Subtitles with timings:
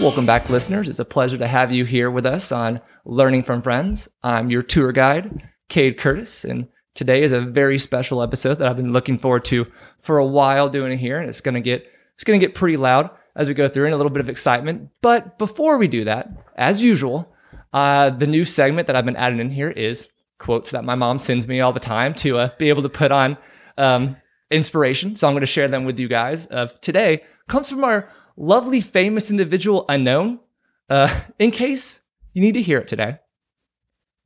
[0.00, 0.88] Welcome back, listeners.
[0.88, 4.08] It's a pleasure to have you here with us on Learning from Friends.
[4.22, 8.76] I'm your tour guide, Cade Curtis, and today is a very special episode that I've
[8.76, 9.66] been looking forward to
[10.00, 11.84] for a while doing it here, and it's gonna get
[12.14, 14.88] it's gonna get pretty loud as we go through and a little bit of excitement.
[15.02, 17.34] But before we do that, as usual,
[17.72, 21.18] uh, the new segment that I've been adding in here is quotes that my mom
[21.18, 23.36] sends me all the time to uh, be able to put on
[23.76, 24.16] um,
[24.52, 25.16] inspiration.
[25.16, 26.46] So I'm going to share them with you guys.
[26.46, 28.08] Uh, today comes from our
[28.38, 30.40] lovely, famous individual unknown.
[30.88, 32.00] Uh, in case
[32.32, 33.18] you need to hear it today,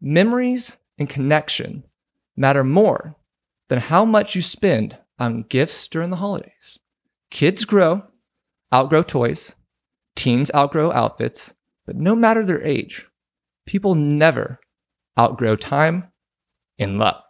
[0.01, 1.83] memories and connection
[2.37, 3.17] matter more
[3.69, 6.79] than how much you spend on gifts during the holidays.
[7.31, 8.03] Kids grow,
[8.73, 9.55] outgrow toys,
[10.15, 11.55] teens outgrow outfits,
[11.87, 13.07] but no matter their age,
[13.67, 14.61] people never
[15.19, 16.09] outgrow time
[16.79, 17.23] and love.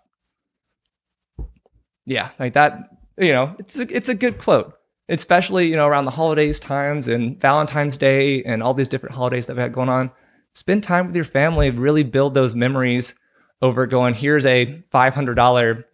[2.05, 4.75] Yeah, like that, you know, it's a, it's a good quote
[5.13, 9.47] especially you know around the holidays times and Valentine's Day and all these different holidays
[9.47, 10.11] that we had going on.
[10.55, 13.15] Spend time with your family, really build those memories
[13.61, 14.15] over going.
[14.15, 15.87] Here's a five hundred dollar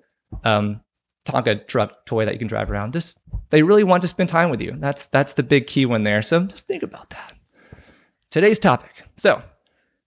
[0.45, 0.81] um,
[1.27, 2.93] Tonka truck toy that you can drive around.
[2.93, 3.19] Just
[3.51, 4.75] they really want to spend time with you.
[4.79, 6.23] That's that's the big key one there.
[6.23, 7.35] So just think about that.
[8.31, 9.05] Today's topic.
[9.17, 9.43] So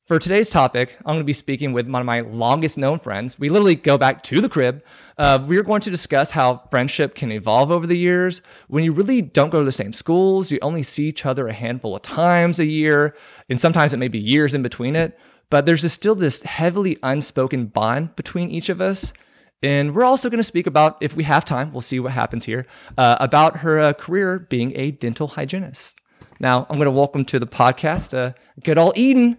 [0.06, 3.40] for today's topic, I'm going to be speaking with one of my longest known friends.
[3.40, 4.84] We literally go back to the crib.
[5.18, 8.42] Uh, we're going to discuss how friendship can evolve over the years.
[8.68, 11.54] When you really don't go to the same schools, you only see each other a
[11.54, 13.16] handful of times a year,
[13.50, 15.18] and sometimes it may be years in between it.
[15.50, 19.14] But there's this, still this heavily unspoken bond between each of us.
[19.62, 22.46] And we're also going to speak about, if we have time, we'll see what happens
[22.46, 22.66] here,
[22.98, 26.00] uh, about her uh, career being a dental hygienist.
[26.40, 29.38] Now, I'm going to welcome to the podcast uh, good old Eden.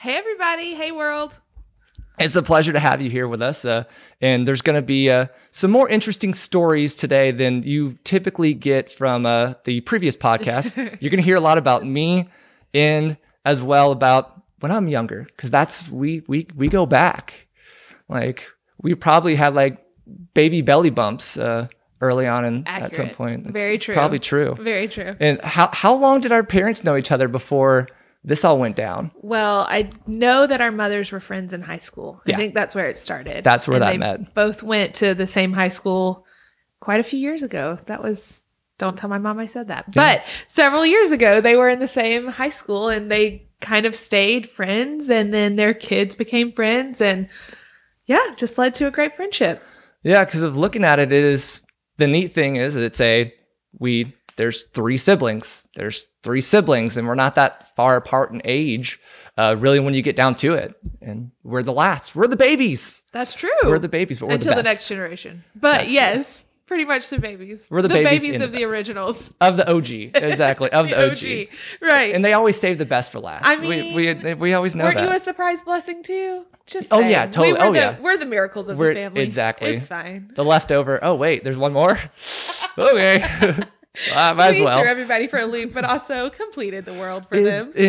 [0.00, 0.74] Hey, everybody.
[0.74, 1.38] Hey, world.
[2.18, 3.66] It's a pleasure to have you here with us.
[3.66, 3.84] Uh,
[4.22, 8.90] and there's going to be uh, some more interesting stories today than you typically get
[8.90, 10.74] from uh, the previous podcast.
[11.02, 12.30] You're going to hear a lot about me
[12.72, 17.46] and as well about when I'm younger, because that's we we we go back.
[18.08, 18.48] Like
[18.80, 19.84] we probably had like
[20.32, 21.68] baby belly bumps uh,
[22.00, 23.48] early on and at some point.
[23.48, 23.92] It's, Very it's true.
[23.92, 24.56] Probably true.
[24.58, 25.14] Very true.
[25.20, 27.86] And how how long did our parents know each other before?
[28.22, 29.10] This all went down.
[29.22, 32.20] Well, I know that our mothers were friends in high school.
[32.26, 32.34] Yeah.
[32.34, 33.44] I think that's where it started.
[33.44, 34.34] That's where And that they met.
[34.34, 36.26] Both went to the same high school
[36.80, 37.78] quite a few years ago.
[37.86, 38.42] That was
[38.78, 39.92] don't tell my mom I said that.
[39.92, 43.94] But several years ago they were in the same high school and they kind of
[43.94, 47.28] stayed friends and then their kids became friends and
[48.06, 49.62] yeah, just led to a great friendship.
[50.02, 51.62] Yeah, because of looking at it, it is
[51.98, 53.32] the neat thing is it's a
[53.78, 55.68] we there's three siblings.
[55.76, 58.98] There's three siblings, and we're not that far apart in age.
[59.36, 62.16] Uh, really, when you get down to it, and we're the last.
[62.16, 63.02] We're the babies.
[63.12, 63.50] That's true.
[63.64, 65.44] We're the babies, but we're until the, the, next generation.
[65.54, 65.92] But That's true.
[65.92, 67.68] yes, pretty much the babies.
[67.70, 68.72] We're the babies in of the the best.
[68.72, 69.30] originals.
[69.42, 69.90] of the OG.
[70.14, 71.48] Exactly of the, OG.
[71.82, 72.14] Right.
[72.14, 73.44] And they always save the best for last.
[73.44, 75.06] I we we, we always know Weren't that.
[75.08, 76.46] you a surprise blessing too?
[76.64, 77.10] Just Oh, saying.
[77.10, 77.52] yeah, totally.
[77.52, 78.00] We were Oh, the, yeah.
[78.00, 79.20] We're the miracles of We're- the family.
[79.22, 79.70] exactly.
[79.74, 80.30] It's fine.
[80.34, 80.98] the leftover.
[81.02, 81.98] Oh wait, there's one more.
[82.78, 83.54] okay,
[84.14, 84.80] I might as we well.
[84.80, 87.72] threw everybody for a loop, but also completed the world for It's- them.
[87.72, 87.80] So,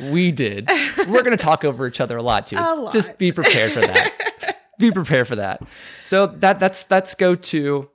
[0.00, 0.68] Indeed, we did.
[1.06, 2.56] We're going to talk over each other a lot too.
[2.58, 2.92] A lot.
[2.92, 4.56] Just be prepared for that.
[4.78, 5.60] be prepared for that.
[6.04, 7.90] So that that's let's go to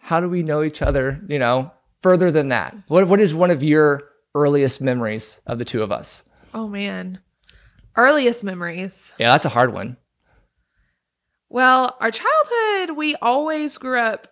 [0.00, 1.20] how do we know each other?
[1.28, 1.70] You know,
[2.02, 2.74] further than that.
[2.88, 4.02] What what is one of your
[4.34, 6.24] earliest memories of the two of us?
[6.52, 7.20] Oh man.
[7.96, 9.14] Earliest memories.
[9.18, 9.96] Yeah, that's a hard one.
[11.48, 14.28] Well, our childhood, we always grew up.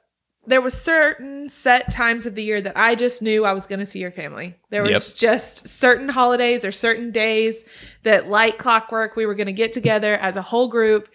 [0.48, 3.78] There was certain set times of the year that I just knew I was going
[3.81, 4.56] to see your family.
[4.70, 5.16] There was Yep.
[5.16, 7.64] just certain holidays or certain days
[8.03, 11.09] that, like clockwork, we were going to get together as a whole group.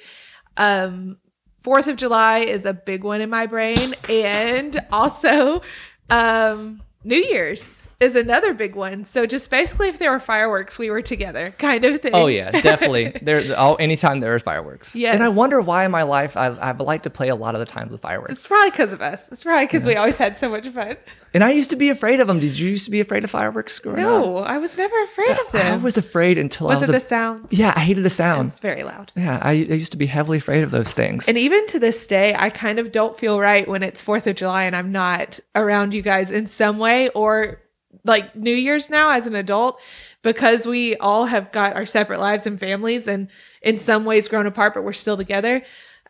[0.58, 1.18] Um,
[1.62, 5.62] Fourth of July is a big one in my brain, and also
[6.10, 9.04] um, New Year's is another big one.
[9.06, 12.12] So just basically, if there were fireworks, we were together, kind of thing.
[12.14, 13.18] Oh yeah, definitely.
[13.22, 14.96] there, all anytime there is fireworks.
[14.96, 15.16] Yes.
[15.16, 17.60] And I wonder why in my life I I've liked to play a lot of
[17.60, 18.34] the times with fireworks.
[18.34, 19.32] It's probably because of us.
[19.32, 20.98] It's probably because we always had so much fun.
[21.34, 22.40] And I used to be afraid of them.
[22.40, 24.06] Did you used to be afraid of fireworks growing up?
[24.06, 25.74] No, I was never afraid of them.
[25.74, 27.48] I was afraid until was I was it a the sound?
[27.52, 28.48] Yeah, I hated the sound.
[28.48, 29.12] It's very loud.
[29.16, 31.28] Yeah, I, I used to be heavily afraid of those things.
[31.28, 34.36] And even to this day, I kind of don't feel right when it's 4th of
[34.36, 37.60] July and I'm not around you guys in some way or
[38.04, 39.80] like New Year's now as an adult
[40.22, 43.28] because we all have got our separate lives and families and
[43.62, 45.64] in some ways grown apart, but we're still together.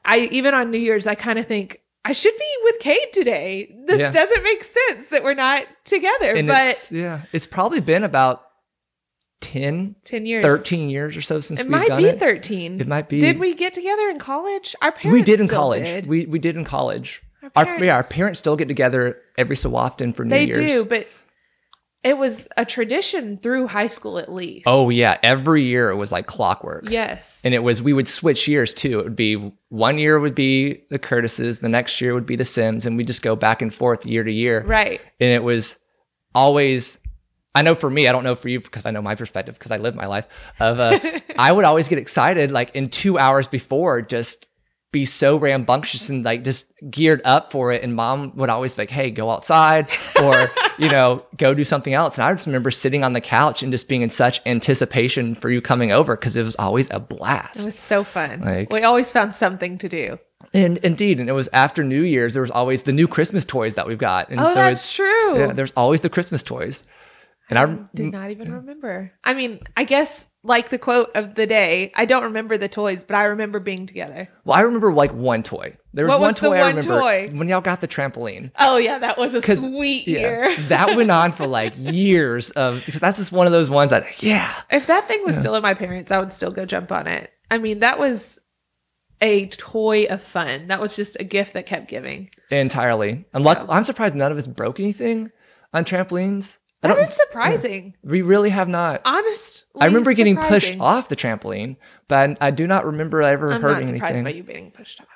[0.06, 3.74] I even on New Year's, I kind of think I should be with Cade today.
[3.86, 4.12] This Yeah.
[4.12, 6.34] doesn't make sense that we're not together.
[6.34, 8.44] And but it's, yeah, it's probably been about
[9.42, 10.44] 10, 10 years.
[10.44, 12.20] 13 years or so since It might be it.
[12.20, 12.80] 13.
[12.80, 13.20] It might be.
[13.20, 14.76] Did we get together in college?
[14.82, 15.86] Our parents we did in college.
[15.86, 16.08] did.
[16.08, 17.22] We we did in college.
[17.44, 20.46] Our Our, yeah, our parents- parents still get together every so often for New they
[20.46, 20.58] Year's.
[20.58, 21.08] do, but
[22.04, 24.64] it was a tradition through high school at least.
[24.68, 26.90] Oh yeah, every year it was like clockwork.
[26.90, 27.42] Yes.
[27.44, 29.00] And it was we would switch years too.
[29.00, 32.46] It would be one year would be the Curtises, the next year would be the
[32.46, 34.64] Sims, and we just go back and forth year to year.
[34.66, 35.00] right.
[35.20, 35.80] And it was
[36.36, 37.00] always
[37.56, 39.72] I know for me, I don't know for you because I know my perspective because
[39.72, 40.28] I live my life
[40.60, 41.00] of uh,
[41.38, 44.48] I would always get excited like in 2 hours before just
[44.94, 48.84] be so rambunctious and like just geared up for it and mom would always be
[48.84, 49.90] like hey go outside
[50.24, 53.62] or you know go do something else and i just remember sitting on the couch
[53.64, 57.00] and just being in such anticipation for you coming over because it was always a
[57.00, 58.40] blast It was so fun.
[58.42, 60.20] Like- we always found something to do.
[60.54, 62.34] And indeed, and it was after New Year's.
[62.36, 64.96] There was always the new Christmas toys that we've got, and Oh, so that's it's
[64.96, 65.40] true.
[65.40, 65.54] yeah.
[65.54, 66.84] There's always the Christmas toys,
[67.50, 69.12] and I, Did mm, not even remember.
[69.24, 73.04] I mean, I guess like the quote of the day, I don't remember the toys,
[73.04, 74.30] but I remember being together.
[74.46, 75.78] well, I remember like one toy.
[75.94, 77.30] There was What one was the toy I one remember toy?
[77.34, 78.52] when y'all got the trampoline.
[78.60, 80.56] Oh yeah, that was a sweet Yeah, year.
[80.70, 84.22] that went on for like years of because that's just one of those ones that
[84.24, 87.08] yeah, If that thing was still in my parents', I would still go jump on
[87.08, 87.30] it.
[87.52, 88.40] I mean, that was
[89.22, 90.68] a toy of fun.
[90.68, 92.30] That was just a gift that kept giving.
[92.50, 93.26] entirely.
[93.34, 95.32] I'm So- luck- I'm surprised none of us broke anything
[95.74, 96.58] on trampolines.
[96.84, 97.96] I That surprising.
[98.04, 99.02] we really have not.
[99.06, 99.66] Honest.
[99.80, 101.78] I remember getting pushed off the trampoline,
[102.08, 103.96] but I, I do not remember ever heard anything.
[103.96, 105.08] I'm not surprised by you being pushed off.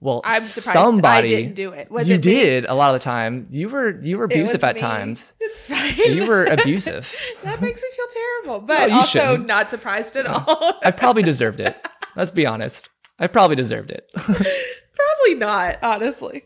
[0.00, 1.90] Well, I'm surprised somebody I didn't do it.
[1.90, 3.46] Was you it did a lot of the time.
[3.50, 4.80] You were you were abusive at me.
[4.80, 5.32] times.
[5.40, 6.14] It's fine.
[6.14, 7.14] You were abusive.
[7.42, 9.48] that makes me feel terrible, but you also shouldn't.
[9.48, 10.78] not surprised at all.
[10.84, 11.76] I probably deserved it.
[12.14, 12.90] Let's be honest.
[13.18, 14.10] I probably deserved it.
[14.14, 16.44] Probably not, honestly.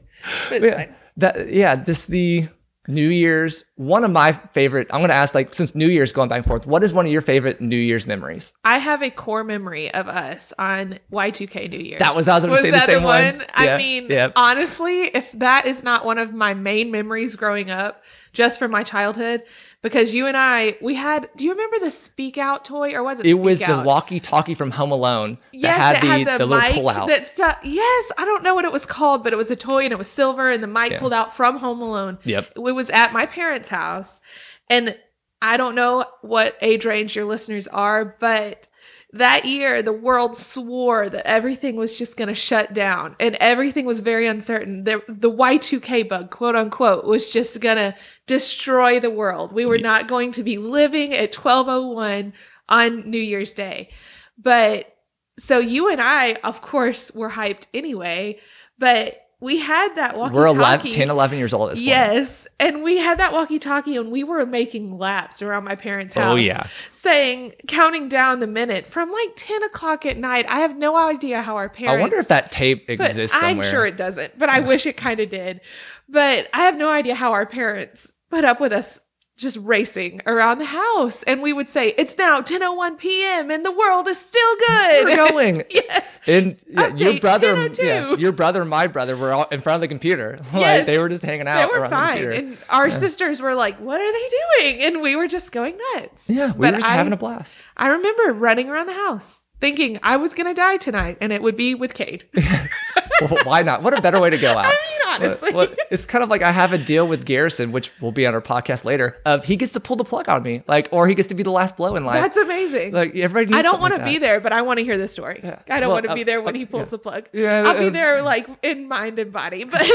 [0.48, 0.94] But it's yeah, fine.
[1.16, 1.76] that yeah.
[1.76, 2.48] This the
[2.88, 3.64] New Year's.
[3.76, 4.88] One of my favorite.
[4.90, 6.66] I'm gonna ask like since New Year's going back and forth.
[6.66, 8.52] What is one of your favorite New Year's memories?
[8.64, 11.98] I have a core memory of us on Y2K New Year's.
[11.98, 13.44] That was- I was gonna say the same one.
[13.54, 14.28] I Yeah, mean, yeah.
[14.34, 18.82] honestly, if that is not one of my main memories growing up, just from my
[18.82, 19.42] childhood,
[19.82, 21.28] because you and I, we had.
[21.36, 23.26] Do you remember the Speak Out toy, or was it?
[23.26, 23.86] It Speak was the Out?
[23.86, 27.06] walkie-talkie from Home Alone that Yes, had it the, had the, the little mic pull-out.
[27.08, 27.58] that stuff.
[27.62, 29.98] Yes, I don't know what it was called, but it was a toy and it
[29.98, 30.98] was silver, and the mic Yeah.
[31.00, 32.18] pulled out from Home Alone.
[32.24, 32.52] Yep.
[32.56, 34.20] It was at my parents' house,
[34.68, 34.96] and
[35.42, 38.68] I don't know what age range your listeners are, but
[39.12, 43.84] that year the world swore that everything was just going to shut down and everything
[43.84, 44.84] was very uncertain.
[44.84, 47.94] The, the Y2K bug, quote unquote, was just going to
[48.26, 49.52] destroy the world.
[49.52, 52.32] We were not going to be living at 1201
[52.68, 53.90] on New Year's Day.
[54.38, 54.96] But
[55.38, 58.38] so you and I, of course, were hyped anyway,
[58.78, 60.38] but we had that walkie talkie.
[60.38, 61.88] We're 11, 10, 11 years old at this point.
[61.88, 62.46] Yes.
[62.58, 66.20] And we had that walkie talkie and we were making laps around my parents' oh,
[66.20, 66.32] house.
[66.34, 66.66] Oh yeah.
[66.90, 70.44] Saying, counting down the minute from like 10 o'clock at night.
[70.48, 71.98] I have no idea how our parents.
[71.98, 74.98] I wonder if that tape but exists I'm sure it doesn't, but I wish it
[74.98, 75.62] kind of did.
[76.08, 79.00] But I have no idea how our parents put up with us
[79.40, 81.22] just racing around the house.
[81.24, 83.50] And we would say, it's now 10.01 p.m.
[83.50, 85.04] and the world is still good.
[85.06, 85.64] We're going.
[85.70, 86.20] yes.
[86.26, 89.76] And yeah, your brother, oh yeah, your brother and my brother were all in front
[89.76, 90.38] of the computer.
[90.52, 90.86] like Yes.
[90.86, 91.60] they were just hanging out.
[91.60, 92.08] They were around the fine.
[92.14, 92.32] computer.
[92.32, 94.28] And our sisters were like, what are they
[94.60, 94.82] doing?
[94.84, 96.28] And we were just going nuts.
[96.30, 97.58] yeah, we But were just I, having a blast.
[97.76, 101.42] I remember running around the house thinking I was going to die tonight and it
[101.42, 102.24] would be with Cade.
[103.20, 103.82] well, why not?
[103.82, 104.64] What a better way to go out.
[104.66, 105.76] I mean, honestly.
[105.90, 108.40] It's kind of like I have a deal with Garrison, which will be on our
[108.40, 109.16] podcast later.
[109.24, 111.42] Of he gets to pull the plug on me, like, or he gets to be
[111.42, 112.22] the last blow in life.
[112.22, 112.92] That's amazing.
[112.92, 113.46] like everybody.
[113.46, 115.40] Needs I don't want to like be there, but I want to hear the story.
[115.42, 115.58] Yeah.
[115.68, 116.90] I don't Well, want to uh, be there when uh, he pulls yeah.
[116.90, 117.28] the plug.
[117.32, 119.82] Yeah, I'll be uh, there like in mind and body, but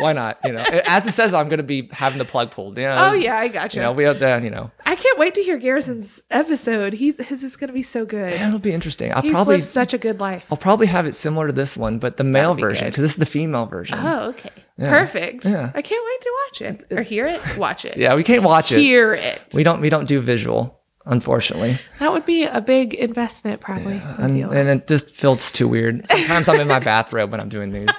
[0.00, 0.38] Why not?
[0.44, 2.78] You know, as it says, I'm going to be having the plug pulled.
[2.78, 3.86] You know, oh yeah, I got You you.
[3.86, 4.40] know, we have to.
[4.42, 6.92] You know, I can't wait to hear Garrison's episode.
[6.92, 8.32] He's his is going to be so good.
[8.32, 9.12] yeah, it'll be interesting.
[9.12, 9.56] I'll He's probably.
[9.56, 10.44] lived such a good life.
[10.50, 13.12] I'll probably have it similar to this one, but the male be version because this
[13.12, 13.98] is the female version.
[14.00, 14.50] Oh, okay.
[14.76, 14.90] Yeah.
[14.90, 15.44] Perfect.
[15.44, 15.72] Yeah.
[15.74, 17.40] I can't wait to watch it or hear it.
[17.56, 17.96] Watch it.
[17.96, 18.78] Yeah, we can't watch it.
[18.78, 19.40] Hear it.
[19.52, 19.80] We don't.
[19.80, 23.94] We don't do visual, unfortunately, That would be a big investment, probably.
[23.96, 26.06] I and, and it just feels too weird.
[26.06, 27.88] Sometimes I'm in my bathrobe when I'm doing these.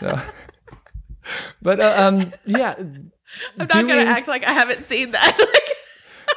[0.00, 0.18] So.
[1.62, 3.12] But uh, um, yeah, I'm
[3.56, 5.36] not doing- gonna act like I haven't seen that.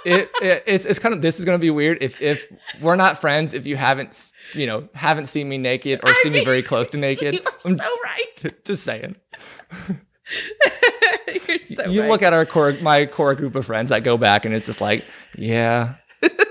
[0.06, 2.46] Like, it, it it's, it's kind of this is going to be weird if if
[2.82, 6.34] we're not friends if you haven't you know haven't seen me naked or I seen
[6.34, 8.54] me very close to naked you are I'm so right.
[8.66, 9.16] just saying
[11.48, 12.10] You're so you right.
[12.10, 14.82] look at our core my core group of friends that go back and it's just
[14.82, 15.06] like
[15.38, 15.96] yeah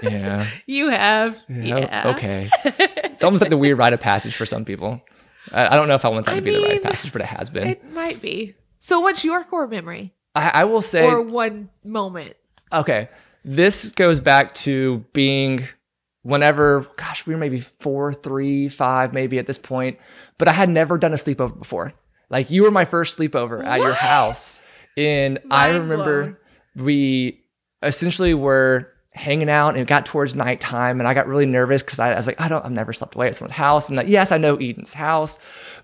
[0.02, 1.38] yeah, you have.
[1.48, 2.12] yeah, Yeah.
[2.14, 2.48] okay
[3.04, 5.00] it's almost like the weird rite of passage for some people
[5.50, 7.22] I, I don't know if I want that I to be the right passage but
[7.22, 8.54] it has been It might be.
[8.78, 12.36] So, what's your core memory I, I will say or one moment?
[12.72, 13.08] Okay.
[13.44, 15.66] This goes back to being
[16.22, 19.98] whenever, gosh, we were maybe four, three, five, maybe at this point,
[20.38, 21.92] but I had never done a sleepover before.
[22.30, 24.62] Like you were my first sleepover at your house.
[24.96, 26.36] And I remember blown.
[26.86, 27.40] we
[27.82, 31.98] essentially were hanging out and it got towards nighttime and I got really nervous because
[31.98, 33.88] I, I was like, I don't, I've never slept away at someone's house.
[33.88, 35.38] And like, yes, I know Eden's house,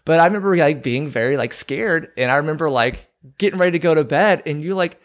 [0.05, 2.11] but I remember like being very like scared.
[2.17, 3.07] And I remember like
[3.37, 5.01] getting ready to go to bed and you like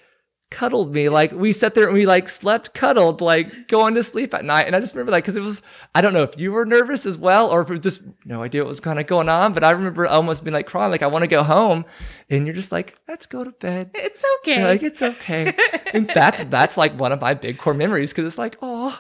[0.53, 1.10] cuddled me.
[1.10, 4.67] Like we sat there and we like slept cuddled, like going to sleep at night.
[4.67, 5.63] And I just remember that because it was,
[5.95, 8.43] I don't know if you were nervous as well or if it was just no
[8.43, 9.53] idea what was kind of going on.
[9.53, 11.86] But I remember almost being like crying, like I want to go home.
[12.29, 13.91] And you're just like, let's go to bed.
[13.95, 14.60] It's okay.
[14.60, 15.53] You're like it's okay.
[15.93, 19.00] and that's that's like one of my big core memories because it's like, oh,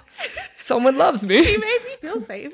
[0.55, 1.41] someone loves me.
[1.41, 2.53] she made me feel safe.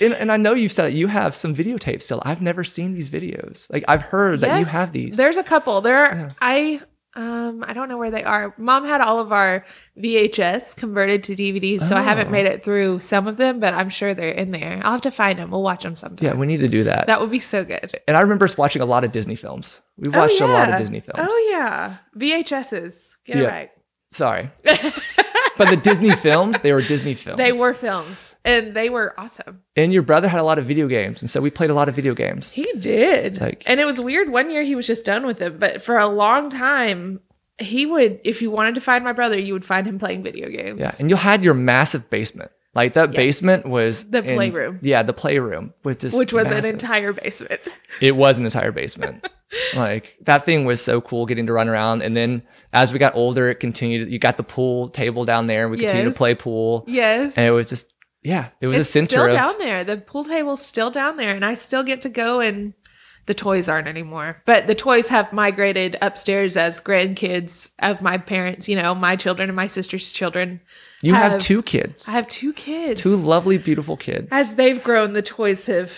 [0.00, 2.22] and, and I know you've said that you have some videotapes still.
[2.24, 3.70] I've never seen these videos.
[3.72, 5.16] Like I've heard that you have these.
[5.16, 5.80] There's a couple.
[5.80, 6.30] There Yeah.
[6.40, 6.80] I
[7.16, 8.54] um I don't know where they are.
[8.58, 9.64] Mom had all of our
[10.00, 12.30] VHS converted to DVDs, so I haven't Oh.
[12.30, 14.80] made it through some of them, but I'm sure they're in there.
[14.84, 15.50] I'll have to find them.
[15.50, 16.24] We'll watch them sometime.
[16.26, 17.06] yeah, we need to do that.
[17.08, 17.98] That would be so good.
[18.06, 19.80] and I remember us watching a lot of Disney films.
[19.96, 20.76] We watched a lot of.
[20.78, 21.20] Disney films.
[21.30, 21.96] Oh yeah.
[22.18, 23.16] VHSs.
[23.24, 23.42] Get Yeah.
[23.42, 23.70] it right.
[24.12, 24.50] Sorry.
[25.56, 27.38] but the Disney films, they were Disney films.
[27.38, 29.62] They were films and they were awesome.
[29.76, 31.22] And your brother had a lot of video games.
[31.22, 32.52] And so we played a lot of video games.
[32.52, 33.40] He did.
[33.40, 34.30] Like- and it was weird.
[34.30, 37.20] One year he was just done with it, but for a long time,
[37.58, 40.48] he would, if you wanted to find my brother, you would find him playing video
[40.50, 40.80] games.
[40.80, 40.92] Yeah.
[41.00, 42.50] And you had your massive basement.
[42.74, 43.16] Like that Yes.
[43.16, 44.78] basement was The playroom.
[44.82, 47.78] Yeah, the playroom with this which was massive- an entire basement.
[48.02, 49.26] it was an entire basement.
[49.74, 52.02] like that thing was so cool getting to run around.
[52.02, 52.42] And then
[52.76, 54.10] as we got older, it continued.
[54.10, 55.68] You got the pool table down there.
[55.68, 56.14] We continued Yes.
[56.14, 56.84] to play pool.
[56.86, 57.36] Yes.
[57.36, 57.92] And it was just,
[58.22, 59.82] yeah, it was it's a center still of, down there.
[59.84, 62.74] The pool table's still down there, and I still get to go and
[63.26, 64.40] the toys aren't anymore.
[64.46, 69.48] But the toys have migrated upstairs as grandkids of my parents, you know, my children
[69.48, 70.60] and my sister's children.
[71.02, 73.00] you have, have- two kids, I have two kids.
[73.00, 74.28] two lovely, beautiful kids.
[74.32, 75.92] As they've grown, the toys have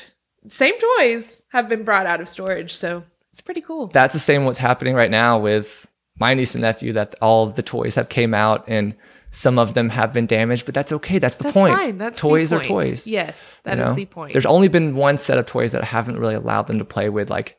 [0.48, 3.88] same toys have been brought out of storage, so it's pretty cool.
[3.88, 5.86] That's the same what's happening right now with
[6.18, 8.94] my niece and nephew that all of the toys have came out and
[9.30, 11.18] some of them have been damaged, but that's okay.
[11.18, 11.74] That's the That's point.
[11.76, 11.98] fine.
[11.98, 13.06] That's the toys are toys.
[13.06, 13.94] Yes, that you is know?
[13.94, 14.32] the point.
[14.32, 17.08] There's only been one set of toys that I haven't really allowed them to play
[17.10, 17.56] with, like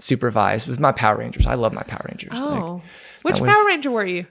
[0.00, 0.62] unsupervised.
[0.62, 1.46] It was my Power Rangers.
[1.46, 2.40] I love my Power Rangers.
[2.40, 2.82] Like, oh,
[3.22, 4.26] which was- Power Ranger were you?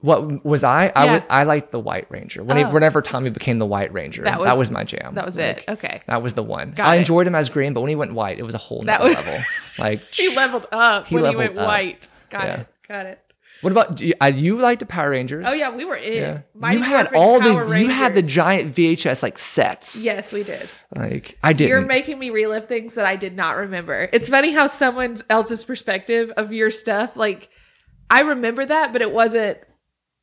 [0.00, 0.92] what was I?
[0.94, 1.12] I Yeah.
[1.14, 1.24] would.
[1.30, 2.44] I liked the White Ranger.
[2.44, 2.68] When he, Oh.
[2.70, 5.14] whenever Tommy became the White Ranger, That that was, was- my jam.
[5.14, 5.64] That was Like, it.
[5.66, 6.02] Okay.
[6.06, 6.72] That was the one.
[6.72, 6.98] Got I it.
[6.98, 9.14] enjoyed him as green, but when he went white, it was a whole That was-
[9.14, 9.38] level.
[9.78, 11.66] Like, He leveled up He when he went up.
[11.66, 12.06] white.
[12.34, 12.60] Got Yeah.
[12.60, 12.66] it.
[12.88, 13.20] Got it.
[13.60, 14.58] what about do you, uh, you?
[14.58, 15.46] Liked the Power Rangers?
[15.48, 16.42] Oh yeah, we were in.
[16.60, 16.70] Yeah.
[16.72, 20.04] You had all Power the you had the giant VHS like sets.
[20.04, 20.70] Yes, we did.
[20.94, 21.70] Like I didn't.
[21.70, 24.10] You're making me relive things that I did not remember.
[24.12, 27.48] It's funny how someone else's perspective of your stuff, like
[28.10, 29.58] I remember that, but it wasn't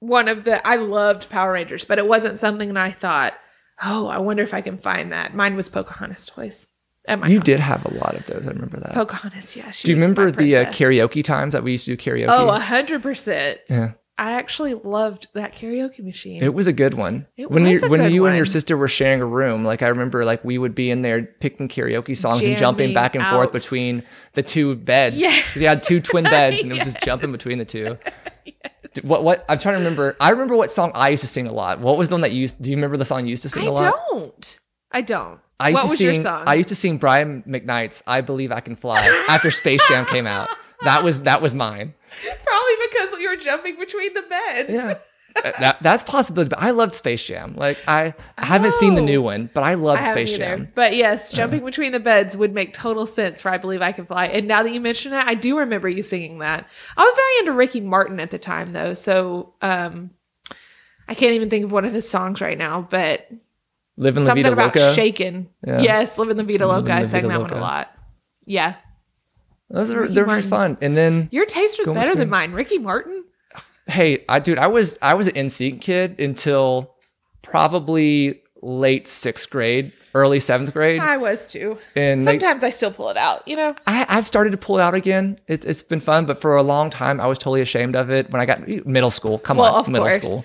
[0.02, 3.34] one of the I loved Power Rangers, but it wasn't something that I thought,
[3.82, 5.34] oh, I wonder if I can find that.
[5.34, 6.68] Mine was Pocahontas toys
[7.08, 7.46] at my you house.
[7.46, 8.48] did have a lot of those.
[8.48, 8.94] I remember that.
[8.94, 9.72] Pocahontas, yeah.
[9.72, 10.80] She do you was remember my the uh, princess.
[10.82, 12.28] karaoke times that we used to do karaoke?
[12.30, 13.60] Oh, a hundred percent.
[13.70, 13.94] yeah.
[14.18, 16.44] I actually loved that karaoke machine.
[16.44, 17.26] It was a good one.
[17.38, 18.52] It when was you a when good you and your one.
[18.52, 21.68] sister were sharing a room, like I remember, like we would be in there picking
[21.68, 23.54] karaoke songs and jumping Jamming back and forth out.
[23.54, 24.04] between
[24.34, 25.16] the two beds.
[25.16, 25.44] Yes.
[25.54, 27.98] 'Cause you had two twin beds, and it was just jumping between the two.
[28.94, 30.16] D- What what I'm trying to remember.
[30.20, 31.80] I remember what song I used to sing a lot.
[31.80, 32.62] What was the one that you used?
[32.62, 33.82] Do you remember the song you used to sing I a lot?
[33.82, 34.60] I don't.
[34.92, 35.40] I don't.
[35.62, 36.44] I used what to was sing, your song?
[36.48, 39.00] I used to sing Brian McKnight's "I Believe I Can Fly"
[39.30, 40.50] after Space Jam came out.
[40.84, 41.94] That was that was mine.
[42.44, 44.70] Probably because we were jumping between the beds.
[44.72, 44.94] Yeah.
[45.46, 47.56] Uh, that, that's possibility, but I loved Space Jam.
[47.56, 49.06] Like I, I haven't seen the Oh.
[49.06, 50.58] new one, but I I loved haven't Space either.
[50.58, 50.68] Jam.
[50.76, 54.06] But yes, jumping between the beds would make total sense for I Believe I Can
[54.06, 54.26] Fly.
[54.26, 56.68] And now that you mention it, I do remember you singing that.
[56.98, 58.94] I was very into Ricky Martin at the time though.
[58.94, 60.10] So um
[61.08, 63.30] I can't even think of one of his songs right now, but
[63.98, 64.94] Living La something Vida about Loca.
[64.94, 65.50] shaking.
[65.66, 65.82] Yeah.
[65.82, 66.92] Yes, Living the Vida Loca.
[66.94, 67.62] I La sang Vida that one a Loca.
[67.62, 67.92] lot.
[68.46, 68.76] Yeah.
[69.70, 70.76] Those are Ricky they're just Martin.
[70.76, 70.84] fun.
[70.86, 72.52] And then Your taste was better than between- mine.
[72.54, 73.24] Ricky Martin?
[73.88, 76.96] hey, I dude, I was I was an NSYNC kid until
[77.42, 81.78] probably late sixth grade, early seventh grade, I was too.
[81.96, 83.74] and they, Sometimes I still pull it out, you know?
[83.88, 85.40] I, I've started to pull it out again.
[85.48, 88.30] It, it's been fun, but for a long time, I was totally ashamed of it.
[88.32, 90.22] When I got middle school, come Well, on, of middle course.
[90.22, 90.44] school,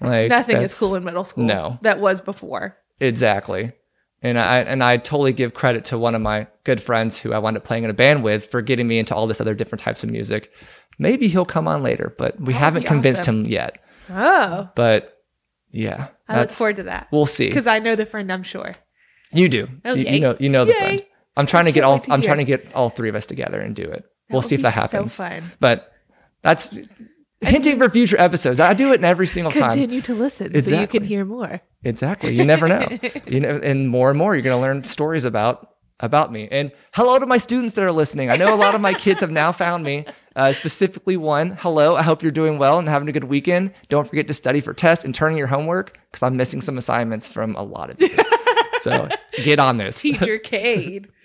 [0.00, 1.44] like Nothing that's- is cool in middle school.
[1.44, 1.78] no.
[1.82, 2.76] That was before.
[3.00, 3.72] Exactly.
[4.22, 7.38] And I and I totally give credit to one of my good friends who I
[7.38, 9.80] wound up playing in a band with for getting me into all this other different
[9.82, 10.50] types of music.
[10.98, 13.44] Maybe he'll come on later, but we That would haven't convinced awesome.
[13.44, 13.78] him yet.
[14.08, 14.70] Oh.
[14.74, 15.22] But
[15.72, 17.08] yeah, I look forward to that.
[17.10, 17.48] We'll see.
[17.48, 18.76] Because I know the friend, I'm sure.
[19.32, 19.68] You do.
[19.84, 20.36] Oh, you, you know.
[20.38, 21.04] You know the friend.
[21.36, 21.98] I'm trying to get all.
[21.98, 22.28] to I'm hear.
[22.28, 24.04] trying to get all three of us together and do it.
[24.30, 25.16] we'll see if that so happens.
[25.16, 25.42] fun.
[25.58, 25.92] But
[26.42, 26.74] that's
[27.44, 28.60] hinting for future episodes.
[28.60, 29.70] I do it in every single time.
[29.70, 31.60] Continue to listen so you can hear more.
[31.82, 32.34] Exactly.
[32.34, 32.86] You never know.
[33.26, 35.70] you know, and more and more you're going to learn stories about
[36.00, 36.48] about me.
[36.50, 38.28] And hello to my students that are listening.
[38.28, 40.04] I know a lot of my kids have now found me
[40.36, 41.94] Uh, specifically, one, hello.
[41.94, 43.72] I hope you're doing well and having a good weekend.
[43.88, 46.76] Don't forget to study for tests and turn in your homework because I'm missing some
[46.76, 48.08] assignments from a lot of you.
[48.80, 49.08] so
[49.44, 50.00] get on this.
[50.02, 51.08] Teacher Cade.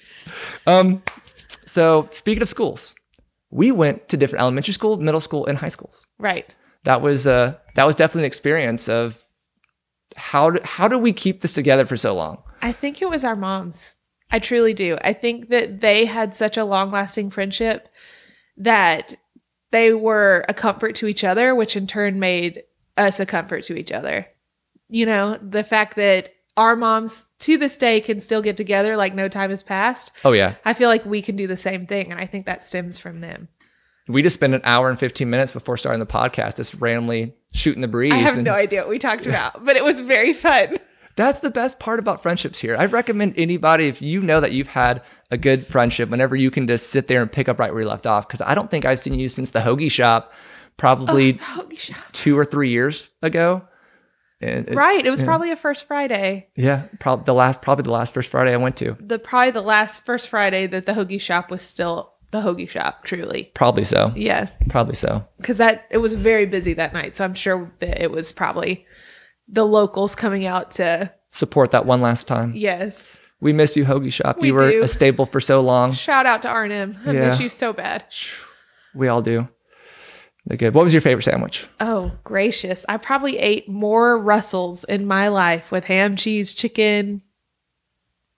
[0.68, 1.02] Um,
[1.66, 2.94] so speaking of schools,
[3.52, 6.06] we went to different elementary school, middle school, and high schools.
[6.18, 6.56] Right.
[6.84, 9.22] That was uh, that was definitely an experience of
[10.16, 12.42] how do, how do we keep this together for so long?
[12.62, 13.96] I think it was our moms.
[14.32, 14.98] I truly do.
[15.02, 17.90] I think that they had such a long lasting friendship
[18.58, 19.16] that
[19.72, 22.64] they were a comfort to each other, which in turn made
[22.98, 24.28] us a comfort to each other.
[24.90, 26.30] You know, the fact that
[26.60, 30.12] our moms to this day can still get together like no time has passed.
[30.26, 32.12] Oh yeah, I feel like we can do the same thing.
[32.12, 33.48] And I think that stems from them.
[34.08, 37.82] we just spent an hour and 15 minutes before starting the podcast just randomly shooting
[37.82, 38.14] the breeze.
[38.14, 40.76] I have and no idea what we talked about, but it was very fun.
[41.16, 42.78] That's the best part about friendships here.
[42.78, 45.02] I recommend anybody if you know that you've had
[45.32, 47.90] a good friendship, whenever you can just sit there and pick up right where you
[47.90, 48.26] left off.
[48.28, 50.32] Because I don't think I've seen you since the hoagie shop,
[50.78, 51.98] probably oh, Holy shit.
[52.14, 53.64] two or three years ago.
[54.42, 55.06] And Right.
[55.06, 56.48] It was probably a first Friday.
[56.56, 58.96] Yeah, probably the last, probably the last first Friday I went to.
[59.00, 63.04] The probably the last first Friday that the hoagie shop was still the hoagie shop,
[63.04, 63.52] truly.
[63.54, 64.14] Probably so.
[64.16, 64.48] Yeah.
[64.70, 65.26] Probably so.
[65.38, 67.18] Because that it was very busy that night.
[67.18, 68.86] So I'm sure that it was probably
[69.48, 72.54] the locals coming out to Support that one last time.
[72.56, 73.20] yes.
[73.42, 74.40] We miss you, hoagie shop.
[74.42, 74.82] We you were do.
[74.84, 75.94] a staple for so long.
[75.94, 76.98] Shout out to Arnhem.
[77.06, 77.28] I Yeah.
[77.30, 78.04] miss you so bad.
[78.94, 79.48] We all do.
[80.46, 80.74] They're good.
[80.74, 81.68] What was your favorite sandwich?
[81.80, 82.86] Oh, gracious.
[82.90, 87.22] I probably ate more Russells in my life with ham, cheese, chicken,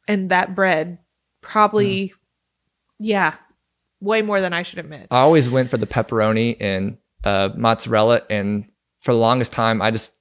[0.07, 0.97] and that bread.
[1.41, 2.13] Probably, Hmm.
[2.99, 3.33] yeah,
[3.99, 5.07] way more than I should admit.
[5.11, 8.65] I always went for the pepperoni and uh, mozzarella, and
[9.01, 10.17] for the longest time, I just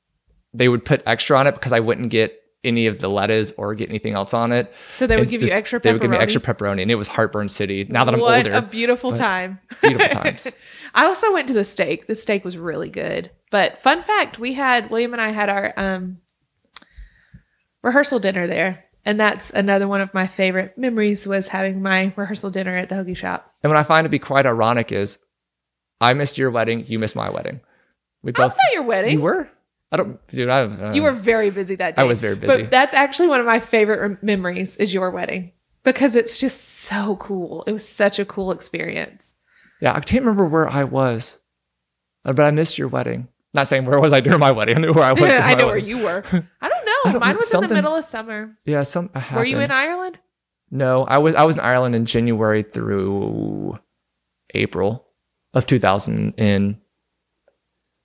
[0.53, 3.75] they would put extra on it because I wouldn't get any of the lettuce or
[3.75, 4.73] get anything else on it.
[4.93, 5.83] So they would give just- you extra pepperoni.
[5.83, 7.87] They would give me extra pepperoni, and it was heartburn city.
[7.89, 9.59] Now that I'm what older, a beautiful time.
[9.83, 10.47] beautiful times.
[10.95, 12.07] I also went to the steak.
[12.07, 13.31] The steak was really good.
[13.51, 16.19] But fun fact, we had William and I had our um
[17.83, 18.85] rehearsal dinner there.
[19.05, 22.97] And that's another one of my favorite memories was having my rehearsal dinner at the
[22.97, 23.51] hoagie shop.
[23.63, 25.19] And what I find to be quite ironic is,
[26.03, 27.61] I missed your wedding, you missed my wedding.
[28.23, 29.13] We I was at your wedding.
[29.13, 29.49] You were?
[29.93, 30.49] I don't, dude.
[30.49, 30.81] I don't.
[30.83, 32.03] Uh, You were very busy that day.
[32.03, 32.63] I was very busy.
[32.63, 36.63] But that's actually one of my favorite rem- memories is your wedding because it's just
[36.65, 37.65] so cool.
[37.67, 39.35] It was such a cool experience.
[39.81, 41.41] Yeah, I can't remember where I was,
[42.25, 43.29] uh, but I missed your wedding.
[43.53, 44.79] Not saying where was I during my wedding.
[44.79, 45.23] I knew where I was.
[45.29, 46.23] I know where you were.
[46.61, 46.93] I don't know.
[47.07, 48.57] I don't Mine was in the middle of summer.
[48.65, 49.11] Yeah, some.
[49.15, 49.71] uh, Were you in.
[49.73, 50.21] Ireland?
[50.71, 51.35] No, I was.
[51.35, 53.77] I was in Ireland in January through
[54.55, 55.07] April
[55.53, 55.67] of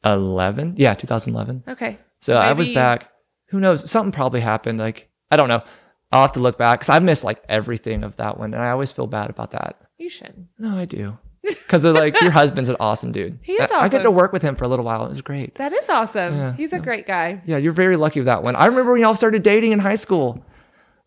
[0.05, 0.75] 2011.
[0.77, 1.63] Yeah, 2011.
[1.67, 1.97] Okay.
[2.21, 3.09] So I was back.
[3.49, 3.89] Who knows?
[3.89, 4.79] Something probably happened.
[4.79, 5.63] Like I don't know.
[6.11, 8.69] I'll have to look back because I missed like everything of that one, and I
[8.69, 9.79] always feel bad about that.
[9.97, 10.47] You should.
[10.59, 11.17] No, I do.
[11.45, 13.37] Because like your husband's an awesome dude.
[13.43, 15.05] He is I, I get to work with him for a little while.
[15.05, 15.55] It was great.
[15.55, 16.35] That is awesome.
[16.35, 17.41] Yeah, He's a was- great guy.
[17.45, 18.55] Yeah, you're very lucky with that one.
[18.55, 20.43] I remember when y'all started dating in high school.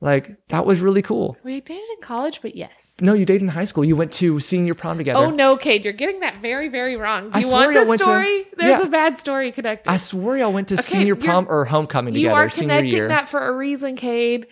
[0.00, 1.36] Like that was really cool.
[1.42, 2.96] We dated in college, but yes.
[3.00, 3.84] No, you dated in high school.
[3.84, 5.18] You went to senior prom together.
[5.18, 7.24] Oh no, Cade, you're getting that very, very wrong.
[7.24, 8.46] Do I you want the went to- story?
[8.56, 8.86] There's Yeah.
[8.86, 9.90] a bad story connected.
[9.90, 12.30] I swear y'all went to Okay, senior prom or homecoming together.
[12.30, 14.46] you are connecting that for a reason, Cade.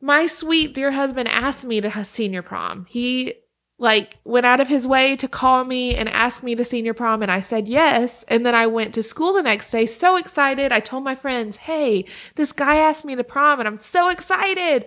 [0.00, 2.86] My sweet dear husband asked me to senior prom.
[2.88, 3.34] He
[3.78, 7.22] like went out of his way to call me and ask me to senior prom
[7.22, 8.24] and I said yes.
[8.24, 10.72] And then I went to school the next day so excited.
[10.72, 14.86] I told my friends, "Hey, this guy asked me to prom and I'm so excited."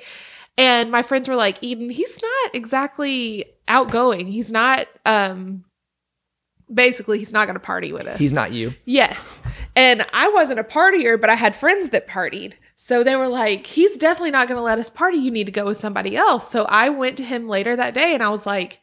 [0.58, 4.28] And my friends were like, "Eden, he's not exactly outgoing.
[4.28, 5.66] He's not um
[6.74, 8.74] basically he's not going to party with us." He's not you.
[8.86, 9.44] Yes.
[9.76, 12.54] And I wasn't a partier, but I had friends that partied.
[12.82, 15.18] So they were like, he's definitely not going to let us party.
[15.18, 16.50] You need to go with somebody else.
[16.50, 18.80] So I went to him later that day and I was like,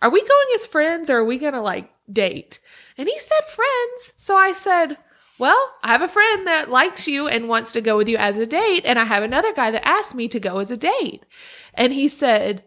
[0.00, 2.60] are we going as friends or are we going to like date?
[2.96, 4.14] And he said friends.
[4.16, 4.96] So I said,
[5.40, 8.38] well, I have a friend that likes you and wants to go with you as
[8.38, 8.84] a date.
[8.84, 11.26] And I have another guy that asked me to go as a date.
[11.74, 12.62] And he said,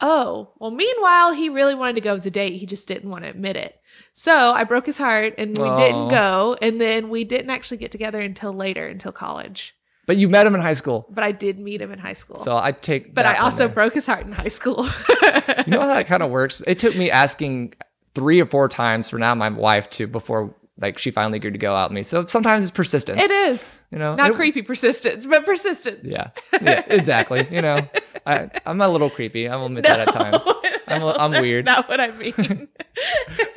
[0.00, 2.60] oh, well, meanwhile, he really wanted to go as a date.
[2.60, 3.76] He just didn't want to admit it.
[4.12, 5.76] So I broke his heart and we Aw.
[5.76, 6.56] didn't go.
[6.62, 9.74] And then we didn't actually get together until later, until college.
[10.06, 11.06] But you met him in high school.
[11.10, 12.36] But I did meet him in high school.
[12.36, 13.74] So I take but I also there.
[13.74, 14.86] broke his heart in high school.
[15.66, 16.62] You know how that kind of works?
[16.66, 17.74] It took me asking
[18.14, 21.58] three or four times for now my wife to before like she finally agreed to
[21.58, 22.02] go out with me.
[22.02, 23.22] So sometimes it's persistence.
[23.22, 23.78] it is.
[23.92, 26.10] You know, Not It- creepy persistence, but persistence.
[26.10, 27.46] Yeah, yeah, exactly.
[27.50, 27.88] You know,
[28.26, 29.48] I, I'm a little creepy.
[29.48, 30.44] I will admit that at times.
[30.88, 31.64] I'm a- I'm That's weird.
[31.64, 32.34] not what I mean.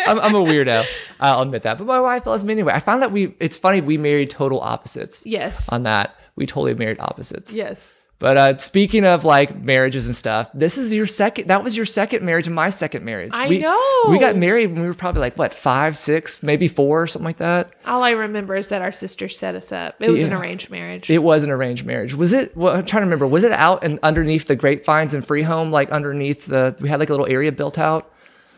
[0.08, 0.86] I'm, I'm a weirdo.
[1.20, 1.78] I'll admit that.
[1.80, 2.74] But my wife loves me anyway.
[2.74, 3.36] I found that we.
[3.40, 5.68] It's funny we married total opposites yes.
[5.70, 6.16] on that.
[6.36, 7.56] We totally married opposites.
[7.56, 7.94] Yes.
[8.18, 11.48] But uh, speaking of like marriages and stuff, this is your second.
[11.50, 13.32] That was your second marriage and my second marriage.
[13.34, 14.04] I we, know.
[14.10, 17.26] We got married when we were probably like what five, six, maybe four, or something
[17.26, 17.74] like that.
[17.86, 19.96] All I remember is that our sister set us up.
[20.00, 21.10] It was an arranged marriage.
[21.10, 22.16] It was an arranged marriage.
[22.16, 22.56] Was it?
[22.56, 23.28] Well, I'm trying to remember.
[23.28, 26.76] Was it out and underneath the grapevines and free home, like underneath the?
[26.80, 28.14] We had like a little area built out.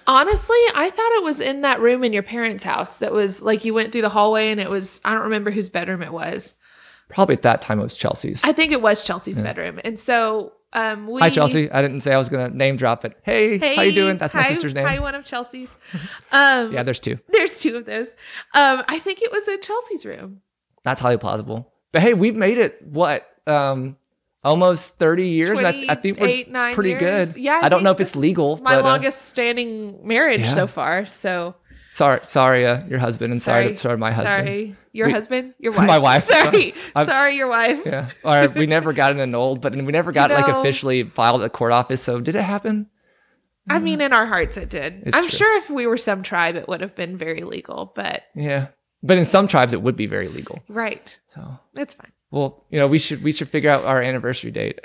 [0.06, 3.66] Honestly, I thought it was in that room in your parents' house that was like
[3.66, 6.54] you went through the hallway and it was, I don't remember whose bedroom it was.
[7.10, 8.44] Probably at that time it was Chelsea's.
[8.44, 9.80] I think it was Chelsea's bedroom.
[9.84, 11.22] And so um, we.
[11.22, 11.72] Hi Chelsea.
[11.72, 13.18] I didn't say I was gonna name drop it.
[13.24, 14.18] Hey, Hey, how you doing?
[14.18, 14.86] That's my hi- sister's name.
[14.86, 15.78] Hi, one of Chelsea's.
[16.32, 17.20] Um, yeah, there's two.
[17.30, 18.10] There's two of those.
[18.54, 20.42] Um, I think it was in Chelsea's room.
[20.84, 21.72] That's highly plausible.
[21.92, 23.28] But hey, we've made it what?
[23.48, 23.98] Um
[24.44, 25.60] almost 30 years.
[25.60, 27.34] I, I think we're 28, nine pretty years.
[27.34, 27.42] good.
[27.42, 28.58] Yeah, I, don't know if it's legal.
[28.58, 30.46] My uh, longest standing marriage yeah.
[30.52, 31.06] so far.
[31.06, 31.56] So
[31.98, 34.48] sorry, sorry, uh, your husband, and sorry, sorry, sorry, my husband.
[34.48, 35.88] Sorry, your We- husband, your wife.
[35.88, 36.24] My wife.
[36.38, 37.82] Sorry, I'm- sorry, your wife.
[37.86, 38.10] Yeah.
[38.24, 41.50] Or we never got it annulled, but we never got like officially filed at the
[41.58, 42.02] court office.
[42.02, 42.88] So did it happen?
[43.70, 45.04] I mean, in our hearts, it did.
[45.06, 45.38] It's I'm true.
[45.40, 47.92] sure if we were some tribe, it would have been very legal.
[47.96, 48.68] But Yeah.
[49.04, 50.64] But in some tribes, it would be very legal.
[50.70, 52.12] right, So, it's fine.
[52.32, 54.80] well, you know, we should we should figure out our anniversary date.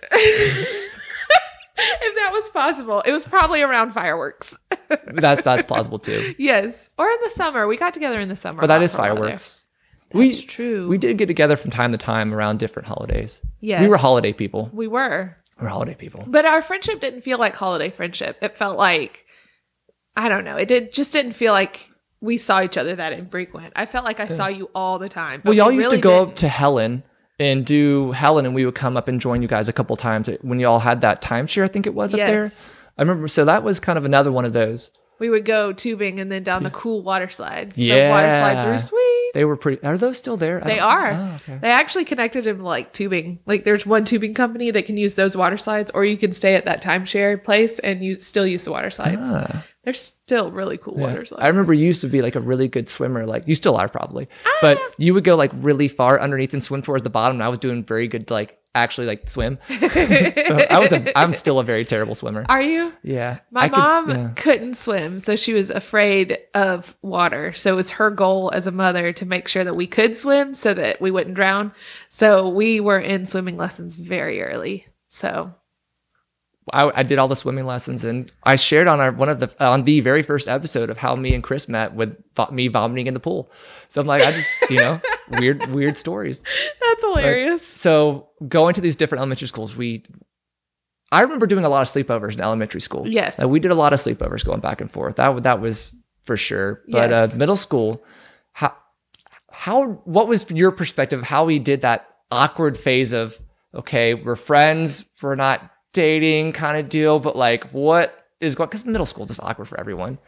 [2.03, 4.57] if that was possible, it was probably around fireworks.
[5.15, 6.35] That's that's plausible too.
[6.39, 7.67] yes, or in the summer.
[7.67, 8.61] We got together in the summer.
[8.61, 9.25] But that is a lot is for a while there.
[9.25, 9.65] fireworks.
[10.13, 10.87] We That's true.
[10.89, 13.41] we did get together from time to time around different holidays.
[13.61, 14.69] Yes, We were holiday people.
[14.73, 15.35] We were.
[15.61, 16.25] We're holiday people.
[16.27, 18.37] But our friendship didn't feel like holiday friendship.
[18.43, 19.25] It felt like
[20.17, 20.57] I don't know.
[20.57, 21.91] It did just didn't feel like
[22.21, 23.73] we saw each other that infrequent.
[23.75, 25.41] I felt like I saw you all the time.
[25.45, 26.39] Well, y'all we used really to go up didn't.
[26.39, 27.03] to Helen
[27.43, 30.31] and do Helen, and we would come up and join you guys a couple times
[30.43, 31.65] when y'all had that timeshare.
[31.65, 32.49] I think it was up there.
[32.97, 33.29] I remember.
[33.29, 34.91] So that was kind of another one of those.
[35.19, 37.77] We would go tubing and then down the cool water slides.
[37.77, 39.31] The water slides were sweet.
[39.35, 39.81] They were pretty.
[39.85, 40.61] Are those still there?
[40.61, 41.13] They are.
[41.13, 41.59] Oh, okay.
[41.63, 43.39] They actually connected them like tubing.
[43.47, 46.57] Like there's one tubing company that can use those water slides, or you can stay
[46.57, 49.29] at that timeshare place and you still use the water slides.
[49.33, 51.07] Ah, They're still really cool yeah.
[51.07, 51.43] water slides.
[51.43, 53.27] I remember you used to be like a really good swimmer.
[53.27, 54.29] Like you still are probably,
[54.61, 57.37] but you would go like really far underneath and swim towards the bottom.
[57.37, 59.59] And I was doing very good, like actually like swim.
[59.69, 59.77] so
[60.71, 60.93] I was.
[60.93, 62.47] A, I'm still a very terrible swimmer.
[62.49, 62.93] Are you?
[63.03, 64.31] Yeah, My I could mom yeah.
[64.37, 67.53] couldn't swim, so she was afraid of water.
[67.53, 70.55] So it was her goal as a mother to make sure that we could swim
[70.55, 71.73] so that we wouldn't drown.
[72.09, 74.87] So we were in swimming lessons very early.
[75.09, 75.55] So
[76.73, 79.53] I, I did all the swimming lessons, and I shared on our one of the
[79.65, 82.17] on the very first episode of how me and Chris met with
[82.53, 83.51] me vomiting in the pool.
[83.89, 85.01] So I'm like, I just you know
[85.41, 86.41] weird weird stories.
[86.81, 87.67] that's hilarious.
[87.67, 90.05] So going to these different elementary schools, we
[91.11, 93.09] I remember doing a lot of sleepovers in elementary school.
[93.09, 93.43] Yes.
[93.43, 95.17] Uh, we did a lot of sleepovers going back and forth.
[95.17, 96.83] That that was for sure.
[96.89, 97.35] But Yes.
[97.35, 98.05] uh, middle school,
[98.53, 98.73] how
[99.51, 103.37] how what was your perspective of how we did that awkward phase of
[103.75, 108.85] okay, we're friends, we're not dating kind of deal, but like what is going because
[108.85, 110.19] middle school is just awkward for everyone.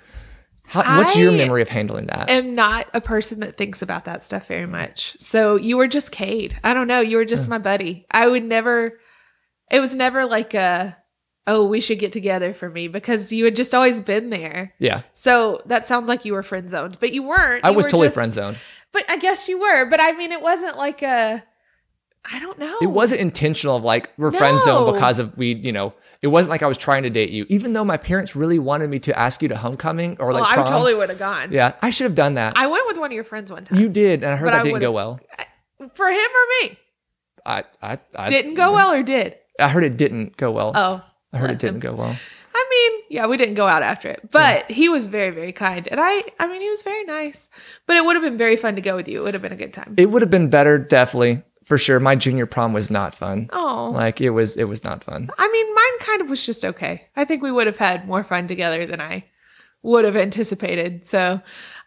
[0.66, 2.30] How, what's your memory of handling that?
[2.30, 5.14] I am not a person that thinks about that stuff very much.
[5.18, 6.58] So you were just Cade.
[6.64, 7.00] I don't know.
[7.00, 8.06] You were just my buddy.
[8.10, 8.98] I would never,
[9.70, 10.96] it was never like a,
[11.46, 14.72] oh, we should get together for me because you had just always been there.
[14.78, 17.62] yeah, So that sounds like you were friend zoned, but you weren't.
[17.62, 18.56] I You was were totally friend zoned.
[18.92, 19.84] But I guess you were.
[19.90, 21.44] But I mean, it wasn't like a,
[22.32, 22.78] I don't know.
[22.80, 26.50] It wasn't intentional of like we're friend zone because of we, you know, it wasn't
[26.50, 29.18] like I was trying to date you, even though my parents really wanted me to
[29.18, 30.66] ask you to homecoming or like oh, I prom.
[30.68, 31.52] totally would have gone.
[31.52, 32.56] yeah, I should have done that.
[32.56, 33.78] I went with one of your friends one time.
[33.78, 35.20] you did, and I heard that I didn't go well.
[35.94, 36.78] For him or me?
[37.44, 39.36] I, I, I Didn't go well or did?
[39.60, 40.72] I heard it didn't go well.
[40.74, 41.04] Oh.
[41.32, 42.16] I heard it didn't go well.
[42.56, 45.86] I mean, yeah, we didn't go out after it, but he was very, very kind,
[45.88, 47.50] and I, I mean, he was very nice.
[47.86, 49.20] But it would have been very fun to go with you.
[49.20, 49.94] It would have been a good time.
[49.98, 51.98] It would have been better, definitely for sure.
[52.00, 53.48] My junior prom was not fun.
[53.52, 55.30] Oh, Like it was, it was not fun.
[55.38, 57.06] I mean, mine kind of was just okay.
[57.16, 59.24] I think we would have had more fun together than I
[59.82, 61.06] would have anticipated.
[61.08, 61.40] So,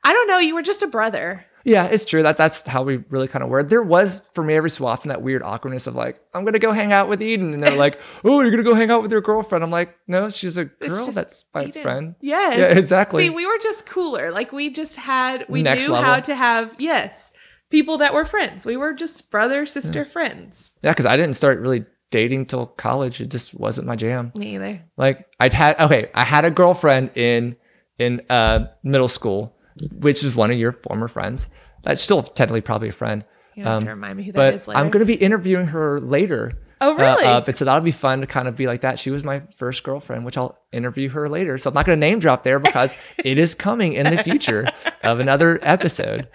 [0.04, 0.38] I don't know.
[0.40, 1.44] You were just a brother.
[1.64, 3.62] Yeah, it's true that that's how we really kind of were.
[3.62, 6.72] There was for me every so often that weird awkwardness of like, I'm gonna go
[6.72, 9.20] hang out with Eden, and they're like, Oh, you're gonna go hang out with your
[9.20, 9.66] girlfriend.
[9.66, 11.08] I'm like, No, she's a girl.
[11.08, 11.82] That's my Eden.
[11.82, 12.16] friend.
[12.22, 12.58] Yes.
[12.58, 13.26] Yeah, exactly.
[13.26, 14.32] See, we were just cooler.
[14.32, 16.06] Like we just had, we Next knew level.
[16.10, 17.34] how to have yes,
[17.70, 18.66] people that were friends.
[18.66, 20.74] We were just brother sister friends.
[20.84, 23.22] Yeah, because I didn't start really dating till college.
[23.22, 24.32] It just wasn't my jam.
[24.38, 24.82] Me either.
[24.98, 27.56] Like I'd had okay, I had a girlfriend in
[28.00, 29.56] in uh middle school,
[30.00, 31.48] which is one of your former friends.
[31.84, 33.24] That's still technically probably a friend.
[33.56, 34.80] You don't have Um, to remind me who that is later.
[34.80, 36.54] I'm gonna be interviewing her later.
[36.80, 37.26] Oh, uh, really?
[37.26, 37.48] up.
[37.48, 39.00] And so that'll be fun to kind of be like that.
[39.00, 41.58] She was my first girlfriend, which I'll interview her later.
[41.58, 42.94] So I'm not going to name drop there because
[43.26, 44.68] it is coming in the future
[45.04, 46.28] of another episode.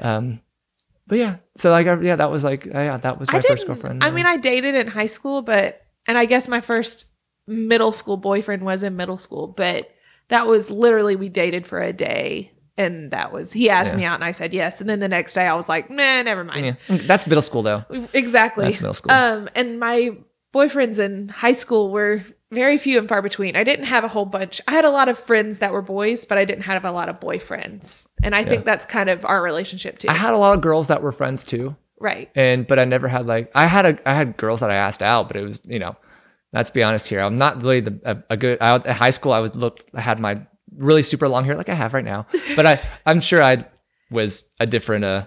[0.00, 0.40] Um,
[1.10, 3.66] but yeah, so like, I- yeah, that was like, yeah, that was my I 1st
[3.66, 4.02] girlfriend.
[4.02, 7.06] I mean, I dated in high school, but and I guess my first
[7.46, 9.90] middle school boyfriend was in middle school, but
[10.28, 13.98] that was literally we dated for a day, and that was he asked Yeah.
[13.98, 16.22] me out, and I said yes, and then the next day I was like, nah,
[16.22, 16.76] never mind.
[16.88, 17.84] yeah, that's middle school though.
[18.14, 18.64] Exactly.
[18.66, 19.12] That's middle school.
[19.12, 20.16] Um, and my
[20.54, 23.56] boyfriends in high school were very few and far between.
[23.56, 24.60] I didn't have a whole bunch.
[24.66, 27.08] I had a lot of friends that were boys, but I didn't have a lot
[27.08, 28.08] of boyfriends.
[28.22, 30.08] And I think that's kind of our relationship too.
[30.08, 32.28] I had a lot of girls that were friends too, right.
[32.34, 35.02] and but I never had like I had a I had girls that I asked
[35.02, 35.96] out, but it was you know,
[36.52, 38.58] let's be honest here, I'm not really the a, a good.
[38.60, 40.40] I, at high school, I was looked I had my
[40.76, 43.64] really super long hair like I have right now, but I I'm sure I
[44.10, 45.26] was a different uh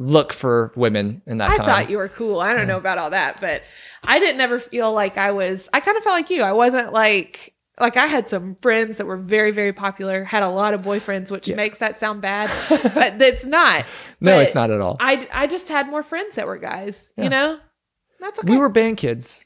[0.00, 1.54] look for women in that time.
[1.54, 1.66] I time.
[1.66, 2.40] thought you were cool.
[2.40, 3.62] I don't know about all that, but
[4.04, 6.42] I didn't ever feel like I was I kind of felt like you.
[6.42, 10.48] I wasn't like like I had some friends that were very very popular, had a
[10.48, 11.56] lot of boyfriends, which Yeah.
[11.56, 12.48] makes that sound bad,
[12.94, 13.84] but it's not.
[14.20, 14.96] no, But it's not at all.
[15.00, 17.24] I I just had more friends that were guys, Yeah.
[17.24, 17.58] you know?
[18.20, 18.50] That's okay.
[18.52, 19.44] we were band kids.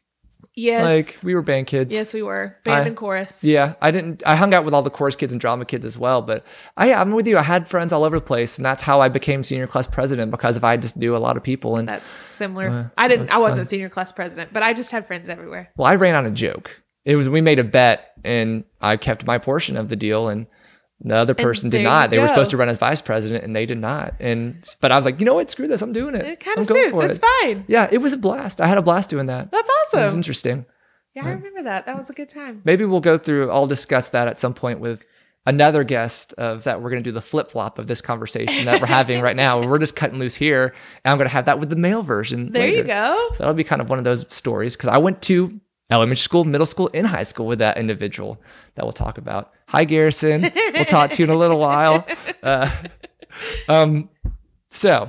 [0.55, 0.85] Yes.
[0.85, 1.93] Like we were band kids.
[1.93, 2.57] yes, we were.
[2.65, 3.43] Band I- and chorus.
[3.45, 4.23] Yeah, I didn't.
[4.27, 6.23] I hung out with all the chorus kids and drama kids as well.
[6.23, 6.45] But
[6.77, 7.39] I, I'm with you.
[7.39, 10.31] I had friends all over the place, and that's how I became senior class president
[10.31, 11.77] because if I just knew a lot of people.
[11.77, 12.69] And That's similar.
[12.69, 13.71] Uh, I didn't I wasn't fun.
[13.71, 15.71] senior class president, but I just had friends everywhere.
[15.77, 16.83] well, I ran on a joke.
[17.05, 20.47] It was we made a bet, and I kept my portion of the deal, and
[21.05, 22.11] the other person did not.
[22.11, 24.15] They were supposed to run as vice president, and they did not.
[24.21, 25.51] And but I was like, you know what?
[25.51, 25.83] Screw this.
[25.83, 26.25] I'm doing it.
[26.25, 26.91] It kind of suits.
[26.91, 27.25] for It's it.
[27.41, 27.65] fine.
[27.69, 28.61] Yeah, it was a blast.
[28.61, 29.51] I had a blast doing that.
[29.51, 30.01] That's awesome.
[30.01, 30.67] It was interesting.
[31.15, 31.87] Yeah, I remember that.
[31.87, 32.63] That was a good time.
[32.65, 33.51] Maybe we'll go through.
[33.51, 35.05] I'll discuss that at some point with
[35.45, 36.81] another guest of that.
[36.81, 39.61] We're going to do the flip flop of this conversation that we're having right now.
[39.61, 40.73] We're just cutting loose here,
[41.05, 42.53] and I'm going to have that with the male version.
[42.53, 43.29] There you go.
[43.33, 45.61] So that'll be kind of one of those stories because I went to
[45.93, 48.41] elementary school, middle school, and high school with that individual
[48.75, 49.53] that we'll talk about.
[49.69, 50.51] Hi, Garrison.
[50.75, 52.07] we'll talk to you in a little while.
[52.43, 52.69] Uh,
[53.69, 54.11] um,
[54.69, 55.09] so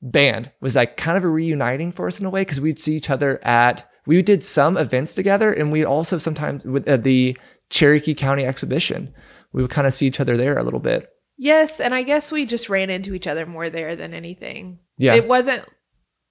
[0.00, 2.94] band was like kind of a reuniting for us in a way because we'd see
[2.94, 7.36] each other at we did some events together and we also sometimes with uh, the
[7.70, 9.12] cherokee county exhibition
[9.52, 11.08] we would kind of see each other there a little bit
[11.40, 14.78] Yes, and I guess we just ran into each other more there than anything.
[14.96, 15.64] yeah It wasn't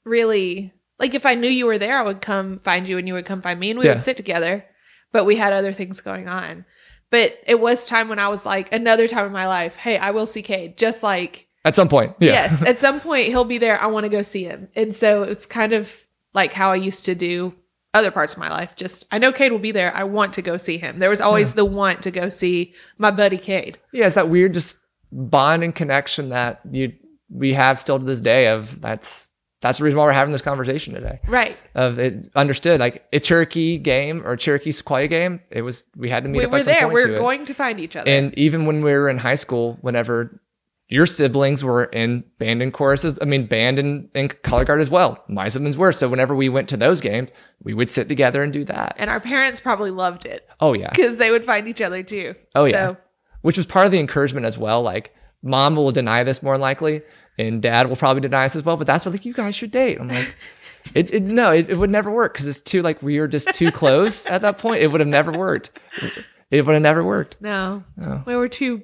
[0.05, 3.13] really like if I knew you were there, I would come find you and you
[3.13, 3.93] would come find me and we Yeah.
[3.93, 4.65] would sit together.
[5.11, 6.65] But we had other things going on.
[7.09, 10.11] But it was time when I was like, another time in my life, hey, I
[10.11, 10.77] will see Cade.
[10.77, 13.79] Just like, at some point yeah yes, at some point he'll be there.
[13.81, 14.67] I want to go see him.
[14.75, 15.93] And so it's kind of
[16.33, 17.53] like how I used to do
[17.93, 18.75] other parts of my life.
[18.75, 19.95] Just, I know Cade will be there.
[19.95, 20.99] I want to go see him.
[20.99, 23.79] There was always the want to go see my buddy Cade.
[23.93, 24.77] yeah it's that weird just
[25.11, 26.91] bond and connection that you
[27.29, 29.26] we have still to this day of that's
[29.61, 31.57] that's the reason why we're having this conversation today Right.
[31.75, 36.23] of it understood like a cherokee game or cherokee Sequoyah game it was we had
[36.23, 36.81] to meet We up were there.
[36.83, 37.17] point We to are it.
[37.19, 38.09] going to find each other.
[38.09, 40.41] And even when we were in high school, whenever
[40.89, 44.89] your siblings were in band and choruses, I mean, band and, and color guard as
[44.89, 45.21] well.
[45.27, 45.91] My siblings were.
[45.91, 47.29] So whenever we went to those games,
[47.61, 48.95] we would sit together and do that.
[48.97, 50.89] and our parents probably loved it Oh, yeah.
[50.95, 52.35] because they would find each other too.
[52.55, 52.71] Oh, yeah.
[52.93, 52.97] So,
[53.41, 54.81] Which was part of the encouragement as well.
[54.81, 57.01] Like, mom will deny this more than likely,
[57.37, 58.77] and dad will probably deny us as well.
[58.77, 59.99] But that's what, like, you guys should date.
[59.99, 60.35] I'm like,
[60.93, 63.53] it, it no, it, it would never work because it's too, like, we were just
[63.53, 64.81] too close at that point.
[64.81, 65.71] It would have never worked.
[66.49, 67.37] It would have never worked.
[67.41, 68.23] no, Oh.
[68.25, 68.83] we were too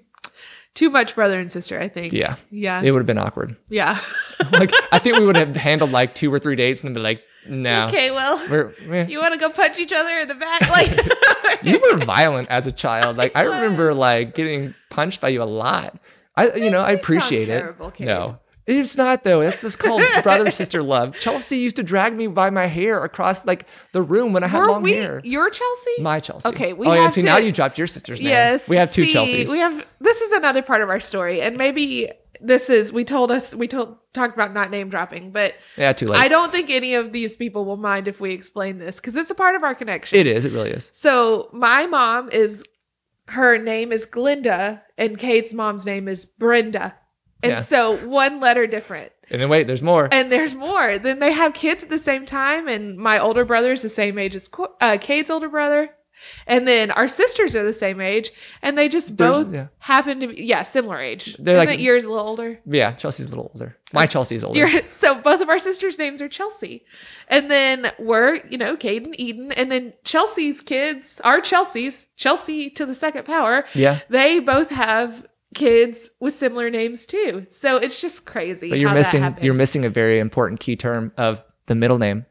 [0.75, 1.79] too much brother and sister.
[1.79, 2.13] I think.
[2.13, 2.35] Yeah.
[2.49, 2.81] Yeah.
[2.81, 3.55] It would have been awkward.
[3.69, 3.99] yeah.
[4.51, 7.21] like I think we would have handled like two or three dates and be like,
[7.47, 7.85] no.
[7.85, 8.09] Okay.
[8.09, 10.61] Well, We're, you want to go punch each other in the back?
[10.71, 11.63] Like.
[11.63, 13.17] you were violent as a child.
[13.17, 15.99] Like I remember like getting punched by you a lot.
[16.35, 17.59] I you know, I appreciate it.
[17.59, 18.39] terrible, No.
[18.65, 19.41] It's not though.
[19.41, 21.17] It's just called brother sister love.
[21.19, 24.61] Chelsea used to drag me by my hair across like the room when I had
[24.61, 25.21] Were long we hair.
[25.23, 26.01] your Chelsea?
[26.01, 26.47] My Chelsea.
[26.49, 28.29] Okay, we oh, yeah, see to- now you dropped your sister's name.
[28.29, 28.69] yes.
[28.69, 29.49] We have two see, Chelseas.
[29.51, 29.85] We have.
[29.99, 32.93] This is another part of our story, and maybe this is.
[32.93, 33.53] We told us.
[33.53, 36.19] We told talked about not name dropping, but yeah, too late.
[36.19, 39.31] I don't think any of these people will mind if we explain this because it's
[39.31, 40.17] a part of our connection.
[40.17, 40.89] it is, it really is.
[40.93, 42.63] So my mom is
[43.27, 46.95] her name is Glinda and Cade's mom's name is Brenda.
[47.43, 47.61] And Yeah.
[47.61, 49.11] so one letter different.
[49.29, 50.09] And then wait, there's more.
[50.11, 50.97] And there's more.
[50.97, 54.17] Then they have kids at the same time and my older brother is the same
[54.17, 54.49] age as
[54.81, 55.89] uh, Cade's older brother.
[56.47, 59.67] And then our sisters are the same age and they just There's- both yeah.
[59.79, 61.35] happen to be yeah, similar age.
[61.37, 62.59] They're Isn't like- yours a little older?
[62.65, 63.75] yeah, Chelsea's a little older.
[63.91, 64.69] My Chelsea's older.
[64.89, 66.85] So both of our sisters' names are Chelsea.
[67.27, 69.51] And then we're, you know, Cade and Eden.
[69.51, 73.65] And then Chelsea's kids are Chelsea's, Chelsea to the second power.
[73.73, 73.99] yeah.
[74.09, 77.45] They both have kids with similar names too.
[77.49, 78.69] So it's just crazy.
[78.69, 82.25] But you're missing you're missing a very important key term of the middle name.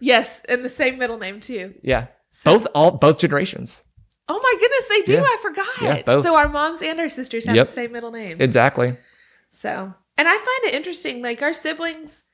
[0.00, 1.74] Yes, and the same middle name too.
[1.82, 2.08] Yeah.
[2.30, 3.82] So- both all both generations.
[4.28, 5.12] Oh my goodness, they do.
[5.14, 5.22] Yeah.
[5.22, 5.66] I forgot.
[5.80, 6.24] Yeah, both.
[6.24, 7.66] So our moms and our sisters have Yep.
[7.68, 8.40] the same middle names.
[8.40, 8.96] Exactly.
[9.50, 11.22] So And I find it interesting.
[11.22, 12.24] Like our siblings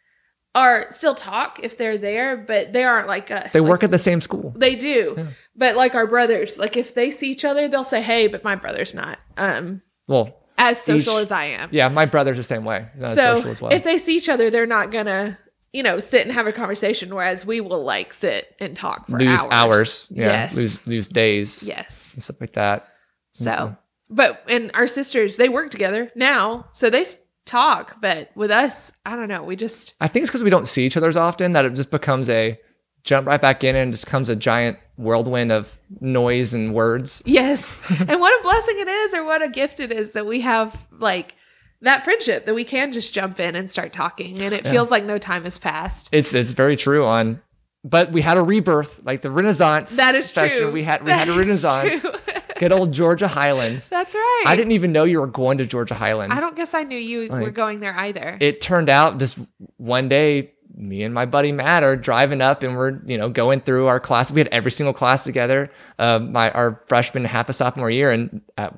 [0.55, 3.53] are still talk if they're there, but they aren't like us.
[3.53, 4.55] They Like, work at the same school.
[4.57, 5.15] They do.
[5.17, 5.27] Yeah.
[5.57, 8.55] But like our brothers, like if they see each other, they'll say, "Hey," but my
[8.55, 11.69] brother's not um Well, as social Each- as I am.
[11.73, 12.87] yeah, my brother's the same way.
[12.97, 13.73] So social as well.
[13.73, 15.39] if they see each other, they're not gonna,
[15.73, 17.15] you know, sit and have a conversation.
[17.15, 19.51] Whereas we will like sit and talk for lose hours.
[19.53, 20.09] hours.
[20.13, 20.27] Yeah.
[20.27, 20.57] Yes.
[20.57, 21.63] Lose lose days.
[21.63, 22.15] Yes.
[22.15, 22.89] And stuff like that.
[23.33, 23.77] So, So-
[24.11, 27.05] but and our sisters, they work together now, so they
[27.47, 27.97] talk.
[28.01, 29.43] But with us, I don't know.
[29.43, 31.75] We just I think it's because we don't see each other as often that it
[31.75, 32.59] just becomes a
[33.05, 37.23] jump right back in and just comes a giant whirlwind of noise and words.
[37.27, 37.81] yes.
[37.89, 40.87] and what a blessing it is, or what a gift it is that we have
[40.99, 41.35] like
[41.81, 44.71] that friendship that we can just jump in and start talking, and it Yeah.
[44.73, 46.09] feels like no time has passed.
[46.13, 47.41] It's it's very true on
[47.85, 49.97] but we had a rebirth, like the Renaissance.
[49.97, 50.59] That is session.
[50.59, 50.71] true.
[50.71, 52.07] We had we That had a Renaissance.
[52.61, 53.89] Good old Georgia Highlands.
[53.89, 54.45] That's right.
[54.47, 56.33] I didn't even know you were going to Georgia Highlands.
[56.37, 58.39] I don't guess I knew you were going there either.
[58.41, 59.37] it turned out just
[59.79, 63.61] one day me and my buddy Matt are driving up and we're you know going
[63.61, 64.33] through our class.
[64.33, 65.71] We had every single class together.
[65.99, 68.75] Uh, my our freshman half a sophomore year, and at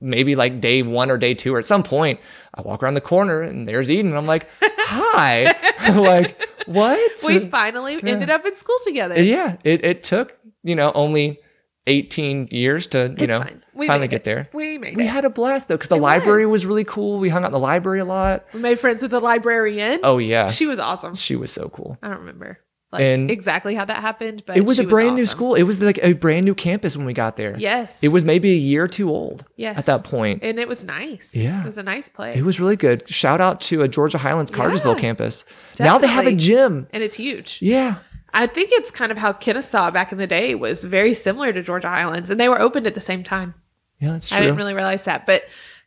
[0.00, 2.20] maybe like day one or day two or at some point,
[2.54, 4.08] I walk around the corner and there's Eden.
[4.08, 7.20] And I'm like, hi, I'm like what?
[7.26, 9.22] we finally ended up in school together.
[9.22, 11.38] yeah, it it took you know only
[11.86, 13.44] 18 years to you It's know.
[13.74, 14.24] We finally get it.
[14.24, 14.48] there.
[14.52, 15.08] We made We it.
[15.08, 16.52] had a blast though because the It library was.
[16.62, 17.18] was really cool.
[17.18, 18.44] We hung out in the library a lot.
[18.54, 20.00] we made friends with the librarian.
[20.02, 21.14] Oh yeah, She was awesome.
[21.14, 21.98] she was so cool.
[22.02, 22.58] I don't remember
[22.92, 25.36] like And- exactly how that happened, but it was a brand new awesome.
[25.36, 25.54] school.
[25.56, 27.56] It was like a brand new campus when we got there.
[27.58, 28.04] Yes.
[28.04, 29.76] It was maybe a year too old yes.
[29.76, 30.44] at that point.
[30.44, 31.34] And it was nice.
[31.34, 31.60] Yeah.
[31.62, 32.38] It was a nice place.
[32.38, 33.08] It was really good.
[33.08, 35.44] Shout out to a Georgia Highlands Cartersville Yeah, campus.
[35.80, 36.86] Now they have a gym.
[36.92, 37.58] and it's huge.
[37.60, 37.96] Yeah.
[38.34, 41.62] I think it's kind of how Kennesaw back in the day was very similar to
[41.62, 43.54] Georgia Highlands, and they were opened at the same time.
[44.00, 44.36] Yeah, that's true.
[44.38, 45.44] I didn't really realize that, but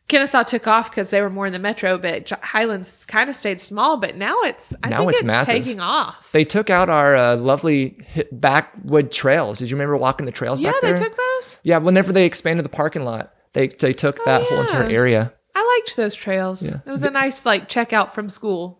[0.08, 3.60] Kennesaw took off because they were more in the metro, but Highlands kind of stayed
[3.60, 3.98] small.
[3.98, 5.54] But now it's I Now think it's it's, massive.
[5.54, 6.32] taking off.
[6.32, 7.98] they took out our uh, lovely
[8.32, 9.58] backwood trails.
[9.58, 11.60] Did you remember walking the trails Yeah, they took those.
[11.62, 15.32] yeah, whenever they expanded the parking lot, they they took that whole entire Oh, area.
[15.54, 16.62] I liked those trails.
[16.70, 16.76] Yeah.
[16.86, 18.77] It was a nice like checkout from school.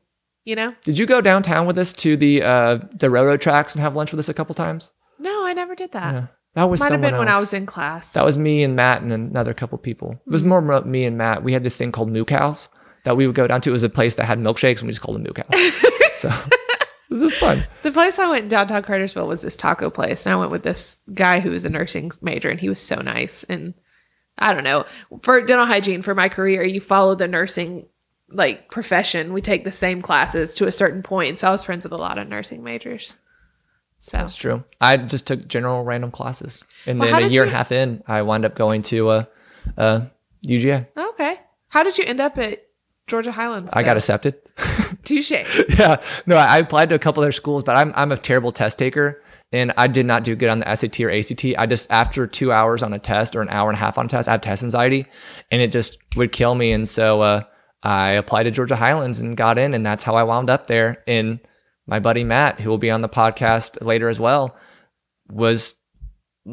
[0.48, 0.74] You know?
[0.82, 4.12] Did you go downtown with us to the uh, the railroad tracks and have lunch
[4.12, 4.90] with us a couple times?
[5.18, 6.14] No, I never did that.
[6.14, 6.26] Yeah.
[6.54, 8.14] That was Might have been when I was in class.
[8.14, 10.12] That was me and Matt and another couple people.
[10.12, 10.32] It Hmm.
[10.32, 11.44] was more mo- me and Matt.
[11.44, 12.70] We had this thing called Moo Cows
[13.04, 13.68] that we would go down to.
[13.68, 15.74] It was a place that had milkshakes and we just called them Moo Cows.
[16.16, 16.30] so
[17.10, 17.66] this is fun.
[17.82, 20.62] The place I went in downtown Cartersville was this taco place, and I went with
[20.62, 23.44] this guy who was a nursing major, and he was so nice.
[23.44, 23.74] And
[24.38, 24.86] I don't know
[25.20, 27.86] for dental hygiene for my career, you follow the nursing
[28.30, 29.32] like profession.
[29.32, 31.96] We take the same classes to a certain point, so I was friends with a
[31.96, 33.16] lot of nursing majors.
[34.00, 34.62] So That's true.
[34.80, 36.64] I just took general random classes.
[36.86, 39.08] And Well, then a year you- and a half in, I wound up going to
[39.08, 39.24] uh,
[39.76, 40.00] uh,
[40.46, 40.86] UGA.
[40.96, 41.36] okay,
[41.68, 42.64] how did you end up at
[43.08, 43.72] Georgia Highlands?
[43.74, 44.36] I got accepted.
[45.04, 45.30] touche.
[45.30, 46.00] yeah.
[46.26, 48.78] No, I I applied to a couple other schools, but I'm I'm a terrible test
[48.78, 51.44] taker, and I did not do good on the SAT or ACT.
[51.58, 54.06] I just after two hours on a test or an hour and a half on
[54.06, 55.06] a test, I have test anxiety,
[55.50, 56.70] and it just would kill me.
[56.72, 57.42] And so uh,
[57.82, 61.02] I applied to Georgia Highlands and got in, and that's how I wound up there.
[61.06, 61.38] And
[61.86, 64.56] my buddy Matt, who will be on the podcast later as well,
[65.28, 65.74] was.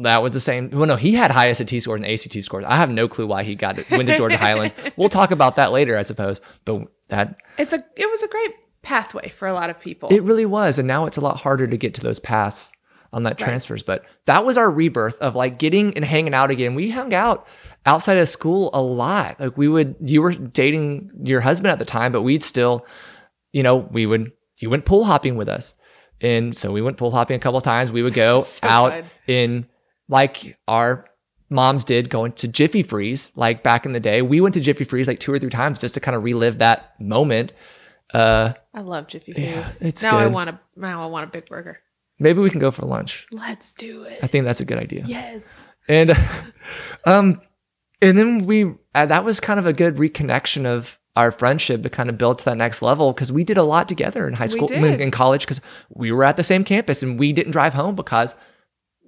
[0.02, 0.68] That was the same.
[0.68, 2.66] Well, no, he had high SAT scores and ACT scores.
[2.66, 3.90] I have no clue why he got it.
[3.90, 4.74] Went to Georgia Highlands.
[4.96, 6.42] We'll talk about that later, I suppose.
[6.66, 8.50] But that It's a it was a great
[8.82, 10.10] pathway for a lot of people.
[10.10, 10.78] it really was.
[10.78, 12.72] And now it's a lot harder to get to those paths
[13.16, 13.82] on that transfers.
[13.82, 16.74] But that was our rebirth of like getting and hanging out again.
[16.74, 17.46] We hung out
[17.86, 19.40] outside of school a lot.
[19.40, 22.84] Like we would, you were dating your husband at the time, but we'd still,
[23.52, 25.74] you know, we would, you went pool hopping with us.
[26.20, 27.90] And so we went pool hopping a couple of times.
[27.90, 29.04] We would go So out fun.
[29.26, 29.66] in
[30.10, 31.06] like our
[31.48, 34.20] moms did going to Jiffy Freeze, like back in the day.
[34.20, 36.58] We went to Jiffy Freeze like two or three times just to kind of relive
[36.58, 37.52] that moment.
[38.12, 41.46] Uh, I love Jiffy Yeah, it's now I want a now I want a big
[41.46, 41.80] burger.
[42.18, 43.26] Maybe we can go for lunch.
[43.30, 44.18] Let's do it.
[44.22, 45.04] I think that's a good idea.
[45.06, 45.54] Yes.
[45.88, 46.12] And
[47.04, 47.40] um
[48.02, 51.88] and then we uh, that was kind of a good reconnection of our friendship to
[51.90, 54.46] kind of build to that next level because we did a lot together in high
[54.46, 55.00] school did.
[55.00, 58.34] in, college because we were at the same campus and we didn't drive home because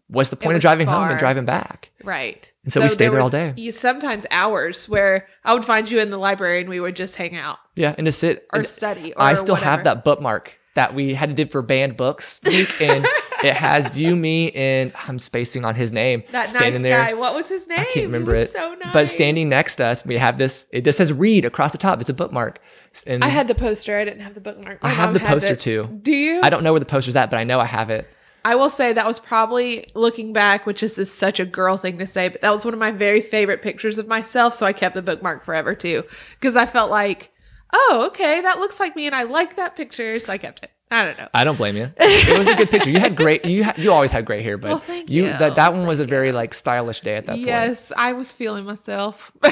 [0.06, 1.90] what's the point of driving home and driving back?
[2.02, 2.50] Right.
[2.64, 3.52] And so we stayed there all was- day.
[3.58, 7.16] You sometimes hours where I would find you in the library and we would just
[7.16, 9.12] hang out Yeah, and to sit or and study.
[9.12, 9.96] Or I still have whatever.
[9.96, 13.04] that bookmark that we had to did for banned books week and
[13.42, 16.22] it has you, me, and I'm spacing on his name.
[16.30, 16.98] That standing nice there.
[17.04, 17.14] guy.
[17.14, 17.80] What was his name?
[17.80, 18.48] I can't remember it.
[18.48, 18.92] So nice.
[18.92, 20.66] But standing next to us, we have this.
[20.70, 22.00] It just says "read" across the top.
[22.00, 22.60] It's a bookmark.
[23.08, 23.98] And I had the poster.
[23.98, 24.78] I didn't have the bookmark.
[24.82, 25.60] I have the poster it.
[25.60, 25.98] too.
[26.00, 26.40] Do you?
[26.44, 28.08] I don't know where the poster's at, but I know I have it.
[28.44, 31.98] I will say that was probably looking back, which is, is such a girl thing
[31.98, 34.54] to say, but that was one of my very favorite pictures of myself.
[34.54, 36.04] So I kept the bookmark forever too,
[36.38, 37.32] because I felt like
[37.72, 40.70] oh, okay, that looks like me, and I like that picture, so I kept it.
[40.90, 41.28] I don't know.
[41.34, 41.90] I don't blame you.
[41.98, 42.88] It was a good picture.
[42.88, 43.44] You had great.
[43.44, 45.38] You ha- you always had great hair, but Well, you you.
[45.38, 47.46] that that one was a very like stylish day at that point.
[47.46, 49.30] yes, I was feeling myself.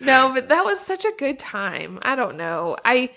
[0.00, 1.98] no, but that was such a good time.
[2.02, 2.76] I don't know.
[2.84, 3.10] I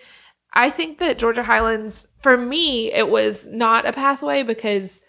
[0.53, 5.01] I think that Georgia Highlands for me it was not a pathway because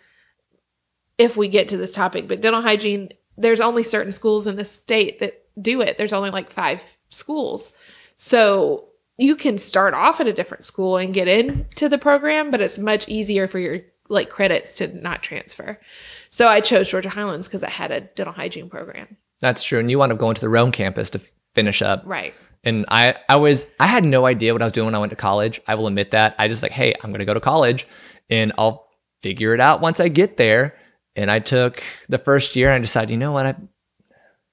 [1.18, 4.64] if we get to this topic, but dental hygiene there's only certain schools in the
[4.64, 5.96] state that do it.
[5.98, 7.72] There's only like 5 schools.
[8.22, 8.84] So
[9.16, 12.78] you can start off at a different school and get into the program, but it's
[12.78, 15.80] much easier for your like credits to not transfer.
[16.28, 19.16] So I chose Georgia Highlands because I had a dental hygiene program.
[19.40, 19.78] That's true.
[19.78, 21.22] And you wound up going to the Rome campus to
[21.54, 22.02] finish up.
[22.04, 22.34] Right.
[22.62, 25.10] And I, I was, I had no idea what I was doing when I went
[25.10, 25.58] to college.
[25.66, 26.34] I will admit that.
[26.38, 27.86] I just like, hey, I'm going to go to college
[28.28, 28.86] and I'll
[29.22, 30.76] figure it out once I get there.
[31.16, 33.46] And I took the first year and I decided, you know what?
[33.46, 33.56] I,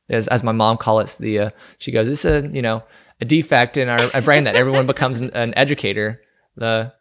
[0.09, 1.49] as, as my mom calls it, the, uh,
[1.79, 2.81] she goes, this is a, you know,
[3.21, 6.21] a defect in our, our brain that everyone becomes an, an educator.
[6.55, 6.93] The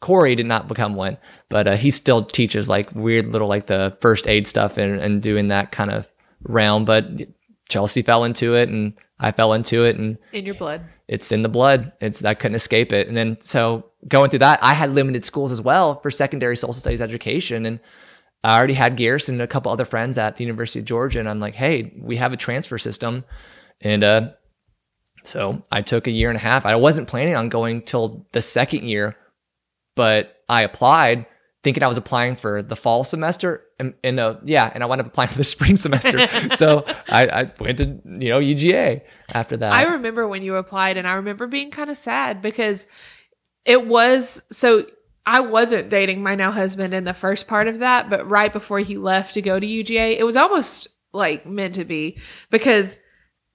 [0.00, 3.96] Corey did not become one, but uh, he still teaches like weird little, like the
[4.00, 6.10] first aid stuff and, and doing that kind of
[6.44, 6.84] realm.
[6.84, 7.04] But
[7.68, 10.82] Chelsea fell into it and I fell into it and In your blood.
[11.08, 11.92] it's in the blood.
[12.00, 13.08] It's I couldn't escape it.
[13.08, 16.72] And then so going through that, I had limited schools as well for secondary social
[16.74, 17.66] studies education.
[17.66, 17.80] And
[18.44, 21.18] I already had Garrison and a couple other friends at the University of Georgia.
[21.18, 23.24] And I'm like, hey, we have a transfer system.
[23.80, 24.30] And uh
[25.28, 26.66] so I took a year and a half.
[26.66, 29.16] I wasn't planning on going till the second year,
[29.94, 31.26] but I applied
[31.64, 33.94] thinking I was applying for the fall semester and,
[34.44, 36.26] yeah, and I wound up applying for the spring semester.
[36.56, 39.02] so I, I went to you know UGA
[39.32, 39.72] after that.
[39.72, 42.86] I remember when you applied, and I remember being kind of sad because
[43.64, 44.86] it was so.
[45.26, 48.78] I wasn't dating my now husband in the first part of that, but right before
[48.78, 52.18] he left to go to UGA, it was almost like meant to be
[52.50, 52.96] because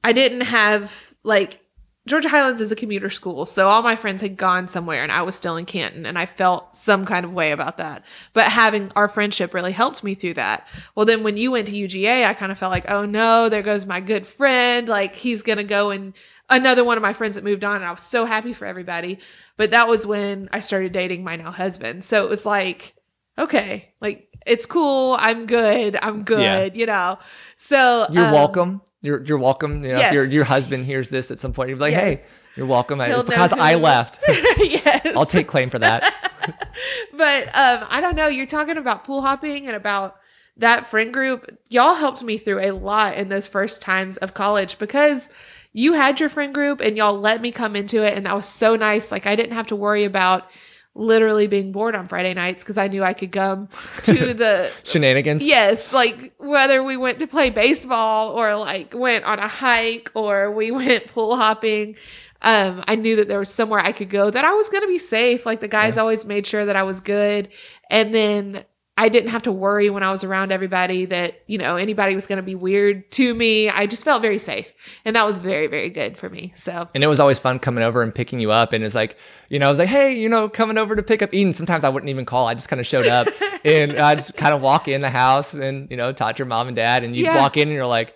[0.03, 1.59] I didn't have like
[2.05, 5.21] Georgia Highlands is a commuter school, so all my friends had gone somewhere and I
[5.21, 8.03] was still in Canton and I felt some kind of way about that.
[8.33, 10.67] But having our friendship really helped me through that.
[10.95, 13.61] Well, then when you went to UGA, I kind of felt like, oh no, there
[13.61, 14.89] goes my good friend.
[14.89, 16.13] Like he's going to go and
[16.49, 19.19] another one of my friends that moved on and I was so happy for everybody.
[19.55, 22.03] But that was when I started dating my now husband.
[22.03, 22.95] So it was like,
[23.37, 25.15] okay, like it's cool.
[25.19, 25.97] I'm good.
[26.01, 27.19] I'm good, you know.
[27.55, 28.81] So You're um, welcome.
[29.01, 29.83] You're you're welcome.
[29.83, 32.03] You know, if your your husband hears this at some point, you're like, Yes.
[32.03, 32.99] hey, you're welcome.
[32.99, 34.19] He'll because I left.
[34.27, 35.15] yes.
[35.15, 36.13] I'll take claim for that.
[37.13, 38.27] but um, I don't know.
[38.27, 40.17] You're talking about pool hopping and about
[40.57, 41.57] that friend group.
[41.69, 45.29] Y'all helped me through a lot in those first times of college because
[45.73, 48.15] you had your friend group and y'all let me come into it.
[48.15, 49.11] And that was so nice.
[49.11, 50.47] Like, I didn't have to worry about
[50.95, 53.69] literally being bored on Friday nights because I knew I could come
[54.03, 54.71] to the.
[54.83, 55.45] Shenanigans.
[55.45, 60.51] Yes, like whether we went to play baseball or like went on a hike or
[60.51, 61.95] we went pool hopping,
[62.41, 64.87] um, I knew that there was somewhere I could go that I was going to
[64.87, 65.45] be safe.
[65.45, 67.49] Like the guys always made sure that I was good.
[67.89, 68.65] And then
[68.95, 72.27] I didn't have to worry when I was around everybody that, you know, anybody was
[72.27, 73.67] going to be weird to me.
[73.67, 74.71] I just felt very safe.
[75.03, 76.51] And that was very, very good for me.
[76.53, 78.71] So, And it was always fun coming over and picking you up.
[78.71, 79.17] And it's like,
[79.49, 81.53] you know, I was like, hey, you know, coming over to pick up Eden.
[81.53, 82.45] Sometimes I wouldn't even call.
[82.47, 83.27] I just kind of showed up
[83.65, 86.47] and I just kind of walk in the house and, you know, talk to your
[86.47, 87.03] mom and dad.
[87.03, 87.37] And you Yeah.
[87.37, 88.15] walk in and you're like,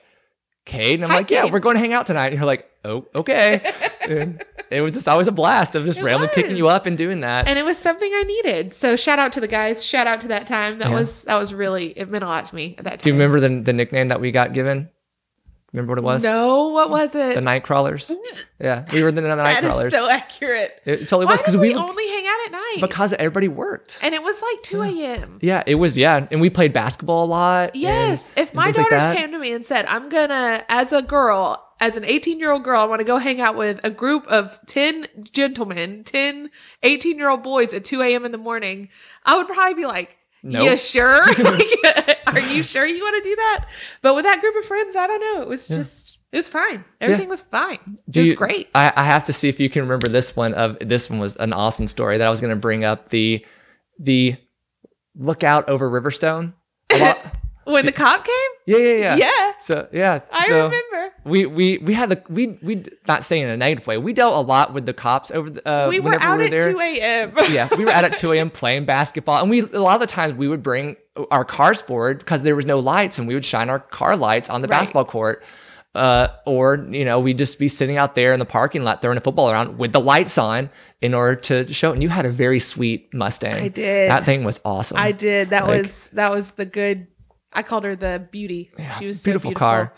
[0.66, 0.96] Cade.
[0.96, 1.54] And I'm Hi, like, yeah, Cade.
[1.54, 2.28] we're going to hang out tonight.
[2.28, 3.74] And you're like, oh, okay.
[4.08, 6.98] and it was just always a blast of just It randomly picking you up and
[6.98, 7.48] doing that.
[7.48, 8.74] and it was something I needed.
[8.74, 9.84] So shout out to the guys.
[9.86, 10.80] Shout out to that time.
[10.80, 10.96] That Yeah.
[10.96, 12.98] was, that was really, it meant a lot to me at that time.
[13.04, 14.90] Do you remember the, the nickname that we got given?
[15.74, 16.24] Remember what it was?
[16.24, 17.36] No, what was it?
[17.36, 18.10] The night crawlers.
[18.60, 19.88] Yeah, we were the night That crawlers.
[19.88, 20.72] is so accurate.
[20.86, 22.78] it totally Why was because we, we, would- only hang out at night?
[22.82, 24.00] because everybody worked.
[24.02, 25.40] and it was like 2 a.m.
[25.42, 25.98] Yeah, it was.
[25.98, 27.72] Yeah, and we played basketball a lot.
[27.74, 28.34] and- Yes.
[28.38, 31.67] if my things like daughters came to me and said, I'm to, as a girl,
[31.80, 34.26] as an 18 year old girl, I want to go hang out with a group
[34.28, 36.50] of 10 gentlemen, 10
[36.84, 38.26] 18 year old boys at 2 a.m.
[38.26, 38.90] in the morning,
[39.26, 40.70] I would probably be like, Nope.
[40.70, 41.26] You sure?
[41.44, 43.66] Like, Are you sure you want to do that?
[44.02, 45.42] But with that group of friends, I don't know.
[45.42, 46.86] It was just, it was fine.
[47.02, 47.80] Everything was fine.
[48.10, 48.70] Do was you- great.
[48.76, 50.54] I, I have to see if you can remember this one.
[50.54, 53.10] Of this one was an awesome story that I was going to bring up.
[53.10, 53.46] The
[54.00, 54.36] the
[55.16, 56.54] lookout over Riverstone.
[56.94, 57.27] A lot-
[57.74, 58.34] When the cop came?
[58.66, 59.16] yeah, yeah, yeah.
[59.18, 59.52] Yeah.
[59.60, 61.14] So yeah, I so remember.
[61.26, 63.98] we we we had the we we not saying in a negative way.
[63.98, 65.68] We dealt a lot with the cops over the.
[65.68, 66.72] Uh, we were out we at there.
[66.72, 67.34] 2 a.m.
[67.52, 68.50] yeah, we were out at 2 a.m.
[68.50, 70.96] playing basketball, and we a lot of the times we would bring
[71.32, 74.50] our cars forward because there was no lights, and we would shine our car lights
[74.50, 74.80] on the Right.
[74.80, 75.44] basketball court.
[75.96, 79.18] Uh, or you know, we'd just be sitting out there in the parking lot throwing
[79.18, 80.70] a football around with the lights on
[81.02, 81.92] in order to show.
[81.92, 83.56] And you had a very sweet Mustang.
[83.56, 84.12] I did.
[84.12, 84.98] That thing was awesome.
[84.98, 85.50] I did.
[85.50, 87.08] That Like- was that was the good.
[87.58, 88.70] I called her the beauty.
[89.00, 89.94] she was so beautiful car.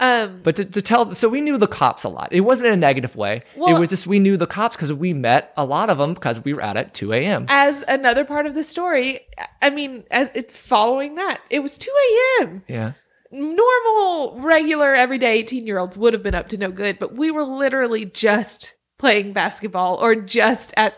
[0.00, 2.28] Um, But to, to tell, so we knew the cops a lot.
[2.32, 3.42] It wasn't in a negative way.
[3.56, 6.14] Well- it was just we knew the cops because we met a lot of them
[6.14, 7.46] because we were out at 2 a.m.
[7.48, 9.20] as another part of the story,
[9.62, 11.40] I mean, as it's following that.
[11.50, 11.90] It was 2
[12.40, 12.62] a.m.
[12.68, 12.92] Yeah.
[13.30, 17.30] Normal, regular, everyday 18 year olds would have been up to no good, but we
[17.30, 20.94] were literally just playing basketball or just at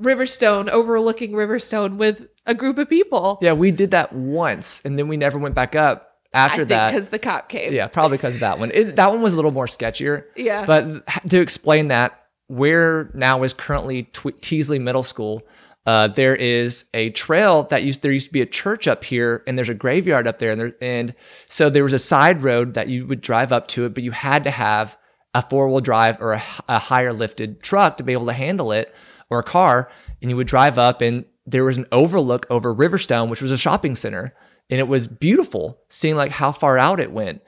[0.00, 3.38] Riverstone, overlooking Riverstone with a group of people.
[3.42, 6.90] Yeah, we did that once and then we never went back up after that.
[6.90, 7.72] because the cop came.
[7.72, 8.70] Yeah, probably because of that one.
[8.72, 10.24] It, that one was a little more sketchier.
[10.36, 10.66] Yeah.
[10.66, 14.04] But to explain that, where now is currently
[14.40, 15.42] Teasley Middle School,
[15.86, 19.42] uh, there is a trail that used there used to be a church up here,
[19.46, 21.14] and there's a graveyard up there, and there, and
[21.46, 24.10] so there was a side road that you would drive up to it, but you
[24.10, 24.98] had to have
[25.34, 28.94] a four wheel drive or a higher lifted truck to be able to handle it,
[29.30, 33.28] or a car, and you would drive up, and there was an overlook over Riverstone,
[33.28, 34.34] which was a shopping center,
[34.70, 37.42] and it was beautiful, seeing like how far out it went.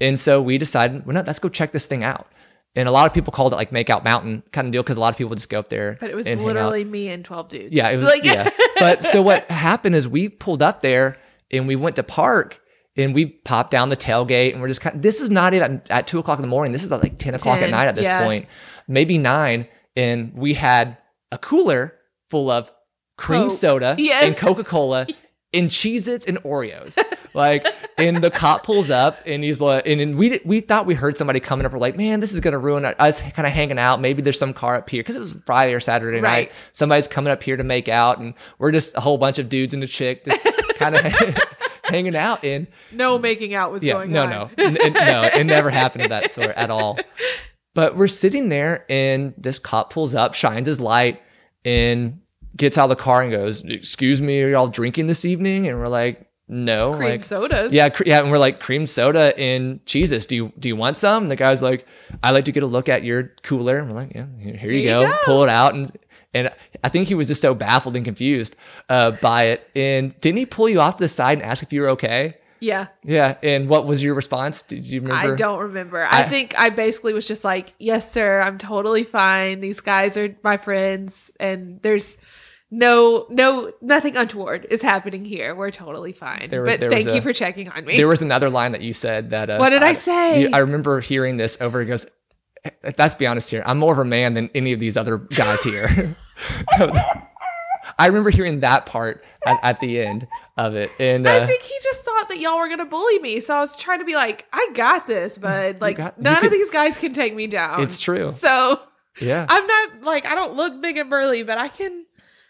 [0.00, 2.26] And so we decided, well, no, let's go check this thing out.
[2.76, 5.00] And a lot of people called it like Makeout Mountain kind of deal because a
[5.00, 5.96] lot of people just go up there.
[6.00, 7.74] But it was literally me and 12 dudes.
[7.74, 8.50] yeah, it was like, yeah.
[8.80, 11.16] But so what happened is we pulled up there
[11.52, 12.60] and we went to park
[12.96, 15.00] and we popped down the tailgate and we're just kind.
[15.00, 16.72] this is not even at, at two o'clock in the morning.
[16.72, 18.24] This is like ten o'clock at night at this yeah.
[18.24, 18.46] point,
[18.88, 19.68] maybe nine.
[19.96, 20.98] And we had
[21.34, 21.94] a cooler
[22.30, 22.70] full of
[23.16, 23.52] cream Coke.
[23.52, 24.24] soda Yes.
[24.24, 25.06] and Coca Cola.
[25.56, 26.98] And Cheez-Its and Oreos.
[27.32, 27.64] Like,
[27.96, 31.16] and the cop pulls up and he's like, and, and we we thought we heard
[31.16, 31.70] somebody coming up.
[31.70, 34.00] We're like, man, this is gonna ruin us kind of hanging out.
[34.00, 36.48] Maybe there's some car up here because it was Friday or Saturday Right.
[36.50, 36.64] night.
[36.72, 39.74] Somebody's coming up here to make out, and we're just a whole bunch of dudes
[39.74, 41.00] and a chick just kind of
[41.84, 42.44] hanging out.
[42.44, 44.30] And no making out was yeah, going no, on.
[44.30, 46.98] no, no, n- no, it never happened of that sort at all.
[47.74, 51.20] But we're sitting there, and this cop pulls up, shines his light,
[51.64, 52.20] and
[52.56, 55.78] gets out of the car and goes, "Excuse me, are y'all drinking this evening?" And
[55.78, 57.72] we're like, "No." Cream like, sodas.
[57.72, 60.26] yeah, cr- yeah, and we're like cream soda and cheeses.
[60.26, 61.24] Do you do you want some?
[61.24, 61.86] And the guy's like,
[62.22, 63.78] I'd like to get a look at your cooler.
[63.78, 65.00] And we're like, yeah, here, here you Here go.
[65.02, 65.18] you go.
[65.24, 65.90] Pull it out, and
[66.32, 66.50] and
[66.82, 68.56] I think he was just so baffled and confused
[68.88, 69.68] uh, by it.
[69.74, 72.34] And didn't he pull you off to the side and ask if you were okay?
[72.64, 72.86] Yeah.
[73.04, 73.36] Yeah.
[73.42, 74.62] And what was your response?
[74.62, 75.34] Did you remember?
[75.34, 76.04] I don't remember.
[76.04, 78.40] I, I- think I basically was just like, "Yes, sir.
[78.40, 79.60] I'm totally fine.
[79.60, 82.18] These guys are my friends, and there's
[82.70, 85.54] no, no, nothing untoward is happening here.
[85.54, 86.48] We're totally fine.
[86.50, 87.96] There but there thank was you a- for checking on me.
[87.96, 89.50] There was another line that you said that.
[89.50, 90.40] Uh, What did I say?
[90.42, 91.80] you- I remember hearing this over.
[91.80, 92.06] He goes,
[92.98, 93.62] "Let's be honest here.
[93.66, 96.16] I'm more of a man than any of these other guys here."
[97.98, 100.26] I remember hearing that part at, at the end
[100.56, 103.40] of it, and uh, I think he just thought that y'all were gonna bully me,
[103.40, 105.80] so I was trying to be like, "I got this, bud.
[105.80, 108.28] Like, got- none could- of these guys can take me down." it's true.
[108.28, 108.80] So
[109.20, 112.06] Yeah, I'm not like I don't look big and burly, but I can.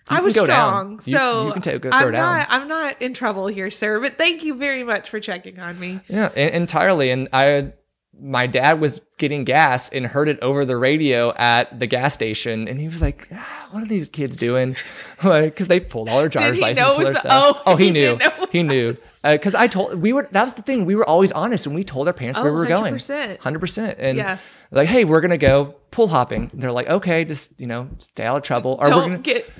[0.09, 0.69] I can was go down.
[0.69, 2.39] strong, You- so you can take- go I'm down.
[2.39, 2.47] not.
[2.51, 4.01] I'm not in trouble here, sir.
[4.01, 6.01] But thank you very much for checking on me.
[6.09, 7.09] yeah, en- entirely.
[7.11, 7.73] And I,
[8.21, 12.69] my dad was getting gas and heard it over the radio at the gas station,
[12.69, 14.77] and he was like, ah, "What are these kids doing?"
[15.25, 17.62] like, because they pulled all their driver's license, pulled their stuff.
[17.67, 18.17] oh, he, he knew.
[18.17, 18.89] know it was he knew.
[18.91, 19.21] us.
[19.23, 20.29] Because I told we were.
[20.33, 20.85] That was the thing.
[20.85, 22.95] We were always honest, and we told our parents where Oh, we were going.
[22.95, 23.39] 100%.
[23.39, 23.99] Hundred percent.
[23.99, 24.39] And Yeah.
[24.71, 26.51] like, hey, we're gonna go pool hopping.
[26.55, 28.73] They're like, okay, just you know, stay out of trouble.
[28.73, 29.51] Or we're Don't gonna, get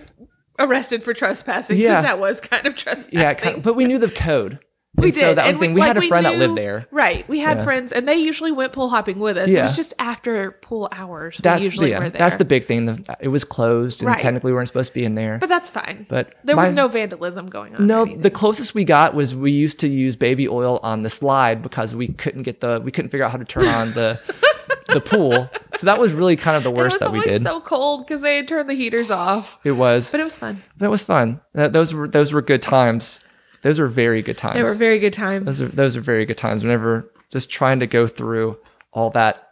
[0.59, 2.03] arrested for trespassing because Yeah.
[2.03, 3.55] that was kind of trespassing.
[3.57, 4.59] yeah, but we knew the code.
[4.97, 5.21] We And did.
[5.21, 5.75] So that was and the thing.
[5.75, 6.87] We, had like, a friend that lived there.
[6.93, 7.29] Right.
[7.29, 7.65] We had Yeah.
[7.65, 9.51] friends, and they usually went pool hopping with us.
[9.51, 11.39] It was just after pool hours.
[11.39, 12.19] we That's usually the, were yeah, there.
[12.19, 12.87] that's the big thing.
[12.87, 14.19] The, it was closed, and Right.
[14.19, 15.39] technically we weren't supposed to be in there.
[15.39, 16.07] But that's fine.
[16.09, 17.87] But there was no vandalism going on.
[17.89, 21.61] No, the closest we got was we used to use baby oil on the slide
[21.61, 24.21] because we couldn't get the we couldn't figure out how to turn on the
[24.91, 25.51] the pool.
[25.75, 27.43] So that was really kind of the worst that we did.
[27.43, 29.59] so cold because they had turned the heaters off.
[29.65, 30.59] it was, But it was fun.
[30.79, 31.41] that was fun.
[31.55, 33.19] That, those were those were good times.
[33.65, 34.55] Those were very good times.
[34.57, 35.47] They were very good times.
[35.47, 36.63] those are those are very good times.
[36.63, 38.59] Whenever just trying to go through
[38.93, 39.49] all that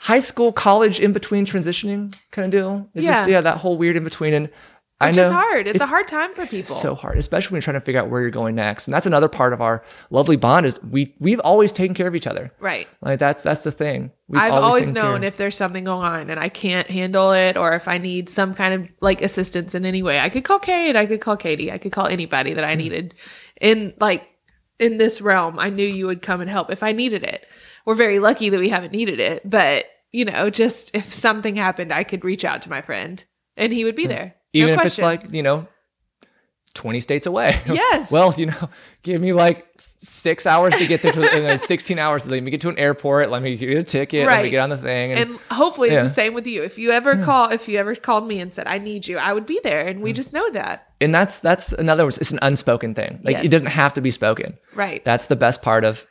[0.00, 2.90] high school, college, in between transitioning kind of deal.
[2.94, 3.36] It just Yeah.
[3.36, 4.48] yeah, that whole weird in between and.
[5.08, 5.66] I know is hard.
[5.66, 6.74] It's, a hard time for people.
[6.74, 8.86] so hard, especially when you're trying to figure out where you're going next.
[8.86, 12.14] And that's another part of our lovely bond is we we've always taken care of
[12.14, 12.52] each other.
[12.60, 12.88] right.
[13.00, 14.10] Like that's that's the thing.
[14.28, 15.28] We've I've always taken known care.
[15.28, 18.54] if there's something going on and I can't handle it or if I need some
[18.54, 21.70] kind of like assistance in any way, I could call Cade, I could call Katie,
[21.70, 22.64] I could call anybody that.
[22.64, 22.78] I mm-hmm.
[22.78, 23.14] needed
[23.60, 24.26] in like
[24.78, 25.58] in this realm.
[25.58, 27.46] I knew you would come and help if I needed it.
[27.84, 31.92] We're very lucky that we haven't needed it, but you know, just if something happened,
[31.92, 33.22] I could reach out to my friend
[33.56, 34.34] and he would be there.
[34.54, 34.58] Hmm.
[34.58, 35.04] even no if question.
[35.04, 35.66] it's like you know,
[36.74, 37.60] twenty states away.
[37.66, 38.10] Yes.
[38.10, 38.68] well, you know,
[39.02, 39.66] give me like
[39.98, 42.68] six hours to get there, to, and then sixteen hours to let me get to
[42.68, 43.30] an airport.
[43.30, 44.26] Let me get you a ticket.
[44.26, 44.36] Right.
[44.36, 45.12] Let me get on the thing.
[45.12, 46.02] And, and hopefully it's Yeah.
[46.02, 46.62] the same with you.
[46.62, 49.32] If you ever call, if you ever called me and said I need you, I
[49.32, 50.14] would be there, and we Hmm.
[50.16, 50.88] just know that.
[51.00, 52.06] and that's that's another.
[52.06, 53.20] It's an unspoken thing.
[53.22, 54.58] Like it doesn't have to be spoken.
[54.74, 55.04] Right.
[55.04, 56.06] That's the best part of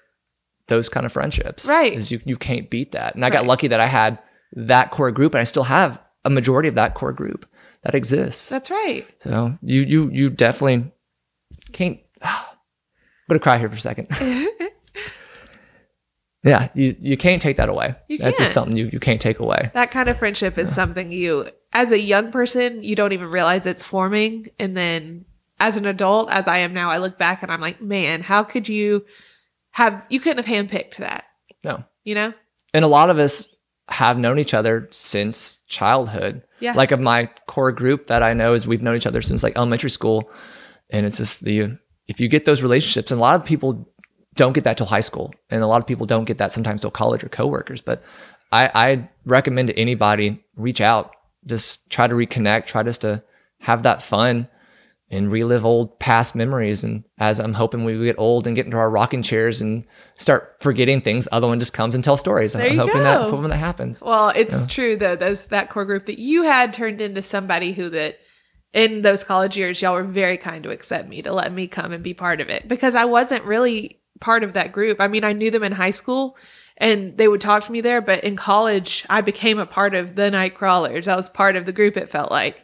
[0.68, 1.68] those kind of friendships.
[1.68, 1.94] Right.
[1.94, 3.16] Is you you can't beat that.
[3.16, 4.18] And I got lucky that I had
[4.54, 7.46] that core group and I still have a majority of that core group
[7.84, 8.50] that exists.
[8.50, 9.06] That's right.
[9.20, 10.92] so you you you definitely
[11.72, 12.46] can't I'm
[13.30, 14.08] gonna cry here for a second.
[16.44, 17.96] yeah, you you can't take that away.
[18.08, 18.66] You That's just can't.
[18.66, 19.72] something you, you can't take away.
[19.74, 23.66] That kind of friendship is something you, as a young person, you don't even realize
[23.66, 24.50] it's forming.
[24.60, 25.24] And then
[25.60, 28.44] as an adult, as I am now, I look back and I'm like, man, how
[28.44, 29.06] could you
[29.72, 31.24] have, you couldn't have handpicked that,
[31.64, 31.84] No.
[32.04, 32.34] you know?
[32.74, 33.48] And a lot of us
[33.88, 36.44] have known each other since childhood.
[36.64, 36.74] Yeah.
[36.74, 39.58] Like of my core group that I know is we've known each other since like
[39.58, 40.32] elementary school.
[40.90, 43.90] And it's just the if you get those relationships, and a lot of people
[44.36, 45.34] don't get that till high school.
[45.50, 47.82] And a lot of people don't get that sometimes till college or coworkers.
[47.82, 48.02] But
[48.54, 51.14] I, I recommend to anybody reach out,
[51.46, 53.22] just try to reconnect, try just to
[53.60, 54.48] have that fun
[55.14, 56.84] and relive old past memories.
[56.84, 59.86] And as I'm hoping we get old and get into our rocking chairs and
[60.16, 62.54] start forgetting things, other one just comes and tells stories.
[62.54, 63.30] There I'm hoping that go.
[63.30, 64.02] hoping that happens.
[64.02, 65.16] Well, it's true though.
[65.16, 68.20] Those that core group that you had turned into somebody who that
[68.74, 71.92] in those college years y'all were very kind to accept me to let me come
[71.92, 75.00] and be part of it because I wasn't really part of that group.
[75.00, 76.38] I mean, I knew them in high school
[76.78, 80.16] and they would talk to me there, but in college I became a part of
[80.16, 81.08] the night crawlers.
[81.08, 82.63] I was part of the group it felt like.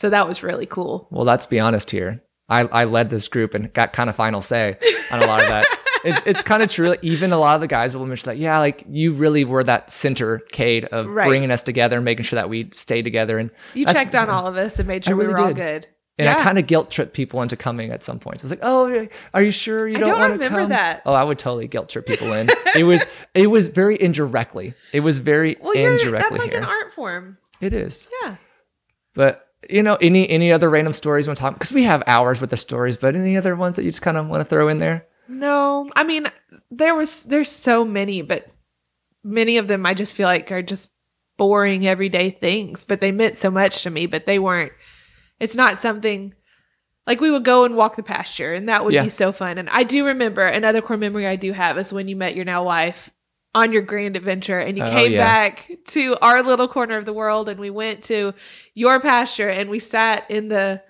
[0.00, 1.06] So that was really cool.
[1.10, 2.22] Well, let's be honest here.
[2.48, 4.78] I, I led this group and got kind of final say
[5.12, 5.66] on a lot of that.
[6.06, 6.96] it's it's kind of true.
[7.02, 9.90] Even a lot of the guys will mention like, yeah, like you really were that
[9.90, 11.28] center, Cade, of Right.
[11.28, 13.36] bringing us together and making sure that we stay together.
[13.38, 15.86] And You checked on all of us and made sure really we were all good.
[16.18, 18.42] and I kind of guilt tripped people into coming at some points.
[18.42, 20.68] I was like, oh, are you sure you don't, want to remember come?
[20.70, 21.02] that.
[21.04, 22.48] Oh, I would totally guilt trip people in.
[22.74, 24.72] it was it was very indirectly.
[24.94, 26.60] It was very Well, indirectly that's like here.
[26.60, 27.36] an art form.
[27.60, 28.08] it is.
[28.22, 28.36] Yeah.
[29.14, 31.54] But you know, any any other random stories you want to talk?
[31.54, 34.16] Because we have hours with the stories, but any other ones that you just kind
[34.16, 35.06] of want to throw in there?
[35.28, 36.26] No, I mean
[36.70, 38.48] there was there's so many, but
[39.22, 40.90] many of them I just feel like are just
[41.36, 44.72] boring everyday things, but they meant so much to me, but they weren't
[45.38, 46.34] it's not something
[47.06, 49.02] like we would go and walk the pasture and that would Yeah.
[49.04, 49.56] be so fun.
[49.58, 52.44] And I do remember another core memory I do have is when you met your
[52.44, 53.10] now wife
[53.54, 55.24] on your grand adventure and you Oh, came yeah.
[55.24, 58.32] back to our little corner of the world and we went to
[58.74, 60.82] your pasture and we sat in the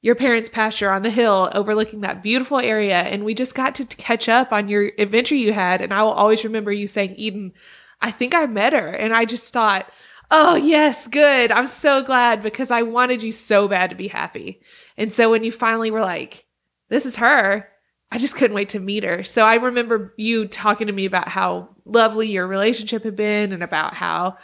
[0.00, 3.00] your parents' pasture on the hill overlooking that beautiful area.
[3.00, 5.80] And we just got to catch up on your adventure you had.
[5.80, 7.52] And I will always remember you saying, Eden,
[8.00, 8.88] I think I met her.
[8.88, 9.90] And I just thought,
[10.30, 11.50] oh, yes, good.
[11.50, 14.60] I'm so glad because I wanted you so bad to be happy.
[14.96, 16.46] And so when you finally were like,
[16.90, 17.68] this is her,
[18.10, 19.22] I just couldn't wait to meet her.
[19.22, 23.62] So I remember you talking to me about how lovely your relationship had been and
[23.62, 24.38] about how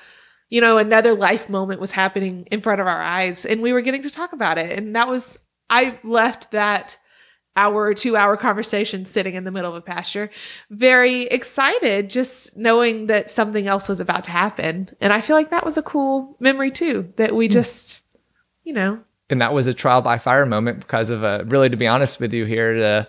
[0.54, 3.80] you know, another life moment was happening in front of our eyes and we were
[3.80, 4.78] getting to talk about it.
[4.78, 5.36] And that was,
[5.68, 6.96] I left that
[7.56, 10.30] hour or two hour conversation sitting in the middle of a pasture
[10.70, 14.90] very excited, just knowing that something else was about to happen.
[15.00, 17.52] And I feel like that was a cool memory too, that we hmm.
[17.52, 18.02] just,
[18.62, 19.00] you know,
[19.30, 22.20] and that was a trial by fire moment because of a really to be honest
[22.20, 23.08] with you here the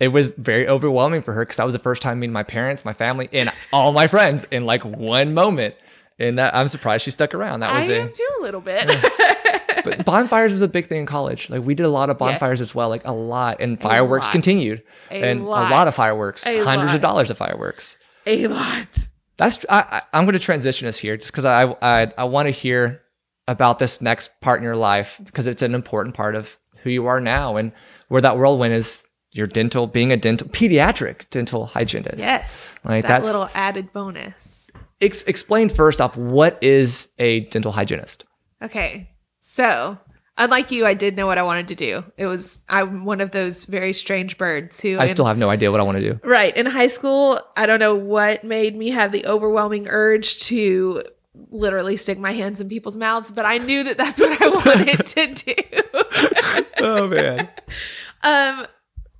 [0.00, 2.84] it was very overwhelming for her because that was the first time meeting my parents
[2.84, 5.74] my family and all my friends in like one moment
[6.18, 8.60] and that i'm surprised she stuck around that I was a am too a little
[8.60, 8.86] bit.
[9.84, 12.60] but bonfires was a big thing in college like we did a lot of bonfires
[12.60, 12.68] Yes.
[12.70, 14.32] as well like a lot and fireworks lot.
[14.32, 15.70] continued A and a lot.
[15.70, 17.96] lot of fireworks A hundreds of dollars of fireworks
[18.26, 19.08] a lot.
[19.36, 22.46] that's I, I, i'm going to transition us here just because i i, I want
[22.46, 23.02] to hear
[23.48, 27.06] about this next part in your life because it's an important part of who you
[27.06, 27.72] are now and
[28.08, 29.02] where that whirlwind is
[29.32, 32.74] your dental being a dental pediatric dental hygienist Yes.
[32.84, 34.70] Like, that little added bonus.
[35.00, 38.24] Ex- explain first off what is a dental hygienist
[38.62, 39.08] Okay.
[39.40, 39.96] So,
[40.36, 42.04] unlike you, I did know what I wanted to do.
[42.18, 45.48] It was I'm one of those very strange birds who i in- still have no
[45.48, 46.54] idea what i want to do Right.
[46.56, 51.02] In high school, I don't know what made me have the overwhelming urge to
[51.50, 55.06] literally stick my hands in people's mouths, but I knew that that's what I wanted
[55.06, 56.64] to do.
[56.80, 57.48] oh man
[58.22, 58.66] um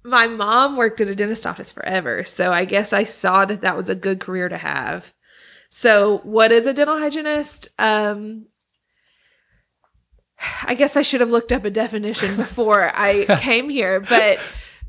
[0.05, 3.77] my mom worked at a dentist office forever, so I guess I saw that that
[3.77, 5.15] was a good career to have.
[5.69, 7.69] So, what is a dental hygienist?
[7.79, 8.47] Um
[10.65, 14.41] I guess I should have looked up a definition before I came here, but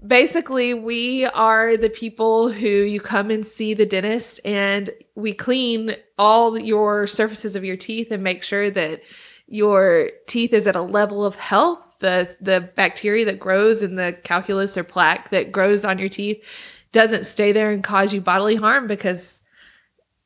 [0.06, 5.96] basically we are the people who you come and see the dentist and we clean
[6.18, 9.02] all your surfaces of your teeth and make sure that
[9.48, 14.18] your teeth is at a level of health the the bacteria that grows in the
[14.24, 16.44] calculus or plaque that grows on your teeth
[16.92, 19.42] doesn't stay there and cause you bodily harm because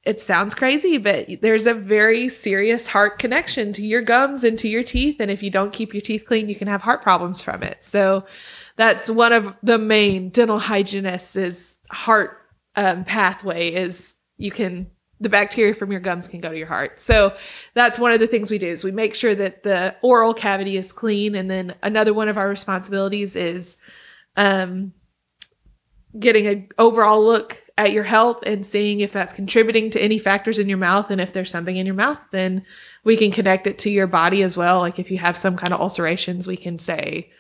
[0.06, 4.68] it sounds crazy, but there's a very serious heart connection to your gums and to
[4.68, 5.18] your teeth.
[5.20, 7.84] And if you don't keep your teeth clean, you can have heart problems from it.
[7.84, 8.26] So
[8.76, 12.38] that's one of the main dental hygienists is heart
[12.76, 17.00] um, pathway is you can the bacteria from your gums can go to your heart.
[17.00, 17.36] So
[17.74, 20.78] that's one of the things we do is we make sure that the oral cavity
[20.78, 21.36] is clean.
[21.36, 23.78] And then another one of our responsibilities is
[24.36, 24.94] um,
[26.20, 30.60] getting an overall look at your health and seeing if that's contributing to any factors
[30.60, 31.10] in your mouth.
[31.10, 32.66] And if there's something in your mouth, then
[33.04, 34.80] we can connect it to your body as well.
[34.80, 37.32] Like if you have some kind of ulcerations, we can say,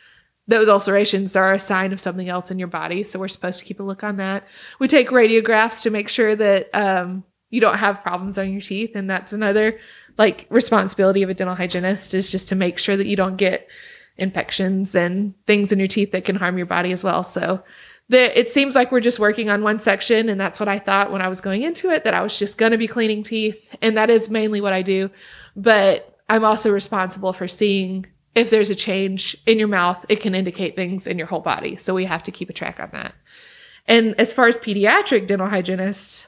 [0.48, 3.04] those ulcerations are a sign of something else in your body.
[3.04, 4.44] So we're supposed to keep a look on that.
[4.78, 7.24] We take radiographs to make sure that um,
[7.56, 8.96] you don't have problems on your teeth.
[8.96, 9.80] And that's another
[10.18, 13.70] like responsibility of a dental hygienist is just to make sure that you don't get
[14.18, 17.24] infections and things in your teeth that can harm your body as well.
[17.24, 17.64] So
[18.10, 20.28] the, it seems like we're just working on one section.
[20.28, 22.58] And that's what I thought when I was going into it, that I was just
[22.58, 23.78] going to be cleaning teeth.
[23.82, 25.10] And that is mainly what I do.
[25.56, 30.36] But I'm also responsible for seeing if there's a change in your mouth, it can
[30.36, 31.78] indicate things in your whole body.
[31.78, 33.16] So we have to keep a track on that.
[33.88, 36.28] And as far as pediatric dental hygienists,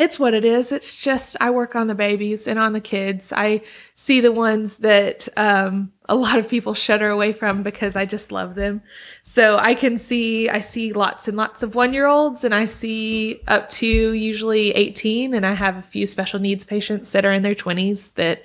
[0.00, 0.72] it's what it is.
[0.72, 3.34] It's just I work on the babies and on the kids.
[3.36, 3.60] I
[3.94, 8.32] see the ones that um, a lot of people shudder away from because I just
[8.32, 8.80] love them.
[9.22, 12.64] So I can see I see lots and lots of one year olds, and I
[12.64, 17.32] see up to usually eighteen, and I have a few special needs patients that are
[17.32, 18.08] in their twenties.
[18.12, 18.42] That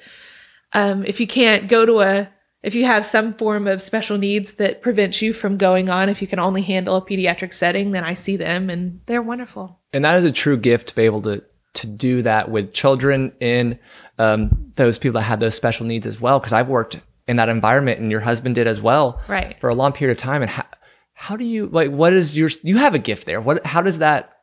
[0.74, 2.30] um, if you can't go to a
[2.66, 6.20] if you have some form of special needs that prevents you from going on, if
[6.20, 9.80] you can only handle a pediatric setting, then I see them and they're wonderful.
[9.93, 11.43] And that is a true gift to be able to
[11.76, 13.78] to do that with children in
[14.18, 16.39] um, those people that have those special needs as well.
[16.39, 19.76] Because I've worked in that environment, and your husband did as well, right, for a
[19.76, 20.41] long period of time.
[20.41, 20.66] And how,
[21.13, 21.91] how do you like?
[21.91, 22.49] What is your?
[22.63, 23.41] You have a gift there.
[23.41, 23.63] What?
[23.63, 24.38] How does that?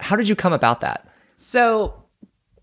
[0.00, 1.06] How did you come about that?
[1.36, 2.02] So,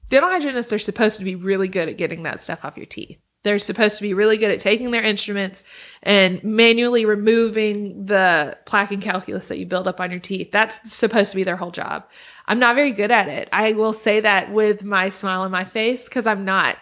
[0.09, 3.19] dental hygienists are supposed to be really good at getting that stuff off your teeth.
[3.45, 5.63] They're supposed to be really good at taking their instruments
[6.03, 10.51] and manually removing the plaque and calculus that you build up on your teeth.
[10.51, 12.07] That's supposed to be their whole job.
[12.47, 13.47] I'm not very good at it.
[13.53, 16.77] I will say that with my smile on my face because I'm not.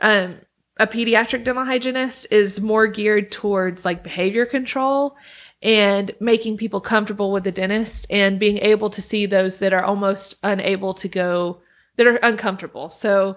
[0.00, 0.40] Um,
[0.78, 5.16] a pediatric dental hygienist is more geared towards like behavior control
[5.62, 9.84] and making people comfortable with the dentist and being able to see those that are
[9.84, 11.60] almost unable to go
[11.96, 12.88] that are uncomfortable.
[12.88, 13.36] So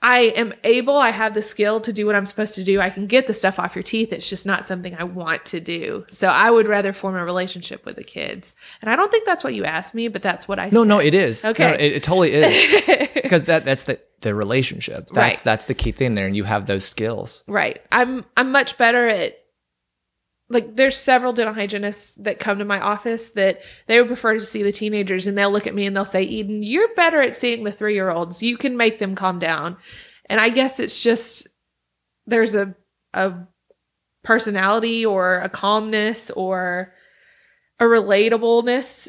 [0.00, 2.80] I am able, I have the skill to do what I'm supposed to do.
[2.80, 4.12] I can get the stuff off your teeth.
[4.12, 6.04] It's just not something I want to do.
[6.08, 8.54] So I would rather form a relationship with the kids.
[8.80, 10.88] And I don't think that's what you asked me, but that's what I No, said.
[10.88, 11.44] no, it is.
[11.44, 11.66] Okay.
[11.68, 13.08] No, it, it totally is.
[13.14, 15.08] because that that's the the relationship.
[15.08, 15.40] That's Right.
[15.44, 17.42] that's the key thing there and you have those skills.
[17.48, 17.80] Right.
[17.90, 19.38] I'm I'm much better at
[20.50, 24.40] like there's several dental hygienists that come to my office that they would prefer to
[24.40, 27.36] see the teenagers and they'll look at me and they'll say, Eden, you're better at
[27.36, 28.42] seeing the three year olds.
[28.42, 29.76] You can make them calm down.
[30.26, 31.46] And I guess it's just
[32.26, 32.74] there's a
[33.14, 33.34] a
[34.22, 36.92] personality or a calmness or
[37.80, 39.08] a relatableness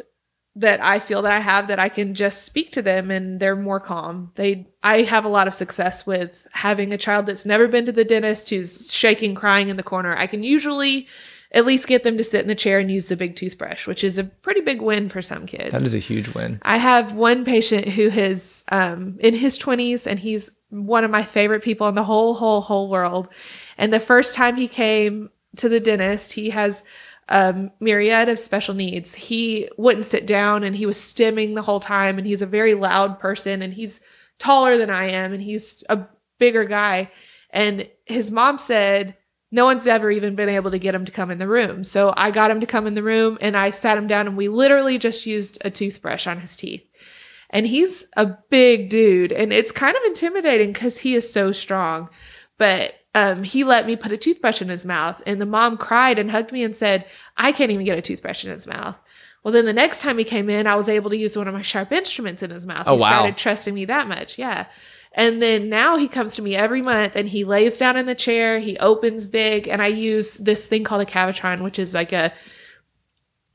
[0.55, 3.55] that I feel that I have that I can just speak to them and they're
[3.55, 4.31] more calm.
[4.35, 7.91] They I have a lot of success with having a child that's never been to
[7.91, 10.15] the dentist who's shaking crying in the corner.
[10.17, 11.07] I can usually
[11.51, 14.03] at least get them to sit in the chair and use the big toothbrush, which
[14.03, 15.71] is a pretty big win for some kids.
[15.71, 16.59] That is a huge win.
[16.61, 21.23] I have one patient who is um, in his 20s and he's one of my
[21.23, 23.29] favorite people in the whole, whole, whole world.
[23.77, 26.83] And the first time he came to the dentist, he has
[27.29, 29.15] a myriad of special needs.
[29.15, 32.19] He wouldn't sit down and he was stimming the whole time.
[32.19, 34.01] And he's a very loud person and he's
[34.37, 36.05] taller than I am and he's a
[36.37, 37.11] bigger guy.
[37.49, 39.15] And his mom said,
[39.51, 41.83] no one's ever even been able to get him to come in the room.
[41.83, 44.37] So I got him to come in the room and I sat him down and
[44.37, 46.85] we literally just used a toothbrush on his teeth.
[47.49, 52.09] And he's a big dude and it's kind of intimidating because he is so strong.
[52.59, 56.19] But um, he let me put a toothbrush in his mouth and the mom cried
[56.19, 58.99] and hugged me and said, I can't even get a toothbrush in his mouth.
[59.43, 61.53] Well, then the next time he came in, I was able to use one of
[61.53, 62.83] my sharp instruments in his mouth.
[62.85, 63.07] Oh, he wow.
[63.07, 64.37] started trusting me that much.
[64.37, 64.65] Yeah.
[65.13, 68.15] And then now he comes to me every month and he lays down in the
[68.15, 72.13] chair, he opens big, and I use this thing called a Cavitron, which is like
[72.13, 72.31] a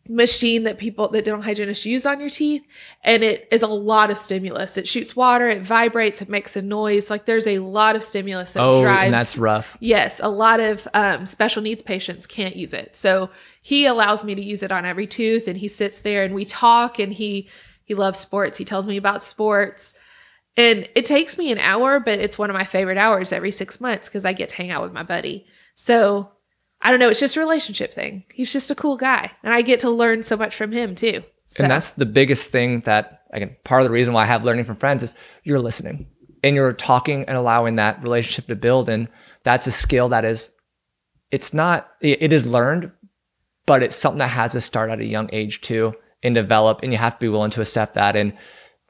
[0.06, 2.62] machine that people that dental hygienists use on your teeth
[3.04, 6.60] and it is a lot of stimulus it shoots water it vibrates it makes a
[6.60, 9.78] noise like there's a lot of stimulus that Oh, drives and that's rough.
[9.80, 12.94] Yes, a lot of um, special needs patients can't use it.
[12.94, 13.30] So
[13.62, 16.44] he allows me to use it on every tooth, and he sits there and we
[16.44, 16.98] talk.
[16.98, 17.48] And he
[17.84, 18.58] he loves sports.
[18.58, 19.94] He tells me about sports,
[20.56, 23.80] and it takes me an hour, but it's one of my favorite hours every six
[23.80, 25.46] months because I get to hang out with my buddy.
[25.74, 26.30] So
[26.80, 27.08] I don't know.
[27.08, 28.24] It's just a relationship thing.
[28.32, 31.24] He's just a cool guy, and I get to learn so much from him too.
[31.46, 34.44] So And that's the biggest thing that again, part of the reason why I have
[34.44, 36.06] learning from friends is you're listening
[36.42, 38.88] and you're talking and allowing that relationship to build.
[38.88, 39.08] And
[39.42, 40.50] that's a skill that is
[41.30, 42.92] it's not it, it is learned,
[43.66, 45.94] but it's something that has to start at a young age too.
[46.22, 48.36] and develop and you have to be willing to accept that and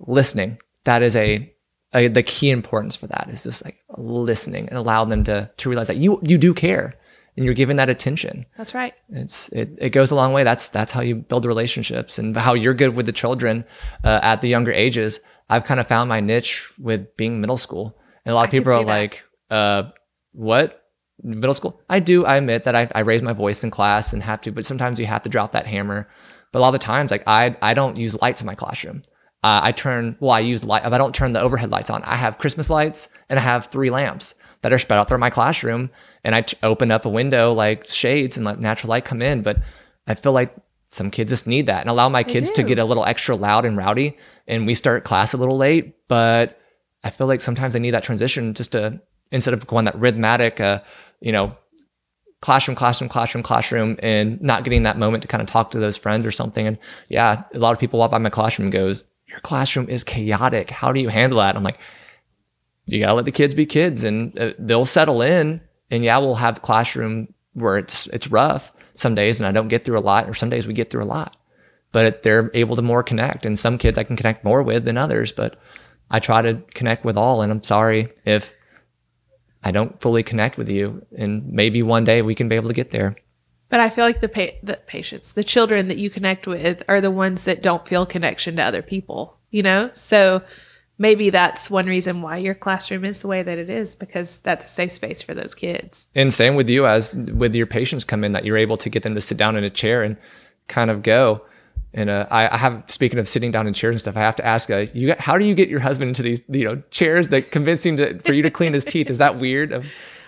[0.01, 1.53] listening that is a,
[1.95, 5.69] a the key importance for that is just like listening and allow them to to
[5.69, 6.95] realize that you you do care
[7.37, 8.47] and you're giving that attention.
[8.57, 8.95] That's right.
[9.11, 10.45] it's it, it goes a long way.
[10.45, 13.65] That's that's how you build relationships and how you're good with the children
[14.05, 15.21] uh, at the younger ages.
[15.49, 17.99] I've kind of found my niche with being middle school.
[18.25, 18.87] And a lot of I people are that.
[18.87, 19.85] like uh
[20.33, 20.81] what?
[21.23, 21.81] Middle school?
[21.89, 22.25] I do.
[22.25, 24.99] I admit that I, I raise my voice in class and have to but sometimes
[24.99, 26.09] you have to drop that hammer.
[26.53, 29.03] But a lot of the times like i i don't use lights in my classroom
[29.45, 32.03] uh, i turn well i use light if i don't turn the overhead lights on.
[32.03, 35.31] I have christmas lights and i have three lamps that are spread out through my
[35.31, 35.91] classroom
[36.25, 39.43] and i t- open up a window like shades and let natural light come in
[39.43, 39.59] but
[40.07, 40.55] i feel like
[40.89, 43.65] some kids just need that and allow my kids to get a little extra loud
[43.65, 44.17] and rowdy
[44.47, 46.59] and we start class a little late but
[47.05, 50.61] i feel like sometimes they need that transition just to instead of going that rhythmic
[50.61, 50.81] uh,
[51.21, 51.57] you know
[52.45, 55.97] classroom classroom classroom classroom and not getting that moment to kind of talk to those
[55.97, 56.67] friends or something.
[56.67, 56.79] And
[57.09, 59.03] yeah a lot of people walk by my classroom and goes
[59.35, 60.71] your classroom is chaotic.
[60.71, 61.57] How do you handle that?
[61.57, 61.79] I'm like
[62.87, 65.61] you gotta let the kids be kids and uh, they'll settle in
[65.91, 69.85] and yeah we'll have classroom where it's it's rough some days and i don't get
[69.85, 71.37] through a lot or some days we get through a lot
[71.93, 74.97] but they're able to more connect and some kids i can connect more with than
[74.97, 75.59] others but
[76.11, 78.55] i try to connect with all and i'm sorry if
[79.63, 82.75] i don't fully connect with you and maybe one day we can be able to
[82.75, 83.17] get there
[83.75, 87.01] But I feel like the pa- the patients, the children that you connect with, are
[87.01, 89.37] the ones that don't feel connection to other people.
[89.51, 90.45] You know, so
[90.97, 94.65] maybe that's one reason why your classroom is the way that it is because that's
[94.65, 96.07] a safe space for those kids.
[96.15, 99.03] And same with you as with your patients come in that you're able to get
[99.03, 100.17] them to sit down in a chair and
[100.69, 101.45] kind of go.
[101.95, 104.37] And uh, I, I have speaking of sitting down in chairs and stuff, I have
[104.37, 107.31] to ask, uh, you how do you get your husband into these you know chairs
[107.31, 109.11] that convince him to for you to clean his teeth?
[109.11, 109.73] Is that weird?
[109.73, 109.83] Um,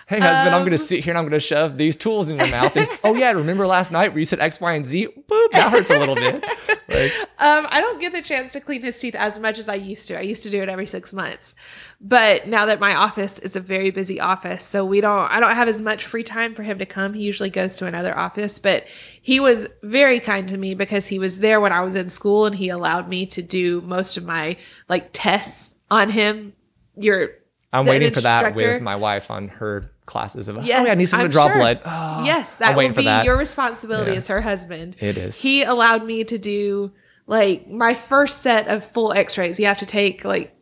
[0.07, 2.39] hey husband, I'm going to sit here and I'm going to shove these tools in
[2.39, 2.75] your mouth.
[2.75, 5.07] And oh yeah, remember last night where you said X, Y, and Z?
[5.29, 6.43] Boop, that hurts a little bit.
[6.89, 9.75] Like, Um, I don't get the chance to clean his teeth as much as I
[9.75, 10.17] used to.
[10.17, 11.53] I used to do it every six months,
[11.99, 15.29] but now that my office is a very busy office, so we don't.
[15.29, 17.13] I don't have as much free time for him to come.
[17.13, 18.85] He usually goes to another office, but
[19.21, 22.45] he was very kind to me because he was there when I was in school,
[22.45, 24.55] and he allowed me to do most of my
[24.87, 26.53] like tests on him.
[26.95, 27.31] You're
[27.73, 30.91] I'm The waiting for that with my wife on her classes of oh Yes, yeah,
[30.91, 31.55] I need someone I'm to draw sure.
[31.55, 31.81] blood.
[31.85, 33.25] Oh, yes, ah, I'm that will be that.
[33.25, 34.17] your responsibility Yeah.
[34.17, 34.95] as her husband.
[34.99, 35.41] It is.
[35.41, 36.91] He allowed me to do
[37.27, 39.59] like my first set of full x-rays.
[39.59, 40.55] You have to take like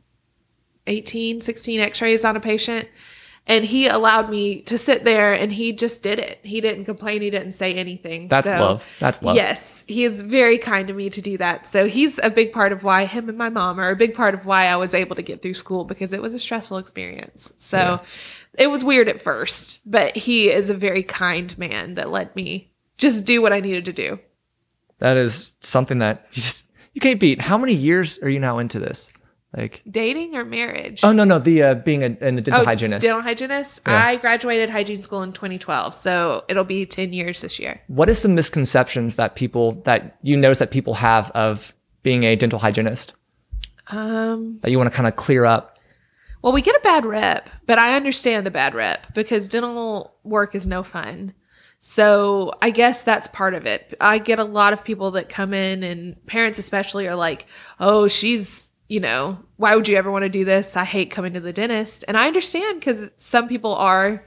[0.87, 2.87] 18, 16 x-rays on a patient.
[3.47, 6.39] And he allowed me to sit there and he just did it.
[6.41, 7.21] He didn't complain.
[7.21, 8.27] He didn't say anything.
[8.27, 8.87] That's So, love.
[8.97, 9.35] That's love.
[9.35, 11.67] Yes, he is very kind to me to do that.
[11.67, 14.33] So he's a big part of why him and my mom are a big part
[14.33, 17.53] of why I was able to get through school because it was a stressful experience.
[17.59, 18.01] So
[18.57, 22.71] it was weird at first, but he is a very kind man that let me
[22.97, 24.19] just do what I needed to do.
[24.99, 27.41] That is something that you just you can't beat.
[27.41, 29.11] How many years are you now into this?
[29.55, 30.99] Like, Dating or marriage?
[31.03, 33.03] oh no, no, the uh, being a, a dental Oh, hygienist.
[33.03, 33.81] Dental hygienist.
[33.87, 34.05] Yeah.
[34.05, 37.79] I graduated hygiene school in 2012, so it'll be 10 years this year.
[37.87, 42.35] what is some misconceptions that people that you notice that people have of being a
[42.35, 43.13] dental hygienist
[43.87, 45.77] Um, that you want to kind of clear up?
[46.41, 50.53] Well, we get a bad rep, but I understand the bad rep because dental work
[50.53, 51.33] is no fun.
[51.81, 53.93] So I guess that's part of it.
[54.01, 57.45] I get a lot of people that come in, and parents especially are like,
[57.79, 60.77] oh, she's, you know, why would you ever want to do this?
[60.77, 62.05] I hate coming to the dentist.
[62.07, 64.23] And I understand because some people are,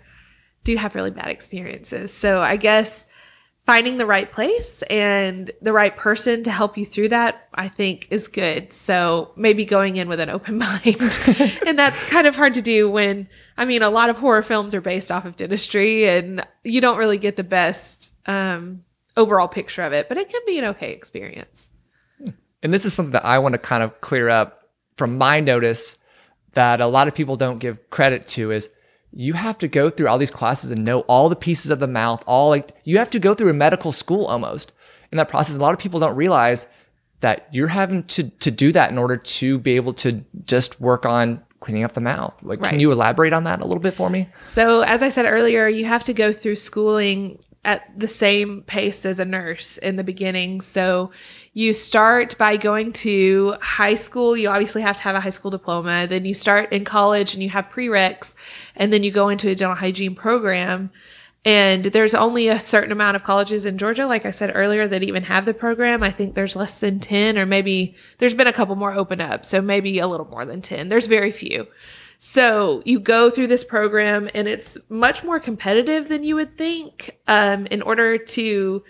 [0.64, 2.12] do have really bad experiences.
[2.12, 3.06] So I guess
[3.64, 8.08] finding the right place and the right person to help you through that, I think
[8.10, 8.72] is good.
[8.72, 11.20] So maybe going in with an open mind.
[11.66, 14.74] and that's kind of hard to do when, I mean, a lot of horror films
[14.74, 18.84] are based off of dentistry and you don't really get the best um,
[19.16, 21.68] overall picture of it, but it can be an okay experience.
[22.62, 24.62] And this is something that I want to kind of clear up
[24.96, 25.98] from my notice
[26.54, 28.68] that a lot of people don't give credit to is
[29.12, 31.86] you have to go through all these classes and know all the pieces of the
[31.86, 34.72] mouth, all like you have to go through a medical school almost
[35.12, 35.56] in that process.
[35.56, 36.66] A lot of people don't realize
[37.20, 41.06] that you're having to to do that in order to be able to just work
[41.06, 42.34] on cleaning up the mouth.
[42.42, 42.70] Like, Right.
[42.70, 44.28] can you elaborate on that a little bit for me?
[44.40, 49.04] So, as I said earlier, you have to go through schooling at the same pace
[49.04, 50.60] as a nurse in the beginning.
[50.60, 51.10] So,
[51.58, 54.36] you start by going to high school.
[54.36, 56.06] You obviously have to have a high school diploma.
[56.06, 58.36] Then you start in college and you have prereqs,
[58.76, 60.92] and then you go into a dental hygiene program.
[61.44, 65.02] And there's only a certain amount of colleges in Georgia, like I said earlier, that
[65.02, 66.04] even have the program.
[66.04, 69.44] I think there's less than 10, or maybe there's been a couple more open up.
[69.44, 70.88] So maybe a little more than 10.
[70.88, 71.66] There's very few.
[72.20, 77.18] So you go through this program, and it's much more competitive than you would think.
[77.26, 78.84] Um, in order to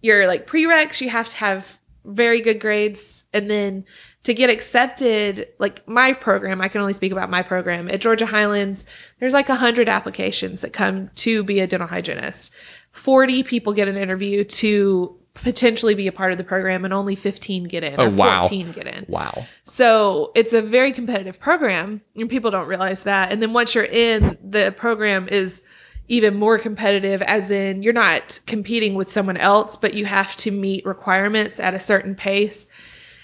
[0.00, 3.24] your like prereqs, you have to have very good grades.
[3.32, 3.84] And then
[4.24, 8.26] to get accepted, like my program, I can only speak about my program at Georgia
[8.26, 8.84] Highlands.
[9.20, 12.52] There's like a hundred applications that come to be a dental hygienist.
[12.92, 17.16] 40 people get an interview to potentially be a part of the program and only
[17.16, 18.42] 15 get in Oh, or wow.
[18.42, 19.04] 14 get in.
[19.08, 19.44] Wow.
[19.64, 23.32] So it's a very competitive program, and people don't realize that.
[23.32, 25.62] And then once you're in, the program is
[26.08, 30.50] even more competitive, as in you're not competing with someone else, but you have to
[30.50, 32.66] meet requirements at a certain pace.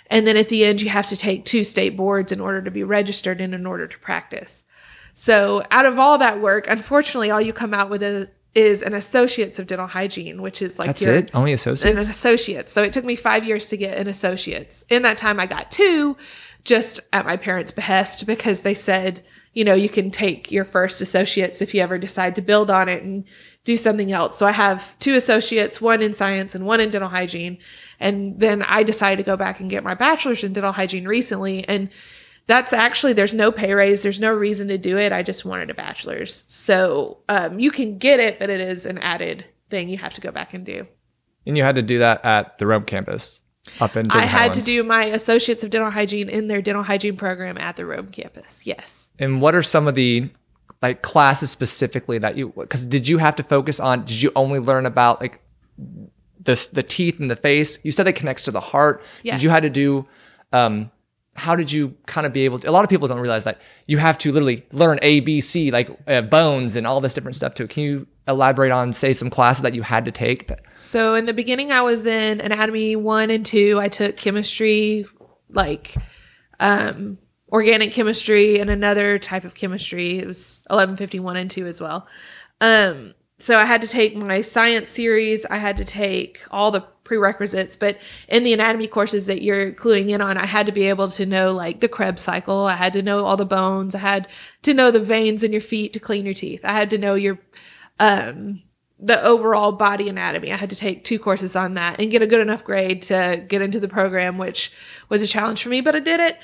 [0.07, 2.70] And then at the end, you have to take two state boards in order to
[2.70, 4.64] be registered and in order to practice.
[5.12, 8.95] So out of all that work, unfortunately, all you come out with a, is an
[8.95, 11.31] associates of dental hygiene, which is like That's your, it?
[11.35, 12.11] Only an associates?
[12.11, 12.72] associate's.
[12.72, 14.83] So it took me five years to get an associate's.
[14.89, 16.16] In that time, I got two
[16.64, 19.22] just at my parents' behest because they said,
[19.53, 22.88] you know, you can take your first associate's if you ever decide to build on
[22.88, 23.24] it and
[23.64, 24.38] do something else.
[24.38, 27.59] So I have two associates, one in science and one in dental hygiene.
[27.98, 31.66] And then I decided to go back and get my bachelor's in dental hygiene recently.
[31.68, 31.90] And
[32.46, 35.70] that's actually there's no pay raise there's no reason to do it i just wanted
[35.70, 39.98] a bachelor's so um, you can get it but it is an added thing you
[39.98, 40.84] have to go back and do
[41.46, 43.39] And you had to do that at the Rome campus
[43.80, 47.16] up in I had to do my associates of dental hygiene in their dental hygiene
[47.16, 48.66] program at the Rome campus.
[48.66, 49.10] Yes.
[49.18, 50.28] And what are some of the
[50.82, 54.58] like classes specifically that you because did you have to focus on did you only
[54.58, 55.40] learn about like
[56.42, 59.34] the the teeth and the face you said it connects to the heart Yeah.
[59.34, 60.06] did you had to do
[60.52, 60.90] um
[61.36, 63.60] how did you kind of be able to a lot of people don't realize that
[63.86, 67.36] you have to literally learn a b c like uh, bones and all this different
[67.36, 70.61] stuff too can you elaborate on say some classes that you had to take that,
[70.72, 73.78] So in the beginning, I was in anatomy one and two.
[73.81, 75.05] I took chemistry,
[75.51, 75.95] like
[76.59, 77.18] um,
[77.53, 80.18] organic chemistry, and another type of chemistry.
[80.18, 82.07] It was eleven fifty one and two as well.
[82.61, 85.47] Um, so I had to take my science series.
[85.47, 90.11] I had to take all the prerequisites, but in the anatomy courses that you're cluing
[90.11, 92.66] in on, I had to be able to know like the Krebs cycle.
[92.66, 93.95] I had to know all the bones.
[93.95, 94.28] I had
[94.62, 96.61] to know the veins in your feet to clean your teeth.
[96.64, 97.41] I had to know your
[98.01, 98.62] um,
[98.98, 100.53] the overall body anatomy.
[100.53, 103.44] I had to take two courses on that and get a good enough grade to
[103.46, 104.72] get into the program, which
[105.09, 106.38] was a challenge for me, but I did it.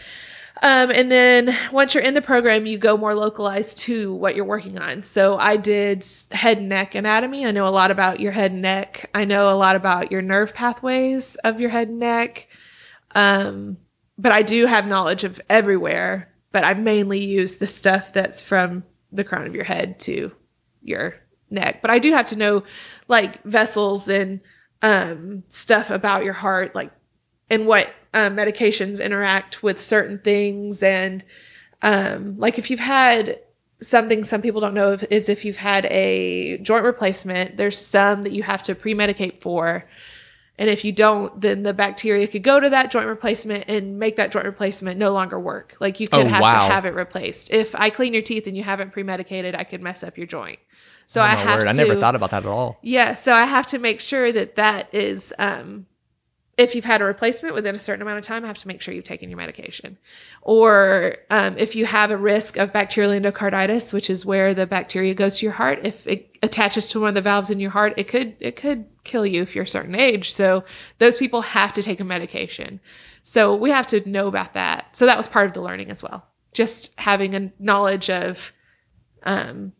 [0.62, 4.46] Um, and then once you're in the program, you go more localized to what you're
[4.46, 5.02] working on.
[5.02, 7.44] So I did head and neck anatomy.
[7.44, 9.10] I know a lot about your head and neck.
[9.14, 12.48] I know a lot about your nerve pathways of your head and neck.
[13.14, 13.76] Um,
[14.16, 18.84] but I do have knowledge of everywhere, but I mainly use the stuff that's from
[19.12, 20.32] the crown of your head to
[20.80, 21.16] your
[21.50, 21.82] neck.
[21.82, 22.64] But I do have to know
[23.08, 24.40] like vessels and
[24.82, 26.90] um, stuff about your heart, like
[27.48, 30.82] and what uh, medications interact with certain things.
[30.82, 31.24] And
[31.82, 33.40] um, like if you've had
[33.80, 38.22] something some people don't know if, is if you've had a joint replacement, there's some
[38.22, 39.86] that you have to pre medicate for.
[40.58, 44.16] And if you don't, then the bacteria could go to that joint replacement and make
[44.16, 45.76] that joint replacement no longer work.
[45.80, 46.66] Like you could Oh, have wow.
[46.66, 47.50] to have it replaced.
[47.52, 50.58] If I clean your teeth and you haven't pre-medicated, I could mess up your joint.
[51.06, 51.70] So Oh, I have word, to.
[51.70, 54.56] i never thought about that at all Yeah, so I have to make sure that
[54.56, 55.86] that is, um,
[56.56, 58.80] if you've had a replacement within a certain amount of time, I have to make
[58.80, 59.98] sure you've taken your medication.
[60.40, 65.12] Or um, if you have a risk of bacterial endocarditis, which is where the bacteria
[65.14, 67.92] goes to your heart, if it attaches to one of the valves in your heart,
[67.98, 70.32] it could it could kill you if you're a certain age.
[70.32, 70.64] So
[70.98, 72.80] those people have to take a medication.
[73.22, 74.96] So we have to know about that.
[74.96, 76.26] So that was part of the learning as well.
[76.54, 78.52] Just having a knowledge of
[79.24, 79.72] um,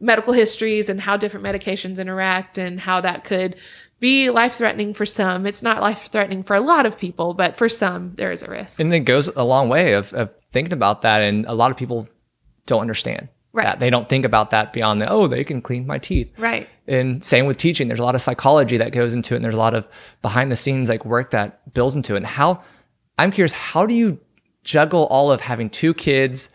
[0.00, 3.54] medical histories and how different medications interact and how that could
[3.98, 5.44] be life threatening for some.
[5.46, 8.50] It's not life threatening for a lot of people, but for some, there is a
[8.50, 8.80] risk.
[8.80, 11.76] and it goes a long way of, of thinking about that and a lot of
[11.76, 12.08] people
[12.66, 13.64] don't understand Right.
[13.66, 16.68] that they don't think about that beyond the oh they can clean my teeth Right.
[16.86, 19.56] and same with teaching there's a lot of psychology that goes into it and there's
[19.56, 19.88] a lot of
[20.22, 22.62] behind the scenes like work that builds into it and how
[23.18, 24.20] i'm curious how do you
[24.62, 26.50] juggle all of having two kids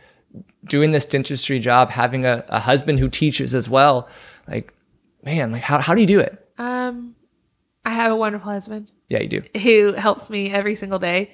[0.66, 4.08] doing this dentistry job having a, a husband who teaches as well
[4.48, 4.74] like
[5.24, 7.16] man like how, how do you do it Um,
[7.84, 11.32] I have a wonderful husband yeah you do who helps me every single day.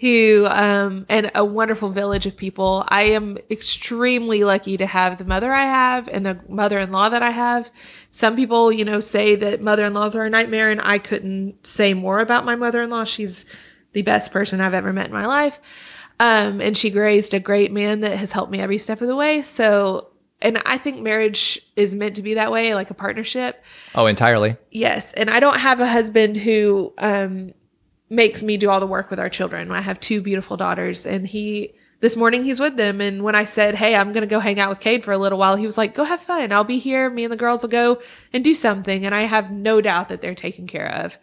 [0.00, 2.84] Who um and a wonderful village of people.
[2.86, 7.30] I am extremely lucky to have the mother I have and the mother-in-law that I
[7.30, 7.72] have.
[8.12, 12.20] Some people, you know, say that mother-in-laws are a nightmare and I couldn't say more
[12.20, 13.04] about my mother-in-law.
[13.06, 13.44] She's
[13.92, 15.58] the best person I've ever met in my life.
[16.20, 19.16] Um and she raised a great man that has helped me every step of the
[19.16, 19.42] way.
[19.42, 20.08] So
[20.40, 23.62] and I think marriage is meant to be that way, like a partnership.
[23.94, 27.52] oh entirely Yes, and I don't have a husband who um,
[28.08, 29.70] makes me do all the work with our children.
[29.70, 33.00] I have two beautiful daughters, and he this morning he's with them.
[33.00, 35.18] And when I said, "Hey, I'm going to go hang out with Cade for a
[35.18, 36.52] little while," he was like, "Go have fun.
[36.52, 37.10] I'll be here.
[37.10, 38.00] Me and the girls will go
[38.32, 41.18] and do something." And I have no doubt that they're taken care of.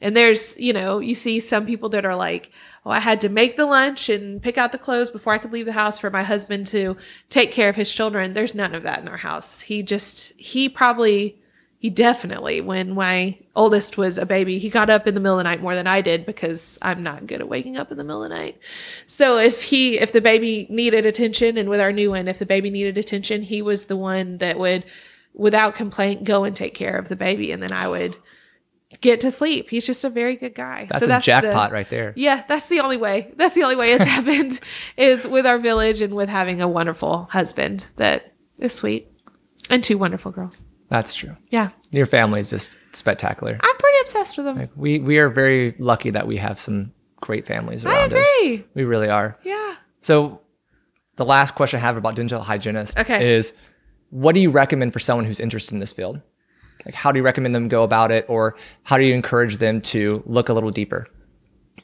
[0.00, 2.50] And there's, you know, you see some people that are like,
[2.86, 5.52] oh, I had to make the lunch and pick out the clothes before I could
[5.52, 6.96] leave the house for my husband to
[7.28, 8.32] take care of his children.
[8.32, 9.60] There's none of that in our house.
[9.60, 11.36] He just, he probably,
[11.78, 15.44] he definitely, when my oldest was a baby, he got up in the middle of
[15.44, 18.04] the night more than I did because I'm not good at waking up in the
[18.04, 18.58] middle of the night.
[19.04, 22.46] So if he, if the baby needed attention, and with our new one, if the
[22.46, 24.84] baby needed attention, he was the one that would,
[25.34, 27.52] without complaint, go and take care of the baby.
[27.52, 28.16] And then I would,
[29.00, 29.70] get to sleep.
[29.70, 30.86] He's just a very good guy.
[30.90, 32.12] That's so a jackpot the, right there.
[32.16, 33.32] Yeah, that's the only way.
[33.36, 34.60] That's the only way it's happened
[34.96, 39.08] is with our village and with having a wonderful husband that is sweet
[39.68, 40.64] and two wonderful girls.
[40.88, 41.36] That's true.
[41.50, 41.70] Yeah.
[41.92, 43.58] Your family is just spectacular.
[43.60, 44.58] I'm pretty obsessed with them.
[44.58, 48.26] Like we we are very lucky that we have some great families around us.
[48.74, 49.38] We really are.
[49.44, 49.76] Yeah.
[50.00, 50.40] So
[51.16, 53.36] the last question I have about dental hygienist okay.
[53.36, 53.52] is
[54.10, 56.20] what do you recommend for someone who's interested in this field?
[56.84, 59.80] Like, how do you recommend them go about it, or how do you encourage them
[59.82, 61.06] to look a little deeper?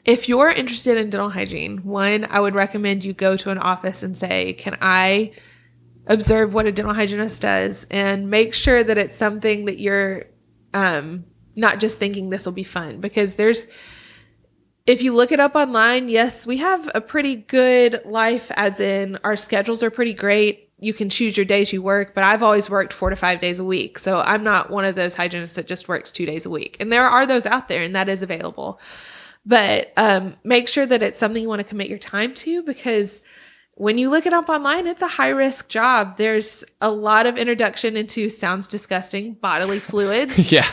[0.05, 4.03] If you're interested in dental hygiene, one, I would recommend you go to an office
[4.03, 5.33] and say, Can I
[6.07, 10.25] observe what a dental hygienist does and make sure that it's something that you're
[10.73, 11.25] um,
[11.55, 13.01] not just thinking this will be fun?
[13.01, 13.67] Because there's,
[14.85, 19.19] if you look it up online, yes, we have a pretty good life, as in
[19.25, 22.69] our schedules are pretty great you can choose your days you work, but I've always
[22.69, 23.97] worked four to five days a week.
[23.97, 26.77] So I'm not one of those hygienists that just works two days a week.
[26.79, 28.79] And there are those out there, and that is available.
[29.45, 33.23] But um, make sure that it's something you want to commit your time to because
[33.77, 36.17] when you look it up online, it's a high risk job.
[36.17, 40.51] There's a lot of introduction into sounds disgusting bodily fluids.
[40.51, 40.65] yeah.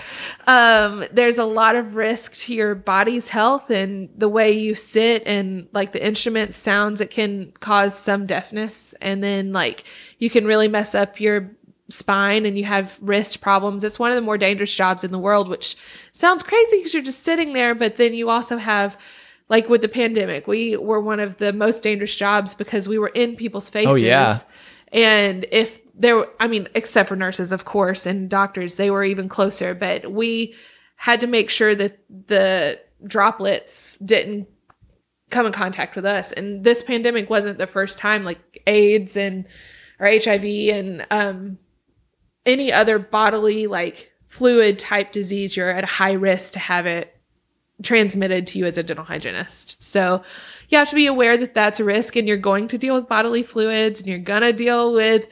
[0.47, 5.23] Um, there's a lot of risk to your body's health and the way you sit
[5.27, 7.03] and like the instrument sounds.
[7.03, 9.85] It can cause some deafness and then like
[10.19, 11.51] you can really mess up your
[11.91, 13.85] spine and you have wrist problems.
[13.85, 15.77] It's one of the more dangerous jobs in the world, which
[16.13, 18.97] sounds crazy because you're just sitting there, but then you also have
[19.49, 23.09] like with the pandemic, we were one of the most dangerous jobs because we were
[23.09, 23.93] in people's faces.
[23.93, 24.35] Oh, yeah.
[24.93, 29.29] And if there, I mean, except for nurses, of course, and doctors, they were even
[29.29, 30.55] closer, but we
[30.97, 34.49] had to make sure that the droplets didn't
[35.31, 36.33] come in contact with us.
[36.33, 39.47] And this pandemic wasn't the first time, like AIDS and
[39.99, 41.59] or HIV and um,
[42.47, 47.14] any other bodily like fluid type disease, you're at a high risk to have it
[47.85, 49.83] transmitted to you as a dental hygienist.
[49.83, 50.23] So
[50.69, 53.09] you have to be aware that that's a risk and you're going to deal with
[53.09, 55.29] bodily fluids and you're going to deal with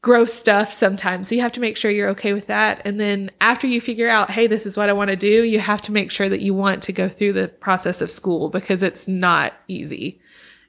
[0.00, 1.28] gross stuff sometimes.
[1.28, 2.80] So you have to make sure you're okay with that.
[2.84, 5.58] And then after you figure out, hey, this is what I want to do, you
[5.58, 8.82] have to make sure that you want to go through the process of school because
[8.82, 10.20] it's not easy.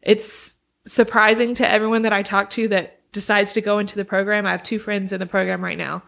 [0.01, 4.45] It's surprising to everyone that I talk to that decides to go into the program.
[4.45, 6.03] I have two friends in the program right now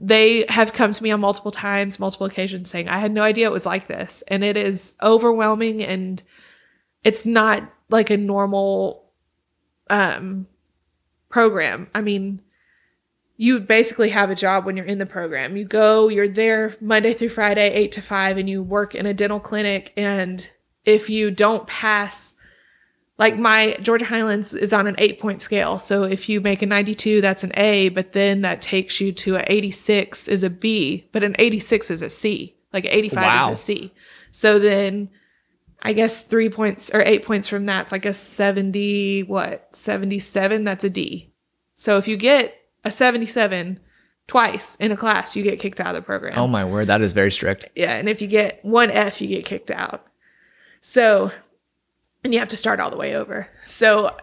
[0.00, 3.48] they have come to me on multiple times, multiple occasions saying, I had no idea
[3.48, 4.22] it was like this.
[4.28, 6.22] And it is overwhelming and
[7.02, 9.10] it's not like a normal
[9.90, 10.46] um,
[11.28, 11.88] program.
[11.94, 12.42] I mean,
[13.36, 15.56] you basically have a job when you're in the program.
[15.56, 19.14] You go, you're there Monday through Friday, eight to five, and you work in a
[19.14, 19.92] dental clinic.
[19.96, 20.50] And
[20.84, 22.34] if you don't pass
[23.18, 25.76] like my Georgia Highlands is on an eight point scale.
[25.76, 29.36] So if you make a 92, that's an A, but then that takes you to
[29.36, 32.56] an 86 is a B, but an 86 is a C.
[32.72, 33.50] Like 85 wow.
[33.50, 33.92] is a C.
[34.30, 35.10] So then
[35.82, 40.84] I guess three points or eight points from that's I guess 70, what, 77, that's
[40.84, 41.32] a D.
[41.74, 42.54] So if you get
[42.84, 43.80] a 77
[44.28, 46.38] twice in a class, you get kicked out of the program.
[46.38, 47.68] Oh my word, that is very strict.
[47.74, 47.96] Yeah.
[47.96, 50.06] And if you get one F, you get kicked out.
[50.80, 51.32] So
[52.24, 53.48] and you have to start all the way over.
[53.62, 54.16] So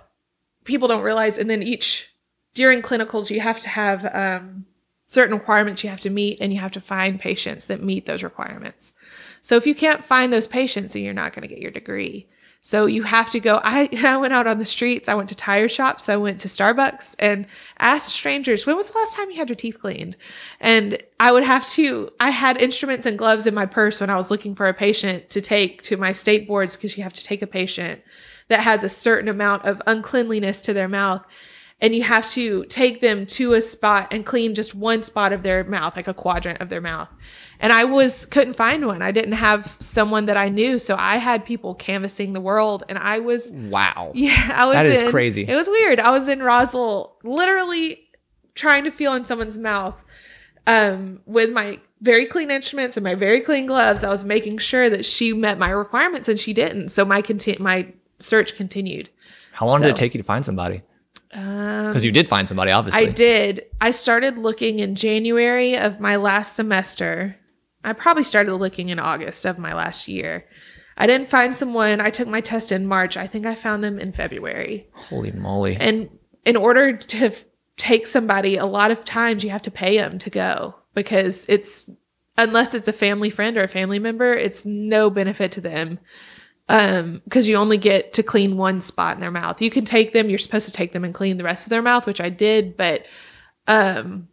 [0.63, 2.11] people don't realize, and then each
[2.53, 4.65] during clinicals, you have to have um,
[5.07, 8.23] certain requirements you have to meet, and you have to find patients that meet those
[8.23, 8.93] requirements.
[9.41, 12.27] So if you can't find those patients, then you're not going to get your degree.
[12.65, 13.61] So you have to go.
[13.63, 15.07] I, I went out on the streets.
[15.07, 16.09] I went to tire shops.
[16.09, 17.45] I went to Starbucks and
[17.77, 20.17] asked strangers, when was the last time you had your teeth cleaned?
[20.59, 24.15] And I would have to, I had instruments and gloves in my purse when I
[24.15, 27.23] was looking for a patient to take to my state boards because you have to
[27.23, 28.01] take a patient
[28.47, 31.23] that has a certain amount of uncleanliness to their mouth
[31.85, 35.43] and you have to take them to a spot and clean just one spot of
[35.43, 37.07] their mouth like a quadrant of their mouth.
[37.59, 39.03] And i was couldn't find one.
[39.03, 40.79] I didn't have someone that i knew.
[40.79, 44.11] So i had people canvassing the world and i was wow.
[44.15, 45.45] Yeah i was that is in, crazy.
[45.47, 45.99] It was weird.
[45.99, 48.09] I was in roswell literally
[48.55, 49.95] trying to feel in someone's mouth
[50.65, 54.03] um, with my very clean instruments and my very clean gloves.
[54.03, 56.89] I was making sure that she met my requirements and she didn't.
[56.89, 59.11] So my conti- my search continued.
[59.51, 60.81] How long so, did it take you to find somebody
[61.35, 63.07] because um, you did find somebody, obviously.
[63.07, 63.65] I did.
[63.81, 67.35] I started looking in January of my last semester.
[67.83, 70.45] I probably started looking in August of my last year.
[70.97, 71.99] I didn't find someone.
[71.99, 73.17] I took my test in March.
[73.17, 74.87] I think I found them in February.
[74.93, 75.75] Holy moly.
[75.75, 76.09] And
[76.45, 77.43] in order to f-
[77.75, 81.89] take somebody, a lot of times you have to pay them to go because it's,
[82.37, 85.99] unless it's a family friend or a family member, it's no benefit to them.
[86.67, 89.61] Um, because you only get to clean one spot in their mouth.
[89.61, 91.83] You can take them, you're supposed to take them and clean the rest of their
[91.83, 93.05] mouth, which I did, but
[93.67, 94.27] um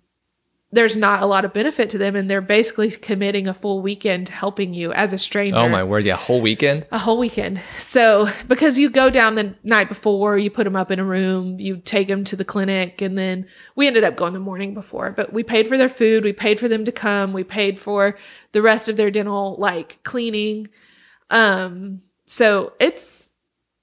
[0.74, 4.26] there's not a lot of benefit to them and they're basically committing a full weekend
[4.26, 6.04] to helping you as a stranger oh my word.
[6.04, 6.16] Yeah.
[6.16, 6.86] Whole weekend.
[6.90, 10.90] a whole weekend so because you go down the night before you put them up
[10.90, 13.46] in a room you take them to the clinic and then
[13.76, 16.58] we ended up going the morning before but we paid for their food we paid
[16.58, 18.16] for them to come we paid for
[18.52, 20.68] the rest of their dental like cleaning
[21.28, 22.00] um
[22.38, 23.28] so it's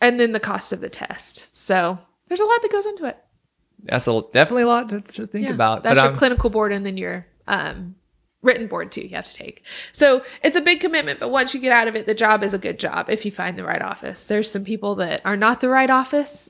[0.02, 1.98] and then the cost of the test so
[2.28, 3.18] there's a lot that goes into it
[3.84, 5.84] That's a, definitely a lot to, to think yeah, about.
[5.84, 7.96] That's but your I'm- clinical board and then your um,
[8.42, 9.02] written board too.
[9.02, 9.66] You have to take.
[9.92, 12.54] So it's a big commitment, but once you get out of it, the job is
[12.54, 14.28] a good job if you find the right office.
[14.28, 16.50] There's some people that are not the right office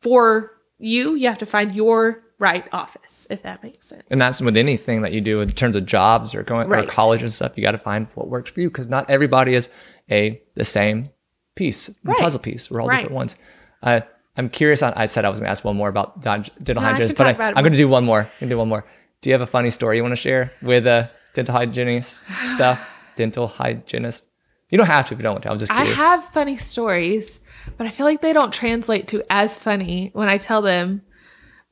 [0.00, 1.14] for you.
[1.14, 4.04] You have to find your right office, if that makes sense.
[4.10, 6.84] And that's with anything that you do in terms of jobs or going Right.
[6.84, 7.52] or college and stuff.
[7.56, 9.68] You got to find what works for you because not everybody is
[10.10, 11.10] a the same
[11.58, 12.18] piece, Right.
[12.18, 12.70] puzzle piece.
[12.70, 12.98] We're all Right.
[13.02, 13.36] different ones.
[13.82, 14.00] Uh,
[14.36, 14.82] I'm curious.
[14.82, 17.16] On I said I was going to ask one more about dental No, I hygienist,
[17.16, 18.20] but I, I'm going to do one more.
[18.20, 18.84] I'm going to do one more.
[19.20, 22.78] Do you have a funny story you want to share with a dental hygienist stuff?
[23.16, 24.26] Dental hygienist.
[24.70, 25.48] You don't have to if you don't want to.
[25.48, 25.96] I was just I curious.
[25.98, 27.40] have funny stories,
[27.76, 31.02] but I feel like they don't translate to as funny when I tell them.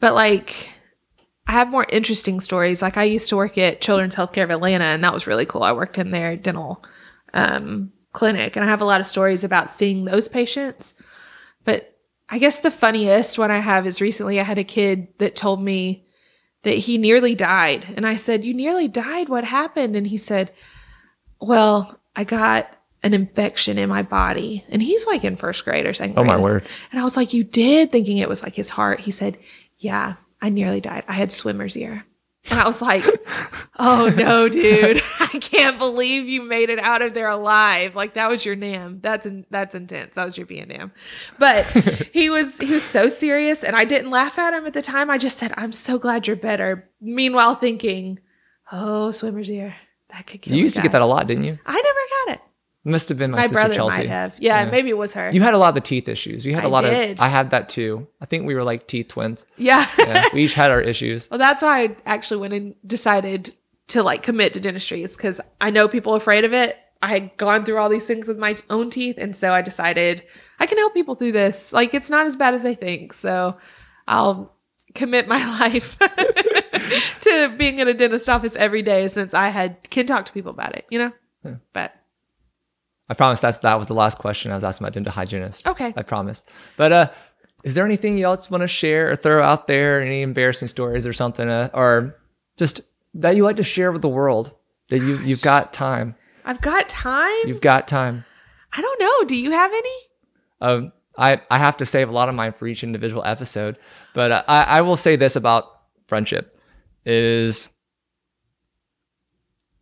[0.01, 0.71] But like,
[1.47, 2.83] I have more interesting stories.
[2.83, 5.63] Like I used to work at Children's Healthcare of Atlanta, and that was really cool.
[5.63, 6.83] I worked in their dental
[7.35, 10.95] um, clinic, and I have a lot of stories about seeing those patients.
[11.65, 11.97] But
[12.29, 15.63] I guess the funniest one I have is recently I had a kid that told
[15.63, 16.07] me
[16.63, 19.29] that he nearly died, and I said, "You nearly died?
[19.29, 20.51] What happened?" And he said,
[21.41, 22.73] "Well, I got."
[23.03, 24.65] An infection in my body.
[24.69, 26.67] And he's like in first grade or second oh my word.
[26.91, 27.93] And I was like, You did?
[27.93, 28.99] Thinking it was like his heart.
[28.99, 29.39] He said,
[29.79, 31.05] Yeah, I nearly died.
[31.07, 32.05] I had swimmer's ear.
[32.51, 33.05] And I was like,
[33.79, 35.03] Oh no, dude.
[35.21, 37.95] I can't believe you made it out of there alive.
[37.97, 39.01] Like that was your NAM.
[39.01, 40.15] That's in, that's intense.
[40.15, 40.93] That was your Vietnam.
[41.39, 41.65] But
[42.13, 45.11] he was he was so serious and I didn't laugh at him at the time.
[45.11, 46.89] I just said, I'm so glad you're better.
[47.01, 48.21] Meanwhile thinking,
[48.73, 49.75] Oh, swimmer's ear.
[50.11, 51.59] That could kill You used to guy." get that a lot, didn't you?
[51.67, 52.41] I never got it.
[52.89, 53.99] Must have been my, My, sister brother Chelsea.
[54.03, 54.37] might have.
[54.39, 54.71] Yeah, Yeah.
[54.71, 55.31] maybe it was her.
[55.33, 56.47] You had a lot of the teeth issues.
[56.47, 57.13] You had a I lot did.
[57.13, 57.21] of.
[57.21, 58.07] I had that too.
[58.21, 59.45] I think we were like teeth twins.
[59.57, 59.87] yeah.
[59.99, 61.29] Yeah, we each had our issues.
[61.29, 63.53] Well, that's why I actually went and decided
[63.89, 65.03] to like commit to dentistry.
[65.03, 66.79] Is because I know people are afraid of it.
[67.03, 70.23] I had gone through all these things with my own teeth, and so I decided
[70.61, 71.73] I can help people through this.
[71.73, 73.13] Like it's not as bad as they think.
[73.13, 73.57] So
[74.09, 74.55] I'll
[74.95, 75.99] commit my life
[77.21, 80.51] to being in a dentist office every day since I had can talk to people
[80.51, 80.87] about it.
[80.91, 81.13] You
[81.45, 81.95] know, but
[83.09, 85.67] I promise that's that was the last question I was asking about dental hygienist.
[85.67, 85.93] okay.
[85.97, 86.43] I promise.
[86.77, 87.11] But uh,
[87.63, 90.01] is there anything you else you want to share or throw out there?
[90.01, 92.17] Any embarrassing stories or something, uh, or
[92.57, 92.81] just
[93.15, 94.53] that you like to share with the world?
[94.89, 96.15] That you you've got time.
[96.45, 97.35] I've got time.
[97.45, 98.25] You've got time.
[98.73, 99.25] I don't know.
[99.25, 99.97] Do you have any?
[100.61, 103.79] Um, I I have to save a lot of mine for each individual episode,
[104.15, 105.65] but uh, I I will say this about
[106.07, 106.53] friendship
[107.05, 107.69] is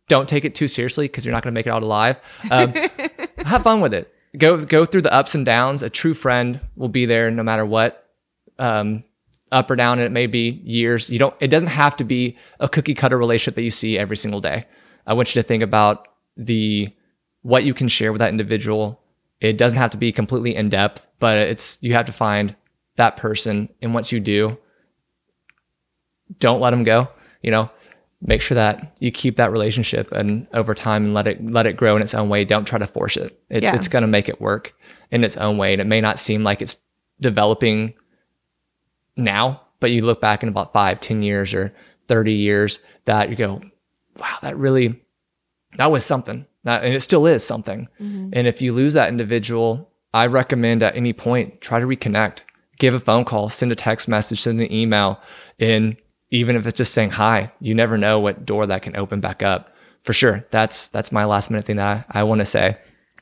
[0.07, 2.19] don't take it too seriously because you're not going to make it out alive.
[2.51, 2.73] Um,
[3.45, 4.13] have fun with it.
[4.37, 5.81] Go go through the ups and downs.
[5.81, 8.09] A true friend will be there no matter what,
[8.59, 9.03] um,
[9.51, 9.99] up or down.
[9.99, 11.09] And it may be years.
[11.09, 11.35] You don't.
[11.39, 14.65] It doesn't have to be a cookie cutter relationship that you see every single day.
[15.07, 16.89] I want you to think about the
[17.43, 19.01] what you can share with that individual.
[19.39, 22.55] It doesn't have to be completely in depth, but it's you have to find
[22.95, 23.69] that person.
[23.81, 24.57] And once you do,
[26.39, 27.09] don't let them go.
[27.41, 27.69] You know,
[28.25, 31.77] make sure that you keep that relationship and over time and let it let it
[31.77, 32.43] grow in its own way.
[32.43, 33.39] Don't try to force it.
[33.49, 33.75] It's Yeah.
[33.75, 34.73] it's gonna make it work
[35.11, 35.73] in its own way.
[35.73, 36.77] And it may not seem like it's
[37.21, 37.93] developing
[39.15, 41.73] now, but you look back in about five, ten years or
[42.07, 43.61] 30 years that you go,
[44.17, 45.01] wow, that really
[45.77, 46.45] that was something.
[46.63, 47.87] That, and it still is something.
[48.01, 48.29] Mm-hmm.
[48.33, 52.39] And if you lose that individual, I recommend at any point try to reconnect.
[52.79, 55.21] Give a phone call, send a text message, send an email,
[55.59, 55.95] and
[56.35, 59.43] even if it's just saying hi, you never know what door that can open back
[59.43, 59.75] up.
[60.03, 62.77] For sure, that's that's my last minute thing that I, I want to say.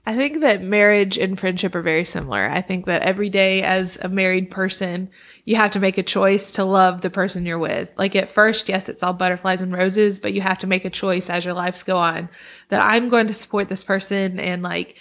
[0.05, 2.49] I think that marriage and friendship are very similar.
[2.49, 5.09] I think that every day as a married person,
[5.45, 7.87] you have to make a choice to love the person you're with.
[7.97, 10.89] Like at first, yes, it's all butterflies and roses, but you have to make a
[10.89, 12.27] choice as your lives go on
[12.67, 14.97] that I'm going to support this person and like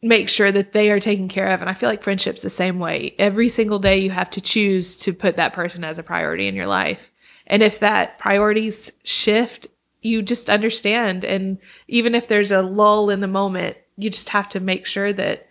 [0.00, 1.60] make sure that they are taken care of.
[1.60, 3.16] And I feel like friendship's the same way.
[3.18, 6.54] Every single day you have to choose to put that person as a priority in
[6.54, 7.10] your life.
[7.46, 9.68] And if that priorities shift,
[10.02, 11.24] you just understand.
[11.24, 11.58] And
[11.88, 15.46] even if there's a lull in the moment, you just have to make sure that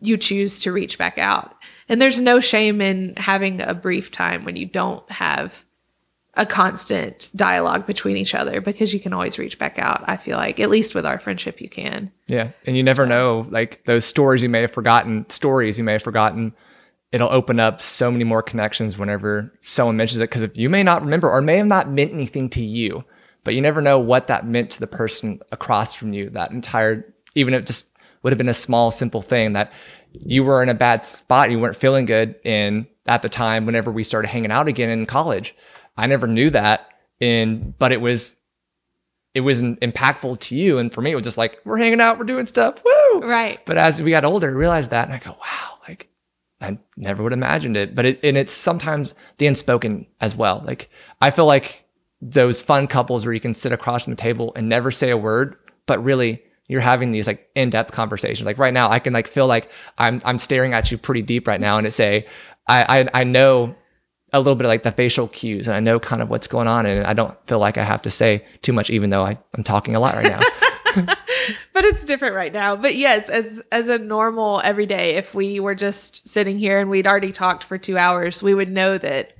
[0.00, 1.54] you choose to reach back out.
[1.88, 5.64] And there's no shame in having a brief time when you don't have
[6.34, 10.02] a constant dialogue between each other because you can always reach back out.
[10.06, 12.10] I feel like, at least with our friendship, you can.
[12.26, 12.52] Yeah.
[12.66, 13.08] And you never so.
[13.08, 16.54] know, like those stories you may have forgotten, stories you may have forgotten,
[17.12, 20.30] it'll open up so many more connections whenever someone mentions it.
[20.30, 23.04] Because if you may not remember or may have not meant anything to you,
[23.44, 27.14] but you never know what that meant to the person across from you, that entire,
[27.34, 27.90] even if it just
[28.22, 29.72] would have been a small, simple thing that
[30.12, 33.90] you were in a bad spot, you weren't feeling good in at the time whenever
[33.90, 35.54] we started hanging out again in college
[35.96, 36.88] I never knew that.
[37.20, 38.36] And but it was
[39.34, 40.78] it was impactful to you.
[40.78, 42.82] And for me, it was just like, we're hanging out, we're doing stuff.
[42.84, 43.20] Woo!
[43.20, 43.64] Right.
[43.64, 46.10] But as we got older, I realized that and I go, wow, like
[46.62, 47.94] I never would have imagined it.
[47.94, 50.62] But it and it's sometimes the unspoken as well.
[50.64, 50.90] Like
[51.20, 51.84] I feel like
[52.20, 55.16] those fun couples where you can sit across from the table and never say a
[55.16, 55.56] word,
[55.86, 58.46] but really you're having these like in-depth conversations.
[58.46, 61.46] Like right now, I can like feel like I'm I'm staring at you pretty deep
[61.46, 62.26] right now, and it's a
[62.68, 63.74] I know
[64.32, 66.66] a little bit of like the facial cues and I know kind of what's going
[66.66, 69.36] on and I don't feel like I have to say too much even though I,
[69.54, 70.40] I'm talking a lot right now.
[71.72, 72.76] but it's different right now.
[72.76, 77.06] But yes, as as a normal everyday, if we were just sitting here and we'd
[77.06, 79.36] already talked for two hours, we would know that,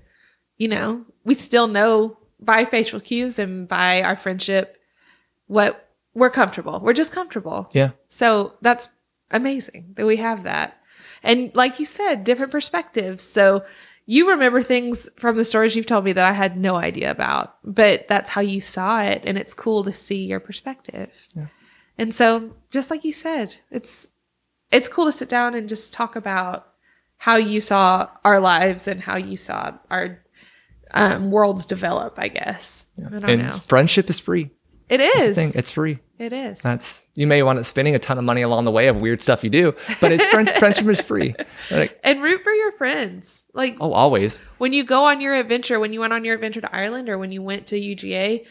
[0.58, 4.76] you know, we still know by facial cues and by our friendship
[5.46, 6.80] what we're comfortable.
[6.80, 7.70] We're just comfortable.
[7.72, 7.90] Yeah.
[8.08, 8.88] So that's
[9.30, 10.78] amazing that we have that.
[11.22, 13.22] And like you said, different perspectives.
[13.22, 13.64] So
[14.06, 17.56] you remember things from the stories you've told me that I had no idea about,
[17.64, 19.22] but that's how you saw it.
[19.24, 21.28] And it's cool to see your perspective.
[21.34, 21.46] Yeah.
[21.98, 24.08] And so, just like you said, it's,
[24.70, 26.66] it's cool to sit down and just talk about
[27.18, 30.20] how you saw our lives and how you saw our
[30.90, 32.86] um, worlds develop, I guess.
[32.96, 33.06] Yeah.
[33.06, 33.58] I don't and know.
[33.58, 34.50] Friendship is free.
[34.88, 35.56] It is.
[35.56, 36.00] It's free.
[36.22, 36.62] It is.
[36.62, 39.20] That's you may want to spending a ton of money along the way of weird
[39.20, 41.34] stuff you do, but it's friend, friendship is free.
[41.68, 43.44] Like, and root for your friends.
[43.54, 44.38] Like oh, always.
[44.58, 47.18] When you go on your adventure, when you went on your adventure to Ireland, or
[47.18, 48.46] when you went to UGA,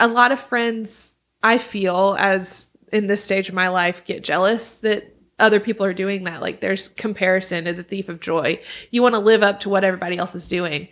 [0.00, 1.10] a lot of friends
[1.42, 5.92] I feel as in this stage of my life get jealous that other people are
[5.92, 6.40] doing that.
[6.40, 8.60] Like there's comparison is a thief of joy.
[8.90, 10.88] You want to live up to what everybody else is doing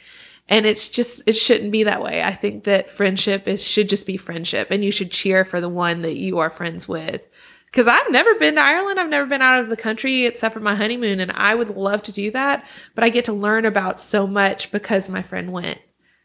[0.48, 2.22] and it's just it shouldn't be that way.
[2.22, 5.68] I think that friendship is should just be friendship and you should cheer for the
[5.68, 7.28] one that you are friends with.
[7.66, 9.00] Because i've never been to ireland.
[9.00, 12.02] I've never been out of the country except for my honeymoon and i would love
[12.02, 15.78] to do that but i get to learn about so much because my friend went.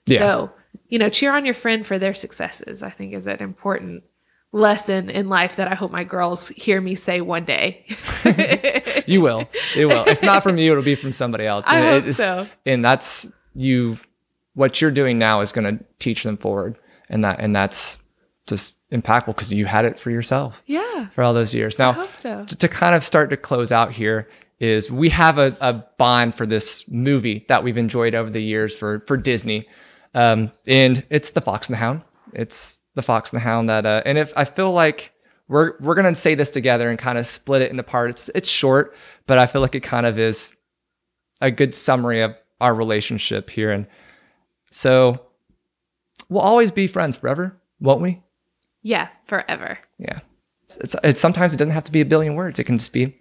[0.07, 0.19] Yeah.
[0.19, 0.51] so
[0.89, 4.03] you know cheer on your friend for their successes i think is an important
[4.51, 7.85] lesson in life that i hope my girls hear me say one day.
[9.07, 9.47] You will.
[9.73, 10.03] It will.
[10.05, 11.63] If not from you it'll be from somebody else.
[11.65, 12.45] I hope so.
[12.65, 13.25] and that's
[13.57, 13.97] you
[14.53, 16.77] what you're doing now is going to teach them forward.
[17.09, 17.99] And that and that's
[18.47, 21.09] just impactful because you had it for yourself yeah.
[21.09, 21.77] for all those years.
[21.77, 22.45] Now so.
[22.45, 24.29] to, to kind of start to close out here
[24.59, 28.75] is we have a, a bond for this movie that we've enjoyed over the years
[28.75, 29.67] for for disney.
[30.13, 32.01] Um, and it's the fox and the hound.
[32.33, 35.13] It's the fox and the hound that uh, and if i feel like
[35.47, 38.29] we're we're gonna say this together and kind of split it into parts.
[38.33, 38.95] It's short
[39.27, 40.53] but i feel like it kind of is
[41.41, 43.87] a good summary of our relationship here and
[44.71, 45.27] so
[46.29, 48.21] we'll always be friends forever, won't we?
[48.81, 49.79] Yeah, forever.
[49.97, 50.19] Yeah.
[50.65, 52.59] It's, it's, it's sometimes it doesn't have to be a billion words.
[52.59, 53.17] It can just be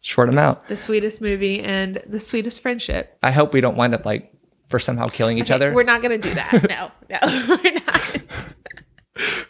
[0.00, 0.66] short amount.
[0.68, 3.18] The sweetest movie and the sweetest friendship.
[3.22, 4.32] I hope we don't wind up like
[4.68, 5.74] for somehow killing each okay, other.
[5.74, 6.52] We're not going to do that.
[6.68, 7.18] No, no,
[7.62, 8.54] we're not.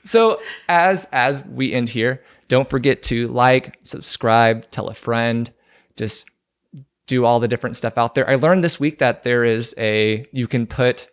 [0.04, 5.50] so as as we end here, don't forget to like, subscribe, tell a friend,
[5.96, 6.30] just
[7.06, 8.28] do all the different stuff out there.
[8.28, 11.08] I learned this week that there is a you can put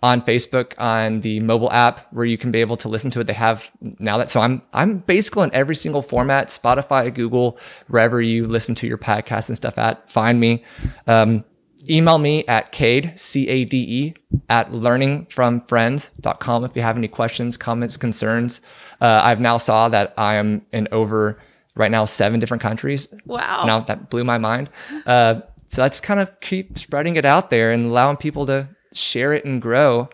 [0.00, 3.26] on Facebook on the mobile app where you can be able to listen to it.
[3.26, 7.58] They have now that so I'm I'm basically in every single format, Spotify, Google,
[7.88, 10.08] wherever you listen to your podcast and stuff at.
[10.08, 10.64] Find me.
[11.06, 11.44] Um,
[11.88, 14.12] email me at cade c-a-d-e
[14.48, 18.60] at learningfromfriends.com if you have any questions comments concerns
[19.00, 21.38] uh, i've now saw that i am in over
[21.78, 24.68] right now seven different countries wow now that blew my mind
[25.06, 29.34] uh, so let's kind of keep spreading it out there and allowing people to share
[29.34, 30.08] it and grow.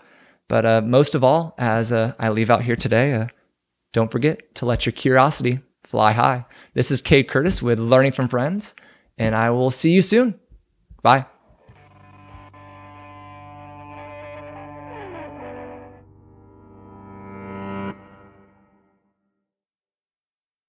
[0.48, 3.28] But uh, most of all, as uh, I leave out here today, uh,
[3.92, 6.44] don't forget to let your curiosity fly high.
[6.74, 8.74] This is Cade Curtis with Learning from Friends,
[9.16, 10.38] and I will see you soon.
[11.02, 11.26] Bye.